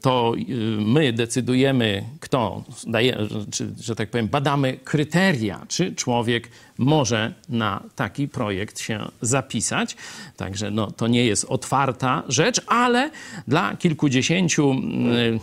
to 0.01 0.33
my 0.77 1.13
decydujemy, 1.13 2.03
kto 2.19 2.63
daje, 2.87 3.17
czy, 3.51 3.73
że 3.79 3.95
tak 3.95 4.09
powiem, 4.09 4.27
badamy 4.27 4.77
kryteria, 4.83 5.65
czy 5.67 5.95
człowiek 5.95 6.49
może 6.77 7.33
na 7.49 7.83
taki 7.95 8.27
projekt 8.27 8.79
się 8.79 9.07
zapisać. 9.21 9.95
Także 10.37 10.71
no, 10.71 10.91
to 10.91 11.07
nie 11.07 11.25
jest 11.25 11.45
otwarta 11.45 12.23
rzecz, 12.27 12.61
ale 12.67 13.11
dla 13.47 13.75
kilkudziesięciu 13.75 14.75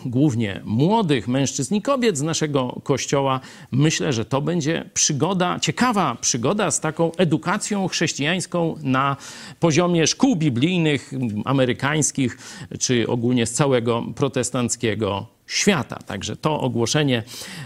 głównie 0.05 0.61
młodych 0.65 1.29
mężczyzn 1.29 1.75
i 1.75 1.83
kobiet 1.83 2.19
z 2.19 2.23
naszego 2.23 2.81
kościoła 2.83 3.41
myślę, 3.73 4.13
że 4.13 4.25
to 4.25 4.41
będzie 4.41 4.91
przygoda, 4.95 5.59
ciekawa 5.61 6.17
przygoda 6.21 6.71
z 6.71 6.81
taką 6.81 7.13
edukacją 7.17 7.89
chrześcijańską 7.89 8.77
na 8.83 9.17
poziomie 9.61 10.07
szkół 10.07 10.37
biblijnych, 10.37 11.13
amerykańskich, 11.45 12.39
czy 12.79 13.08
ogólnie 13.09 13.47
z 13.47 13.53
całego 13.53 14.05
protestanckiego 14.15 15.27
świata. 15.47 15.99
Także 16.07 16.37
to 16.37 16.61
ogłoszenie 16.61 17.23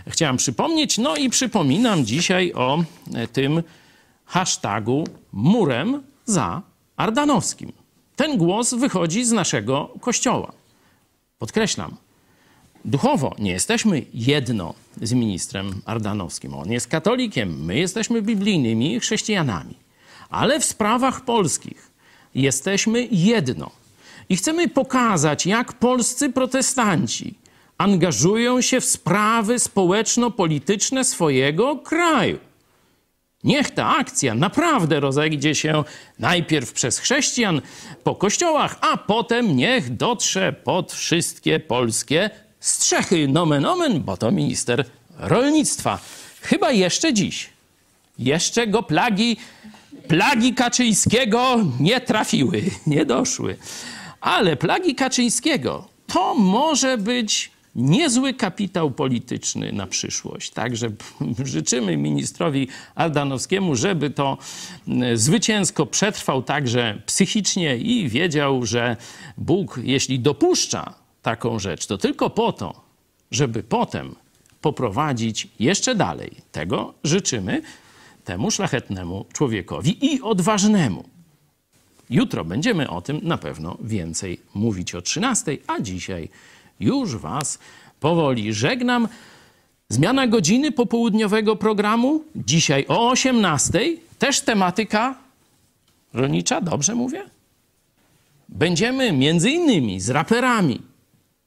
chciałem 0.06 0.36
przypomnieć. 0.36 0.98
No 0.98 1.16
i 1.16 1.30
przypominam 1.30 2.06
dzisiaj 2.06 2.52
o 2.52 2.84
tym 3.32 3.62
hashtagu 4.24 5.04
murem 5.32 6.02
za 6.24 6.62
Ardanowskim. 6.96 7.72
Ten 8.16 8.36
głos 8.36 8.74
wychodzi 8.74 9.24
z 9.24 9.32
naszego 9.32 9.90
kościoła. 10.00 10.52
Podkreślam, 11.38 11.96
duchowo 12.84 13.34
nie 13.38 13.50
jesteśmy 13.50 14.02
jedno 14.14 14.74
z 15.02 15.12
ministrem 15.12 15.82
Ardanowskim. 15.84 16.54
On 16.54 16.72
jest 16.72 16.86
katolikiem, 16.86 17.64
my 17.64 17.78
jesteśmy 17.78 18.22
biblijnymi 18.22 19.00
chrześcijanami. 19.00 19.74
Ale 20.30 20.60
w 20.60 20.64
sprawach 20.64 21.24
polskich 21.24 21.90
jesteśmy 22.34 23.08
jedno. 23.10 23.70
I 24.28 24.36
chcemy 24.36 24.68
pokazać, 24.68 25.46
jak 25.46 25.72
polscy 25.72 26.30
protestanci 26.30 27.34
angażują 27.78 28.60
się 28.60 28.80
w 28.80 28.84
sprawy 28.84 29.58
społeczno-polityczne 29.58 31.04
swojego 31.04 31.76
kraju. 31.76 32.38
Niech 33.44 33.70
ta 33.70 33.96
akcja 33.96 34.34
naprawdę 34.34 35.00
rozejdzie 35.00 35.54
się 35.54 35.84
najpierw 36.18 36.72
przez 36.72 36.98
chrześcijan 36.98 37.60
po 38.04 38.14
kościołach, 38.14 38.78
a 38.80 38.96
potem 38.96 39.56
niech 39.56 39.96
dotrze 39.96 40.52
pod 40.52 40.92
wszystkie 40.92 41.60
polskie 41.60 42.30
strzechy. 42.60 43.28
Nomen 43.28 43.66
omen, 43.66 44.00
bo 44.00 44.16
to 44.16 44.30
minister 44.30 44.84
rolnictwa. 45.18 45.98
Chyba 46.40 46.70
jeszcze 46.70 47.12
dziś. 47.12 47.50
Jeszcze 48.18 48.66
go 48.66 48.82
plagi, 48.82 49.36
plagi 50.08 50.54
Kaczyńskiego 50.54 51.56
nie 51.80 52.00
trafiły, 52.00 52.62
nie 52.86 53.04
doszły. 53.04 53.56
Ale 54.22 54.56
plagi 54.56 54.94
Kaczyńskiego 54.94 55.88
to 56.06 56.34
może 56.34 56.98
być 56.98 57.50
niezły 57.74 58.34
kapitał 58.34 58.90
polityczny 58.90 59.72
na 59.72 59.86
przyszłość. 59.86 60.50
Także 60.50 60.90
życzymy 61.44 61.96
ministrowi 61.96 62.68
Ardanowskiemu, 62.94 63.76
żeby 63.76 64.10
to 64.10 64.38
zwycięsko 65.14 65.86
przetrwał 65.86 66.42
także 66.42 67.02
psychicznie 67.06 67.76
i 67.76 68.08
wiedział, 68.08 68.66
że 68.66 68.96
Bóg, 69.38 69.80
jeśli 69.82 70.20
dopuszcza 70.20 70.94
taką 71.22 71.58
rzecz, 71.58 71.86
to 71.86 71.98
tylko 71.98 72.30
po 72.30 72.52
to, 72.52 72.80
żeby 73.30 73.62
potem 73.62 74.14
poprowadzić 74.60 75.48
jeszcze 75.58 75.94
dalej. 75.94 76.30
Tego 76.52 76.94
życzymy 77.04 77.62
temu 78.24 78.50
szlachetnemu 78.50 79.24
człowiekowi 79.32 80.06
i 80.14 80.20
odważnemu. 80.20 81.11
Jutro 82.12 82.44
będziemy 82.44 82.90
o 82.90 83.00
tym 83.00 83.20
na 83.22 83.38
pewno 83.38 83.76
więcej 83.80 84.40
mówić 84.54 84.94
o 84.94 85.02
13, 85.02 85.56
a 85.66 85.80
dzisiaj 85.80 86.28
już 86.80 87.16
Was 87.16 87.58
powoli 88.00 88.52
żegnam. 88.52 89.08
Zmiana 89.88 90.26
godziny 90.26 90.72
popołudniowego 90.72 91.56
programu 91.56 92.24
dzisiaj 92.36 92.84
o 92.88 93.10
18. 93.10 93.80
Też 94.18 94.40
tematyka 94.40 95.14
rolnicza, 96.12 96.60
dobrze 96.60 96.94
mówię? 96.94 97.24
Będziemy 98.48 99.12
między 99.12 99.50
innymi 99.50 100.00
z 100.00 100.10
raperami 100.10 100.82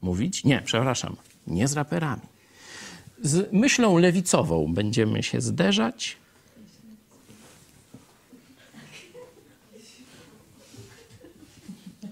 mówić. 0.01 0.43
Nie, 0.43 0.61
przepraszam, 0.65 1.15
nie 1.47 1.67
z 1.67 1.73
raperami. 1.73 2.21
Z 3.21 3.53
myślą 3.53 3.97
lewicową 3.97 4.73
będziemy 4.73 5.23
się 5.23 5.41
zderzać. 5.41 6.17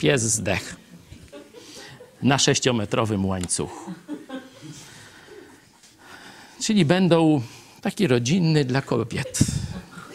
Pies 0.04 0.22
zdech 0.22 0.76
na 2.22 2.38
sześciometrowym 2.38 3.26
łańcuchu. 3.26 3.94
Czyli 6.62 6.86
będą 6.86 7.42
Taki 7.82 8.08
rodzinny 8.08 8.66
dla 8.66 8.82
kobiet. 8.82 9.40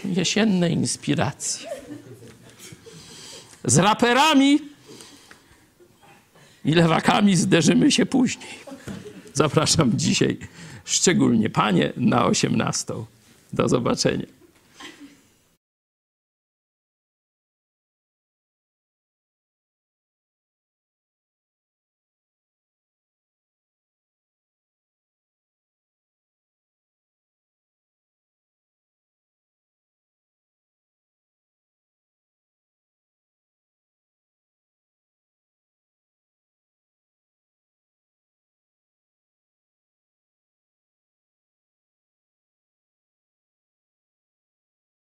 Jesienne 0.05 0.71
inspiracje. 0.71 1.71
Z 3.65 3.79
raperami 3.79 4.59
i 6.65 6.75
lewakami 6.75 7.37
zderzymy 7.37 7.93
się 7.93 8.07
później. 8.07 8.59
Zapraszam 9.35 9.93
dzisiaj 9.95 10.39
szczególnie 10.85 11.51
panie 11.51 11.93
na 11.97 12.27
18. 12.27 12.95
Do 13.53 13.69
zobaczenia. 13.69 14.38